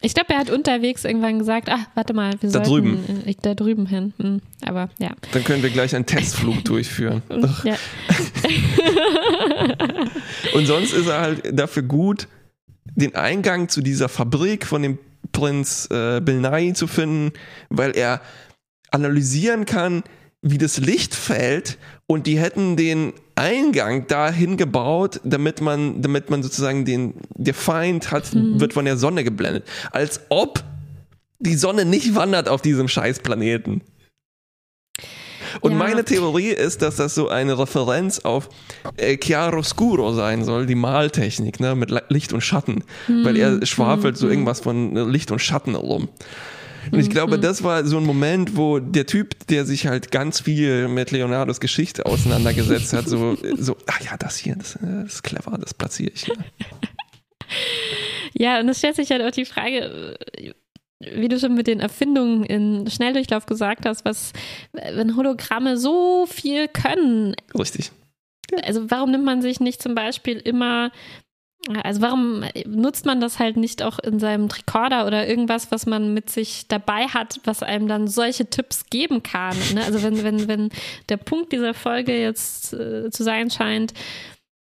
Ich 0.01 0.13
glaube, 0.13 0.33
er 0.33 0.39
hat 0.39 0.49
unterwegs 0.49 1.03
irgendwann 1.03 1.37
gesagt, 1.39 1.67
ach, 1.69 1.85
warte 1.93 2.13
mal, 2.13 2.33
wir 2.41 2.49
da 2.49 2.65
sollten 2.65 3.05
drüben. 3.05 3.27
Äh, 3.27 3.35
da 3.41 3.53
drüben 3.53 3.85
hin. 3.85 4.13
Hm, 4.17 4.41
aber 4.65 4.89
ja. 4.97 5.11
Dann 5.33 5.43
können 5.43 5.61
wir 5.61 5.69
gleich 5.69 5.93
einen 5.95 6.05
Testflug 6.05 6.63
durchführen. 6.65 7.21
ja. 7.63 7.75
Und 10.53 10.65
sonst 10.65 10.93
ist 10.93 11.07
er 11.07 11.21
halt 11.21 11.59
dafür 11.59 11.83
gut, 11.83 12.27
den 12.95 13.15
Eingang 13.15 13.69
zu 13.69 13.81
dieser 13.81 14.09
Fabrik 14.09 14.65
von 14.65 14.81
dem 14.81 14.97
Prinz 15.39 15.87
äh, 15.89 16.19
Bilnai 16.19 16.71
zu 16.71 16.87
finden, 16.87 17.31
weil 17.69 17.95
er 17.95 18.21
analysieren 18.91 19.65
kann, 19.65 20.03
wie 20.41 20.57
das 20.57 20.77
Licht 20.77 21.15
fällt 21.15 21.77
und 22.07 22.27
die 22.27 22.39
hätten 22.39 22.75
den 22.75 23.13
Eingang 23.35 24.07
dahin 24.07 24.57
gebaut, 24.57 25.21
damit 25.23 25.61
man, 25.61 26.01
damit 26.01 26.29
man 26.29 26.43
sozusagen 26.43 26.83
den, 26.83 27.13
der 27.35 27.53
Feind 27.53 28.11
hat, 28.11 28.33
mhm. 28.33 28.59
wird 28.59 28.73
von 28.73 28.83
der 28.85 28.97
Sonne 28.97 29.23
geblendet. 29.23 29.65
Als 29.91 30.21
ob 30.29 30.63
die 31.39 31.55
Sonne 31.55 31.85
nicht 31.85 32.15
wandert 32.15 32.49
auf 32.49 32.61
diesem 32.61 32.89
Scheißplaneten. 32.89 33.81
Und 35.61 35.71
ja. 35.73 35.77
meine 35.77 36.03
Theorie 36.03 36.49
ist, 36.49 36.81
dass 36.81 36.95
das 36.95 37.15
so 37.15 37.29
eine 37.29 37.57
Referenz 37.57 38.19
auf 38.19 38.49
äh, 38.97 39.17
Chiaroscuro 39.17 40.13
sein 40.13 40.43
soll, 40.43 40.65
die 40.65 40.75
Maltechnik, 40.75 41.59
ne, 41.59 41.75
mit 41.75 41.91
Licht 42.09 42.33
und 42.33 42.41
Schatten. 42.41 42.83
Hm. 43.07 43.25
Weil 43.25 43.37
er 43.37 43.65
schwafelt 43.65 44.15
hm. 44.15 44.19
so 44.19 44.29
irgendwas 44.29 44.59
von 44.59 44.95
äh, 44.95 45.03
Licht 45.03 45.31
und 45.31 45.39
Schatten 45.39 45.71
herum. 45.71 46.09
Und 46.91 46.99
ich 46.99 47.07
hm, 47.07 47.13
glaube, 47.13 47.35
hm. 47.35 47.41
das 47.41 47.63
war 47.63 47.85
so 47.85 47.97
ein 47.97 48.05
Moment, 48.05 48.55
wo 48.55 48.79
der 48.79 49.05
Typ, 49.05 49.47
der 49.47 49.65
sich 49.65 49.87
halt 49.87 50.11
ganz 50.11 50.39
viel 50.39 50.87
mit 50.87 51.11
Leonardos 51.11 51.59
Geschichte 51.59 52.05
auseinandergesetzt 52.05 52.93
hat, 52.93 53.07
so, 53.07 53.37
so 53.57 53.75
ach 53.85 54.01
ja, 54.05 54.17
das 54.17 54.37
hier, 54.37 54.55
das, 54.55 54.75
äh, 54.75 55.03
das 55.03 55.15
ist 55.15 55.23
clever, 55.23 55.57
das 55.57 55.73
platziere 55.73 56.11
ich 56.13 56.25
hier. 56.25 56.35
Ja, 58.33 58.59
und 58.59 58.69
es 58.69 58.77
stellt 58.77 58.95
sich 58.95 59.09
halt 59.09 59.21
auch 59.23 59.31
die 59.31 59.45
Frage, 59.45 60.15
wie 60.99 61.29
du 61.29 61.39
schon 61.39 61.55
mit 61.55 61.67
den 61.67 61.79
Erfindungen 61.79 62.43
in 62.43 62.89
Schnelldurchlauf 62.89 63.45
gesagt 63.45 63.85
hast, 63.85 64.03
was, 64.05 64.33
wenn 64.73 65.15
Hologramme 65.15 65.77
so 65.77 66.25
viel 66.25 66.67
können. 66.67 67.35
Richtig. 67.57 67.91
Also 68.63 68.89
warum 68.91 69.11
nimmt 69.11 69.25
man 69.25 69.41
sich 69.41 69.59
nicht 69.59 69.81
zum 69.81 69.95
Beispiel 69.95 70.37
immer, 70.37 70.91
also 71.83 72.01
warum 72.01 72.43
nutzt 72.65 73.05
man 73.05 73.21
das 73.21 73.39
halt 73.39 73.57
nicht 73.57 73.81
auch 73.83 73.99
in 73.99 74.19
seinem 74.19 74.49
Tricorder 74.49 75.05
oder 75.05 75.27
irgendwas, 75.27 75.71
was 75.71 75.85
man 75.85 76.13
mit 76.13 76.29
sich 76.29 76.67
dabei 76.67 77.07
hat, 77.07 77.39
was 77.45 77.63
einem 77.63 77.87
dann 77.87 78.07
solche 78.07 78.49
Tipps 78.49 78.87
geben 78.89 79.23
kann? 79.23 79.55
Ne? 79.73 79.83
Also 79.85 80.01
wenn, 80.03 80.23
wenn, 80.23 80.47
wenn 80.47 80.69
der 81.07 81.17
Punkt 81.17 81.53
dieser 81.53 81.73
Folge 81.73 82.19
jetzt 82.19 82.73
äh, 82.73 83.09
zu 83.09 83.23
sein 83.23 83.49
scheint, 83.49 83.93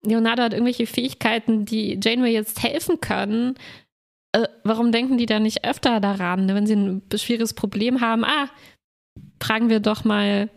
Leonardo 0.06 0.44
hat 0.44 0.54
irgendwelche 0.54 0.88
Fähigkeiten, 0.88 1.66
die 1.66 2.00
Janeway 2.02 2.34
jetzt 2.34 2.62
helfen 2.62 3.00
können, 3.00 3.56
äh, 4.34 4.48
warum 4.64 4.92
denken 4.92 5.18
die 5.18 5.26
da 5.26 5.40
nicht 5.40 5.64
öfter 5.64 6.00
daran, 6.00 6.46
ne? 6.46 6.56
wenn 6.56 6.68
sie 6.68 6.76
ein 6.76 7.02
schwieriges 7.16 7.54
Problem 7.54 8.02
haben? 8.02 8.26
Ah, 8.26 8.50
fragen 9.42 9.70
wir 9.70 9.80
doch 9.80 10.04
mal 10.04 10.50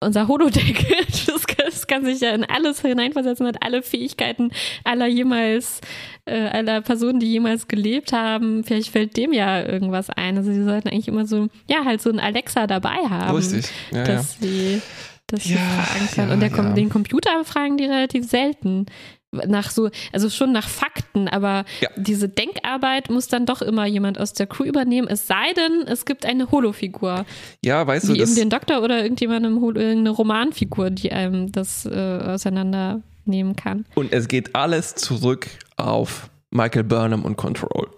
unser 0.00 0.28
Holodeck. 0.28 0.86
Das 1.26 1.46
kann, 1.46 1.66
das 1.66 1.86
kann, 1.86 2.04
sich 2.04 2.20
ja 2.20 2.30
in 2.30 2.44
alles 2.44 2.80
hineinversetzen, 2.80 3.46
hat 3.46 3.62
alle 3.62 3.82
Fähigkeiten 3.82 4.50
aller 4.84 5.06
jemals, 5.06 5.80
äh, 6.24 6.48
aller 6.48 6.80
Personen, 6.80 7.20
die 7.20 7.30
jemals 7.30 7.68
gelebt 7.68 8.12
haben. 8.12 8.64
Vielleicht 8.64 8.90
fällt 8.90 9.16
dem 9.16 9.32
ja 9.32 9.62
irgendwas 9.64 10.10
ein. 10.10 10.36
Also 10.36 10.52
sie 10.52 10.64
sollten 10.64 10.88
eigentlich 10.88 11.08
immer 11.08 11.26
so, 11.26 11.48
ja, 11.68 11.84
halt 11.84 12.02
so 12.02 12.10
ein 12.10 12.20
Alexa 12.20 12.66
dabei 12.66 12.96
haben. 13.08 13.36
Richtig. 13.36 13.66
Ja, 13.92 14.04
dass 14.04 14.38
ja. 14.40 14.46
sie 14.46 14.82
dass 15.26 15.48
ja, 15.48 15.58
fragen 15.58 16.10
können. 16.14 16.28
Ja, 16.28 16.34
und 16.34 16.40
der, 16.40 16.74
den 16.74 16.88
Computer 16.88 17.44
fragen 17.44 17.76
die 17.76 17.84
relativ 17.84 18.28
selten 18.28 18.86
nach 19.32 19.70
so, 19.70 19.90
also 20.12 20.28
schon 20.28 20.52
nach 20.52 20.68
Fakten, 20.68 21.28
aber 21.28 21.64
ja. 21.80 21.88
diese 21.96 22.28
Denkarbeit 22.28 23.10
muss 23.10 23.28
dann 23.28 23.46
doch 23.46 23.62
immer 23.62 23.86
jemand 23.86 24.18
aus 24.18 24.32
der 24.32 24.46
Crew 24.46 24.64
übernehmen, 24.64 25.08
es 25.08 25.26
sei 25.26 25.52
denn, 25.56 25.86
es 25.86 26.04
gibt 26.04 26.26
eine 26.26 26.50
Holofigur. 26.50 27.24
Ja, 27.64 27.86
weißt 27.86 28.08
du, 28.08 28.14
wie 28.14 28.20
eben 28.20 28.34
den 28.34 28.50
Doktor 28.50 28.82
oder 28.82 29.02
irgendjemandem 29.02 29.62
eine 29.76 30.10
Romanfigur, 30.10 30.90
die 30.90 31.12
einem 31.12 31.52
das 31.52 31.86
äh, 31.86 31.90
auseinandernehmen 31.90 33.54
kann. 33.56 33.86
Und 33.94 34.12
es 34.12 34.26
geht 34.26 34.56
alles 34.56 34.96
zurück 34.96 35.46
auf 35.76 36.28
Michael 36.50 36.84
Burnham 36.84 37.24
und 37.24 37.36
Control. 37.36 37.88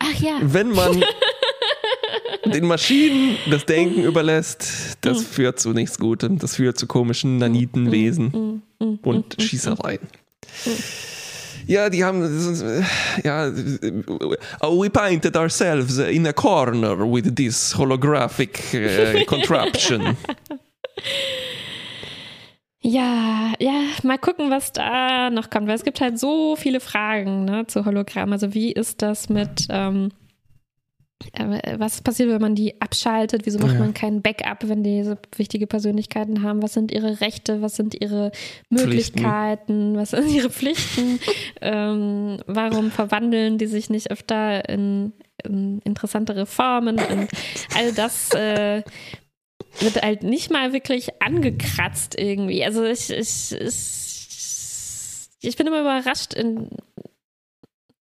Ach 0.00 0.20
ja. 0.20 0.38
Wenn 0.42 0.70
man 0.72 1.04
den 2.50 2.66
Maschinen 2.66 3.36
das 3.50 3.66
Denken 3.66 4.02
überlässt, 4.02 4.98
das 5.00 5.22
führt 5.22 5.60
zu 5.60 5.72
nichts 5.72 5.98
Gutem. 5.98 6.38
Das 6.38 6.56
führt 6.56 6.78
zu 6.78 6.86
komischen 6.86 7.38
Nanitenwesen. 7.38 8.62
Und 8.78 9.36
Schießereien. 9.40 10.00
Ja, 11.66 11.90
die 11.90 12.04
haben, 12.04 12.22
ja, 13.24 13.50
oh, 14.60 14.82
we 14.82 14.88
painted 14.88 15.36
ourselves 15.36 15.98
in 15.98 16.26
a 16.26 16.32
corner 16.32 16.96
with 16.98 17.34
this 17.34 17.76
holographic 17.76 18.60
uh, 18.72 19.24
contraption. 19.24 20.16
Ja, 22.88 23.52
ja, 23.58 23.80
mal 24.04 24.16
gucken, 24.16 24.48
was 24.48 24.72
da 24.72 25.28
noch 25.30 25.50
kommt, 25.50 25.66
weil 25.66 25.74
es 25.74 25.82
gibt 25.82 26.00
halt 26.00 26.20
so 26.20 26.54
viele 26.54 26.78
Fragen 26.78 27.44
ne, 27.44 27.66
zu 27.66 27.84
Hologramm. 27.84 28.32
Also 28.32 28.54
wie 28.54 28.70
ist 28.70 29.02
das 29.02 29.28
mit 29.28 29.66
ähm, 29.70 30.12
äh, 30.12 30.25
was 31.78 32.02
passiert, 32.02 32.28
wenn 32.30 32.40
man 32.40 32.54
die 32.54 32.80
abschaltet? 32.80 33.46
Wieso 33.46 33.58
macht 33.58 33.74
ja. 33.74 33.80
man 33.80 33.94
kein 33.94 34.22
Backup, 34.22 34.68
wenn 34.68 34.82
die 34.82 35.02
so 35.02 35.16
wichtige 35.36 35.66
Persönlichkeiten 35.66 36.42
haben? 36.42 36.62
Was 36.62 36.74
sind 36.74 36.92
ihre 36.92 37.20
Rechte? 37.20 37.62
Was 37.62 37.76
sind 37.76 37.94
ihre 38.00 38.32
Möglichkeiten? 38.68 39.94
Pflichten. 39.94 39.96
Was 39.96 40.10
sind 40.10 40.30
ihre 40.30 40.50
Pflichten? 40.50 41.18
ähm, 41.60 42.38
warum 42.46 42.90
verwandeln 42.90 43.58
die 43.58 43.66
sich 43.66 43.90
nicht 43.90 44.10
öfter 44.10 44.68
in, 44.68 45.12
in 45.44 45.80
interessantere 45.80 46.46
Formen? 46.46 46.98
Und 46.98 47.28
all 47.74 47.92
das 47.92 48.32
äh, 48.32 48.82
wird 49.80 50.02
halt 50.02 50.22
nicht 50.22 50.50
mal 50.50 50.72
wirklich 50.72 51.22
angekratzt 51.22 52.18
irgendwie. 52.18 52.64
Also 52.64 52.84
ich, 52.84 53.10
ich, 53.10 53.52
ich, 53.52 55.28
ich 55.40 55.56
bin 55.56 55.66
immer 55.66 55.80
überrascht, 55.80 56.34
in, 56.34 56.70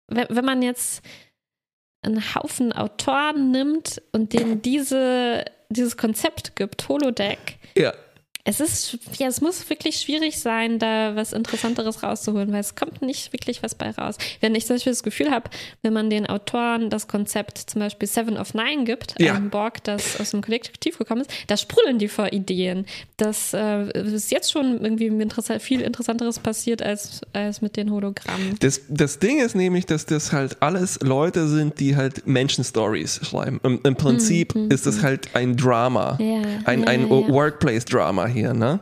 wenn, 0.09 0.27
wenn 0.31 0.45
man 0.45 0.63
jetzt 0.63 1.03
einen 2.03 2.35
Haufen 2.35 2.73
Autoren 2.73 3.51
nimmt 3.51 4.03
und 4.13 4.33
denen 4.33 4.61
diese, 4.63 5.45
dieses 5.71 5.97
Konzept 5.97 6.57
gibt, 6.57 6.89
Holodeck. 6.89 7.59
Ja. 7.77 7.93
Es 8.45 8.59
ist, 8.59 8.99
ja, 9.21 9.29
es 9.29 9.41
muss 9.41 9.71
wirklich 9.71 10.01
schwierig 10.01 10.41
sein, 10.41 10.81
da 10.81 11.15
was 11.15 11.33
Interessanteres 11.33 12.03
rauszuholen, 12.03 12.51
weil 12.53 12.59
es 12.59 12.75
kommt 12.75 13.01
nicht 13.01 13.33
wirklich 13.33 13.63
was 13.63 13.77
bei 13.77 13.91
raus. 13.91 14.17
Wenn 14.41 14.57
ich 14.57 14.67
zum 14.67 14.75
Beispiel 14.75 14.91
das 14.93 15.05
Gefühl 15.05 15.31
habe, 15.31 15.49
wenn 15.83 15.93
man 15.93 16.11
den 16.11 16.27
Autoren 16.27 16.91
das 16.91 17.07
Konzept 17.07 17.59
zum 17.59 17.79
Beispiel 17.81 18.09
Seven 18.09 18.37
of 18.37 18.53
Nine 18.55 18.83
gibt, 18.83 19.15
Ja. 19.21 19.35
einem 19.35 19.51
Borg, 19.51 19.85
das 19.85 20.19
aus 20.21 20.33
dem 20.33 20.43
Kollektiv 20.43 20.99
gekommen 20.99 21.21
ist, 21.21 21.31
da 21.47 21.57
sprudeln 21.57 22.01
die 22.01 22.09
vor 22.09 22.33
Ideen. 22.33 22.87
Das 23.17 23.55
äh, 23.55 23.85
ist 24.01 24.33
jetzt 24.33 24.51
schon 24.51 24.81
irgendwie 24.83 25.07
interessant, 25.07 25.63
viel 25.63 25.81
Interessanteres 25.81 26.41
passiert 26.41 26.83
als, 26.83 27.21
als 27.33 27.61
mit 27.63 27.77
den 27.77 27.93
Hologrammen. 27.93 28.57
Das, 28.59 28.81
das 28.89 29.21
Ding 29.21 29.39
ist 29.39 29.55
nämlich, 29.55 29.87
dass 29.87 30.05
das 30.05 30.33
halt 30.33 30.61
alles 30.61 30.99
Leute 31.01 31.47
sind, 31.47 31.79
die 31.79 31.95
halt 31.95 32.27
Menschen-Stories 32.27 33.21
schreiben. 33.23 33.61
Im, 33.63 33.79
im 33.85 33.95
Prinzip 33.95 34.57
ist 34.69 34.87
das 34.87 35.01
halt 35.03 35.37
ein 35.37 35.57
Drama. 35.57 36.17
Mhm, 36.19 36.25
Ja, 36.27 36.43
ein 36.65 36.81
ja, 36.81 36.87
ein. 36.89 37.09
Workplace-Drama 37.09 38.32
hier, 38.33 38.55
ne? 38.55 38.81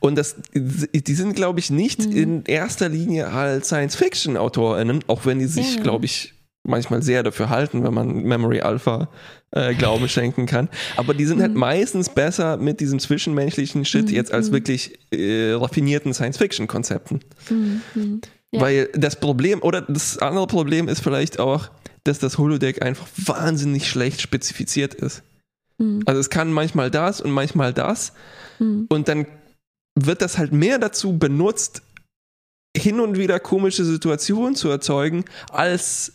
Und 0.00 0.16
das, 0.16 0.36
die 0.54 1.14
sind, 1.14 1.34
glaube 1.36 1.58
ich, 1.60 1.70
nicht 1.70 2.06
Mhm. 2.06 2.16
in 2.16 2.44
erster 2.44 2.88
Linie 2.88 3.28
als 3.28 3.66
Science-Fiction-AutorInnen, 3.68 5.00
auch 5.08 5.26
wenn 5.26 5.38
die 5.38 5.46
sich, 5.46 5.76
Ja. 5.76 5.82
glaube 5.82 6.04
ich, 6.06 6.32
manchmal 6.68 7.02
sehr 7.02 7.22
dafür 7.22 7.48
halten, 7.48 7.84
wenn 7.84 7.94
man 7.94 8.22
Memory 8.24 8.60
Alpha 8.60 9.08
äh, 9.52 9.74
Glauben 9.74 10.08
schenken 10.08 10.46
kann. 10.46 10.68
Aber 10.96 11.14
die 11.14 11.24
sind 11.24 11.40
halt 11.40 11.52
Mhm. 11.54 11.60
meistens 11.60 12.08
besser 12.08 12.56
mit 12.56 12.80
diesem 12.80 12.98
zwischenmenschlichen 12.98 13.84
Shit 13.84 14.10
jetzt 14.10 14.32
als 14.32 14.50
wirklich 14.50 14.98
äh, 15.12 15.52
raffinierten 15.52 16.12
Science-Fiction-Konzepten. 16.12 17.20
Mhm. 17.48 18.20
Ja. 18.52 18.60
Weil 18.60 18.88
das 18.94 19.16
Problem, 19.20 19.62
oder 19.62 19.82
das 19.82 20.18
andere 20.18 20.46
Problem 20.48 20.88
ist 20.88 21.00
vielleicht 21.00 21.38
auch, 21.38 21.68
dass 22.04 22.18
das 22.18 22.38
Holodeck 22.38 22.82
einfach 22.82 23.06
wahnsinnig 23.16 23.88
schlecht 23.88 24.20
spezifiziert 24.20 24.94
ist. 24.94 25.22
Mhm. 25.78 26.02
Also 26.06 26.20
es 26.20 26.30
kann 26.30 26.52
manchmal 26.52 26.90
das 26.90 27.20
und 27.20 27.30
manchmal 27.30 27.72
das. 27.72 28.12
Mhm. 28.58 28.86
Und 28.88 29.08
dann 29.08 29.26
wird 29.98 30.22
das 30.22 30.38
halt 30.38 30.52
mehr 30.52 30.78
dazu 30.78 31.18
benutzt, 31.18 31.82
hin 32.76 33.00
und 33.00 33.16
wieder 33.16 33.40
komische 33.40 33.84
Situationen 33.84 34.54
zu 34.54 34.68
erzeugen, 34.68 35.24
als 35.50 36.12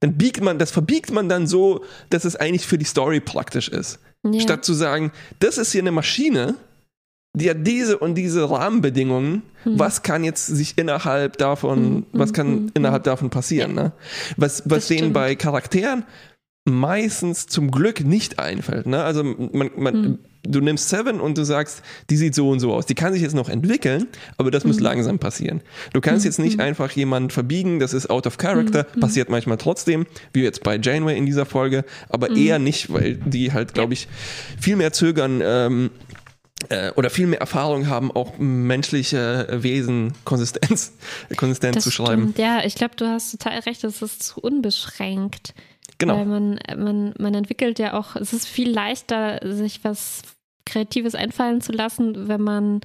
dann 0.00 0.16
biegt 0.16 0.40
man, 0.40 0.58
das 0.58 0.70
verbiegt 0.70 1.10
man 1.10 1.28
dann 1.28 1.48
so, 1.48 1.84
dass 2.10 2.24
es 2.24 2.36
eigentlich 2.36 2.66
für 2.66 2.78
die 2.78 2.84
Story 2.84 3.20
praktisch 3.20 3.68
ist. 3.68 3.98
Ja. 4.24 4.40
Statt 4.40 4.64
zu 4.64 4.74
sagen, 4.74 5.12
das 5.40 5.58
ist 5.58 5.72
hier 5.72 5.82
eine 5.82 5.90
Maschine, 5.90 6.54
die 7.36 7.50
hat 7.50 7.66
diese 7.66 7.98
und 7.98 8.14
diese 8.14 8.48
Rahmenbedingungen, 8.48 9.42
Hm. 9.64 9.78
was 9.78 10.02
kann 10.02 10.22
jetzt 10.22 10.46
sich 10.46 10.78
innerhalb 10.78 11.36
davon, 11.38 11.78
Hm, 11.78 12.06
was 12.12 12.30
hm, 12.30 12.34
kann 12.34 12.46
hm, 12.46 12.70
innerhalb 12.74 13.02
davon 13.04 13.30
passieren, 13.30 13.74
ne? 13.74 13.92
Was, 14.36 14.62
was 14.66 14.86
denen 14.88 15.12
bei 15.12 15.34
Charakteren 15.34 16.04
meistens 16.68 17.46
zum 17.46 17.70
Glück 17.70 18.00
nicht 18.04 18.38
einfällt, 18.38 18.86
ne? 18.86 19.02
Also 19.02 19.24
man, 19.24 19.70
man, 19.76 19.94
Hm. 19.94 20.18
du 20.42 20.60
nimmst 20.60 20.88
Seven 20.88 21.20
und 21.20 21.36
du 21.36 21.44
sagst, 21.44 21.82
die 22.10 22.16
sieht 22.16 22.34
so 22.34 22.48
und 22.50 22.60
so 22.60 22.72
aus. 22.72 22.86
Die 22.86 22.94
kann 22.94 23.12
sich 23.12 23.22
jetzt 23.22 23.34
noch 23.34 23.48
entwickeln, 23.48 24.06
aber 24.36 24.50
das 24.50 24.62
Hm. 24.64 24.70
muss 24.70 24.80
langsam 24.80 25.18
passieren. 25.18 25.60
Du 25.92 26.00
kannst 26.00 26.24
jetzt 26.24 26.38
nicht 26.38 26.60
einfach 26.60 26.90
jemanden 26.92 27.30
verbiegen, 27.30 27.80
das 27.80 27.92
ist 27.94 28.08
out 28.10 28.26
of 28.26 28.38
character, 28.38 28.86
Hm, 28.92 29.00
passiert 29.00 29.28
manchmal 29.30 29.56
trotzdem, 29.58 30.06
wie 30.32 30.42
jetzt 30.42 30.62
bei 30.62 30.76
Janeway 30.78 31.16
in 31.18 31.26
dieser 31.26 31.46
Folge, 31.46 31.84
aber 32.08 32.28
Hm. 32.28 32.36
eher 32.36 32.58
nicht, 32.58 32.92
weil 32.92 33.16
die 33.16 33.52
halt, 33.52 33.74
glaube 33.74 33.94
ich, 33.94 34.08
viel 34.60 34.76
mehr 34.76 34.92
zögern, 34.92 35.40
ähm, 35.44 35.90
äh, 36.70 36.90
oder 36.96 37.08
viel 37.08 37.28
mehr 37.28 37.38
Erfahrung 37.40 37.86
haben, 37.88 38.10
auch 38.10 38.36
menschliche 38.38 39.46
Wesen 39.60 40.12
Konsistenz, 40.24 40.92
konsistent 41.36 41.76
Das 41.76 41.84
zu 41.84 41.90
schreiben. 41.92 42.22
Stimmt. 42.32 42.38
Ja, 42.38 42.64
ich 42.64 42.74
glaube, 42.74 42.96
du 42.96 43.06
hast 43.06 43.30
total 43.30 43.60
recht, 43.60 43.84
es 43.84 44.02
ist 44.02 44.22
zu 44.24 44.40
unbeschränkt. 44.40 45.54
Weil 46.00 46.06
Genau. 46.06 46.24
man, 46.24 46.58
man, 46.76 47.14
man 47.18 47.34
entwickelt 47.34 47.78
ja 47.78 47.94
auch, 47.94 48.14
es 48.16 48.32
ist 48.32 48.46
viel 48.46 48.70
leichter, 48.70 49.40
sich 49.42 49.82
was 49.82 50.22
Kreatives 50.64 51.14
einfallen 51.14 51.60
zu 51.60 51.72
lassen, 51.72 52.28
wenn 52.28 52.40
man, 52.42 52.80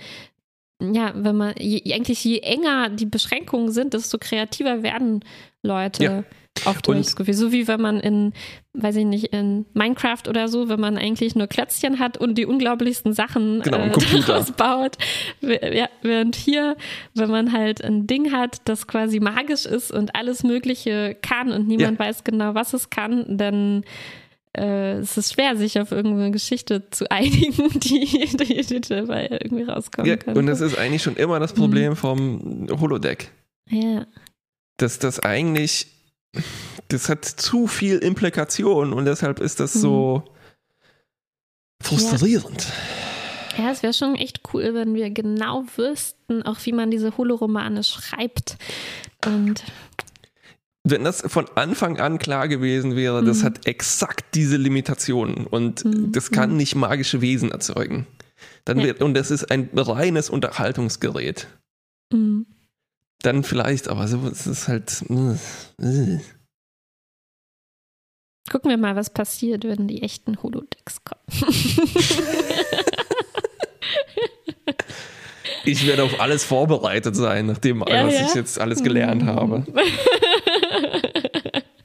ja, 0.82 1.12
wenn 1.16 1.36
man, 1.36 1.54
je, 1.60 1.94
eigentlich 1.94 2.24
je 2.24 2.40
enger 2.40 2.90
die 2.90 3.06
Beschränkungen 3.06 3.72
sind, 3.72 3.94
desto 3.94 4.18
kreativer 4.18 4.84
werden 4.84 5.24
Leute. 5.62 6.04
Ja. 6.04 6.24
Oft 6.66 6.88
Und- 6.88 6.98
das 7.00 7.16
Gefühl. 7.16 7.34
So 7.34 7.52
wie 7.52 7.68
wenn 7.68 7.82
man 7.82 8.00
in, 8.00 8.32
weiß 8.74 8.96
ich 8.98 9.06
nicht, 9.06 9.34
in 9.34 9.66
Minecraft 9.74 10.22
oder 10.30 10.48
so, 10.48 10.70
wenn 10.70 10.80
man 10.80 10.98
eigentlich 10.98 11.36
nur 11.36 11.48
Klötzchen 11.48 12.00
hat 12.00 12.18
und 12.18 12.36
die 12.38 12.46
unglaublichsten 12.46 13.12
Sachen 13.14 13.62
Genau, 13.62 13.78
äh, 13.80 13.90
daraus 14.28 14.52
baut. 14.52 14.98
Ja, 15.42 15.90
während 16.04 16.36
hier, 16.36 16.78
wenn 17.16 17.30
man 17.32 17.52
halt 17.52 17.84
ein 17.84 18.08
Ding 18.08 18.32
hat, 18.32 18.62
das 18.66 18.88
quasi 18.88 19.20
magisch 19.20 19.66
ist 19.66 19.92
und 19.92 20.16
alles 20.16 20.44
Mögliche 20.44 21.18
kann 21.22 21.52
und 21.52 21.68
niemand 21.68 22.00
weiß 22.00 22.24
genau, 22.24 22.54
was 22.56 22.74
es 22.74 22.90
kann, 22.90 23.38
dann 23.38 23.84
äh, 24.56 24.98
es 25.00 25.18
ist 25.18 25.34
schwer, 25.34 25.56
sich 25.58 25.80
auf 25.82 25.92
irgendeine 25.92 26.30
Geschichte 26.32 26.88
zu 26.92 27.10
einigen, 27.12 27.80
die, 27.80 28.28
die, 28.38 28.62
die 28.64 28.82
dabei 28.82 29.28
irgendwie 29.42 29.64
rauskommen 29.64 30.08
Ja, 30.08 30.16
kann. 30.18 30.38
und 30.38 30.46
das 30.46 30.62
ist 30.62 30.78
eigentlich 30.78 31.02
schon 31.02 31.16
immer 31.16 31.40
das 31.40 31.54
Problem 31.54 31.96
vom 31.96 32.68
Holodeck. 32.80 33.32
ja. 33.70 34.06
Dass 34.78 34.98
das 34.98 35.20
eigentlich, 35.20 35.88
das 36.90 37.10
hat 37.10 37.26
zu 37.26 37.68
viel 37.68 37.98
Implikation 37.98 38.94
und 38.94 39.06
deshalb 39.06 39.40
ist 39.40 39.60
das 39.60 39.74
so 39.74 40.24
frustrierend. 41.82 42.68
ja, 43.58 43.72
es 43.72 43.84
wäre 43.84 43.94
schon 43.94 44.16
echt 44.16 44.42
cool, 44.54 44.74
wenn 44.74 44.94
wir 44.96 45.10
genau 45.10 45.66
wüssten, 45.76 46.44
auch 46.44 46.58
wie 46.64 46.72
man 46.72 46.92
diese 46.92 47.18
Holoromane 47.18 47.84
schreibt. 47.84 48.58
Und 49.26 49.64
Wenn 50.86 51.06
das 51.06 51.22
von 51.26 51.46
Anfang 51.56 51.98
an 52.02 52.20
klar 52.20 52.50
gewesen 52.50 52.98
wäre, 52.98 53.24
das 53.24 53.40
Mhm. 53.40 53.44
hat 53.46 53.68
exakt 53.68 54.36
diese 54.36 54.58
Limitationen 54.58 55.48
und 55.48 55.86
Mhm. 55.86 56.12
das 56.12 56.30
kann 56.32 56.58
nicht 56.58 56.76
magische 56.76 57.22
Wesen 57.22 57.52
erzeugen. 57.52 58.06
Dann 58.66 58.80
Ja. 58.80 58.86
wird, 58.88 59.02
und 59.02 59.14
das 59.14 59.32
ist 59.32 59.50
ein 59.50 59.70
reines 59.74 60.30
Unterhaltungsgerät. 60.30 61.48
mh. 62.12 62.44
Dann 63.24 63.44
vielleicht, 63.44 63.88
aber 63.88 64.08
so 64.08 64.28
es 64.28 64.46
ist 64.46 64.68
halt. 64.68 65.02
äh. 65.10 66.20
gucken 68.52 68.70
wir 68.70 68.78
mal, 68.78 68.96
was 68.96 69.10
passiert, 69.10 69.64
wenn 69.64 69.88
die 69.88 70.04
echten 70.04 70.42
Holodecks 70.44 71.02
kommen. 71.04 71.24
Ich 75.66 75.88
werde 75.88 76.04
auf 76.04 76.20
alles 76.20 76.44
vorbereitet 76.44 77.16
sein, 77.16 77.46
nachdem 77.46 77.80
Ja, 77.88 78.06
was 78.06 78.14
ja. 78.16 78.26
ich 78.28 78.36
jetzt 78.36 78.60
alles 78.60 78.84
gelernt 78.84 79.24
habe. 79.24 79.66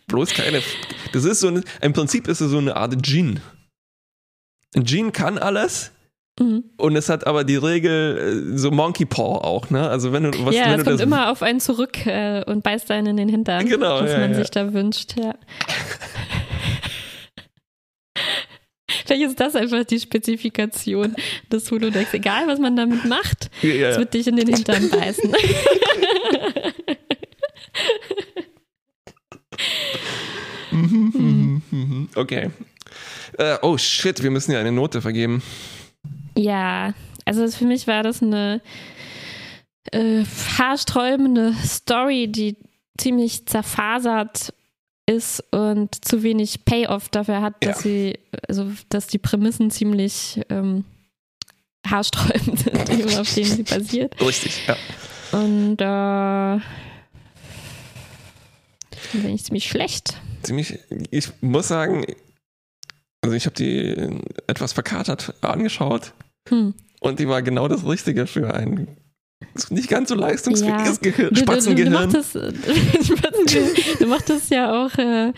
Bloß 0.09 0.31
keine. 0.31 0.63
Das 1.13 1.25
ist 1.25 1.41
so 1.41 1.49
eine, 1.49 1.63
im 1.81 1.93
Prinzip 1.93 2.27
ist 2.27 2.41
es 2.41 2.51
so 2.51 2.59
eine 2.59 2.75
Art 2.77 2.95
Djinn. 3.07 3.41
Ein 4.75 4.85
Djinn 4.85 5.13
kann 5.13 5.39
alles 5.39 5.93
Mhm. 6.39 6.65
und 6.77 6.95
es 6.97 7.09
hat 7.09 7.27
aber 7.27 7.43
die 7.45 7.57
Regel, 7.57 8.53
äh, 8.55 8.59
so 8.59 8.71
Monkey 8.71 9.05
Paw 9.07 9.39
auch, 9.45 9.71
ne? 9.71 9.89
Also 9.89 10.13
wenn 10.13 10.23
du 10.25 10.31
was 10.45 10.55
ja, 10.55 10.71
wenn 10.71 10.81
es 10.81 10.85
kommt 10.87 11.01
immer 11.01 11.31
auf 11.33 11.43
einen 11.43 11.61
zurück 11.61 12.07
äh, 12.07 12.45
und 12.45 12.63
beißt 12.63 12.91
einen 12.91 13.09
in 13.09 13.17
den 13.17 13.29
Hintern, 13.29 13.67
Genau, 13.67 14.01
was 14.03 14.13
ja, 14.13 14.19
man 14.19 14.33
ja. 14.33 14.39
sich 14.39 14.51
da 14.51 14.73
wünscht. 14.73 15.15
Ja. 15.19 15.35
Vielleicht 19.07 19.23
ist 19.23 19.41
das 19.41 19.57
einfach 19.57 19.85
die 19.85 20.01
Spezifikation 20.01 21.15
des 21.51 21.71
Holodecks. 21.71 22.13
Egal, 22.13 22.47
was 22.47 22.59
man 22.59 22.77
damit 22.77 23.05
macht, 23.07 23.51
Ja, 23.63 23.71
ja. 23.71 23.89
es 23.91 23.99
wird 23.99 24.13
dich 24.13 24.27
in 24.27 24.37
den 24.37 24.49
Hintern 24.49 24.91
beißen. 24.91 25.33
Mhm, 30.71 32.09
Okay. 32.15 32.51
Äh, 33.39 33.57
oh 33.63 33.79
shit, 33.79 34.23
wir 34.23 34.31
müssen 34.31 34.53
ja 34.53 34.61
eine 34.61 34.73
Note 34.73 35.01
vergeben. 35.01 35.43
Ja, 36.39 36.95
also 37.25 37.49
für 37.51 37.65
mich 37.67 37.87
war 37.87 38.03
das 38.03 38.23
eine 38.23 38.61
äh, 39.93 40.25
haarsträubende 40.59 41.55
Story, 41.65 42.29
die 42.29 42.57
ziemlich 42.99 43.47
zerfasert 43.47 44.55
ist 45.07 45.43
und 45.53 46.05
zu 46.05 46.23
wenig 46.23 46.65
Payoff 46.65 47.09
dafür 47.09 47.41
hat, 47.43 47.55
dass 47.65 47.79
Ja. 47.79 47.83
sie, 47.91 48.19
also 48.47 48.71
dass 48.89 49.07
die 49.07 49.19
Prämissen 49.19 49.71
ziemlich 49.71 50.41
ähm, 50.51 50.85
haarsträubend 51.87 52.59
sind, 52.89 53.19
auf 53.19 53.35
denen 53.35 53.47
sie 53.57 53.63
basiert. 53.63 54.21
Richtig, 54.21 54.67
ja. 54.67 54.77
Und 55.33 55.81
äh, 55.81 56.61
bin 59.13 59.35
ich 59.35 59.45
ziemlich 59.45 59.67
schlecht. 59.67 60.17
Ziemlich, 60.43 60.79
ich 61.11 61.31
muss 61.41 61.69
sagen, 61.69 62.05
also 63.23 63.35
ich 63.35 63.47
habe 63.47 63.55
die 63.57 64.21
etwas 64.47 64.73
verkatert 64.73 65.35
angeschaut 65.43 66.13
Hm. 66.49 66.75
und 67.01 67.19
die 67.19 67.29
war 67.29 67.43
genau 67.43 67.69
das 67.69 67.87
Richtige 67.87 68.27
für 68.27 68.55
ein 68.55 68.89
nicht 69.71 69.89
ganz 69.89 70.09
so 70.09 70.15
leistungsfähiges 70.15 71.01
Ja. 71.03 71.11
Gehirn, 71.11 71.35
Du, 71.35 71.35
du, 71.35 71.41
du, 71.41 71.47
du, 71.47 71.53
Spatzengehirn. 71.53 71.93
Spatzengehirn. 73.05 73.69
du 74.01 74.07
mochtest 74.07 74.51
ja 74.51 74.85
auch, 74.85 74.97
äh, 74.99 75.33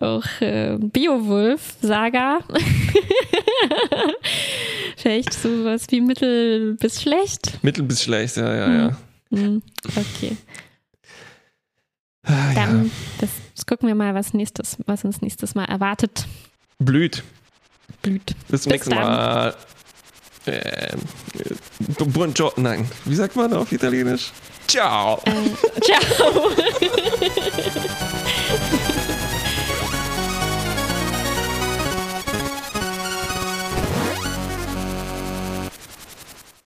auch 0.00 0.24
äh, 0.40 0.76
Beowulf-Saga. 0.78 2.38
Vielleicht 4.96 5.34
sowas 5.34 5.86
wie 5.90 6.00
mittel 6.00 6.76
bis 6.76 7.02
schlecht. 7.02 7.62
Mittel 7.62 7.84
bis 7.84 8.02
schlecht, 8.02 8.36
ja, 8.36 8.54
ja, 8.54 8.72
ja. 8.72 8.96
Hm, 9.30 9.62
okay. 9.88 10.36
Ah, 12.22 12.48
ja. 12.48 12.54
Dann, 12.54 12.90
das 13.20 13.30
Jetzt 13.60 13.66
gucken 13.66 13.88
wir 13.88 13.94
mal, 13.94 14.14
was, 14.14 14.32
nächstes, 14.32 14.78
was 14.86 15.04
uns 15.04 15.20
nächstes 15.20 15.54
Mal 15.54 15.66
erwartet. 15.66 16.26
Blüht. 16.78 17.22
Blüht. 18.00 18.34
Bis 18.48 18.62
zum 18.62 18.72
nächsten 18.72 18.94
Mal. 18.94 19.54
Ähm, 20.46 21.00
buongiorno. 22.12 22.54
Nein, 22.56 22.90
wie 23.04 23.14
sagt 23.14 23.36
man 23.36 23.52
auf 23.52 23.70
Italienisch? 23.72 24.32
Ciao. 24.66 25.20
Äh, 25.24 25.80
ciao. 25.80 26.50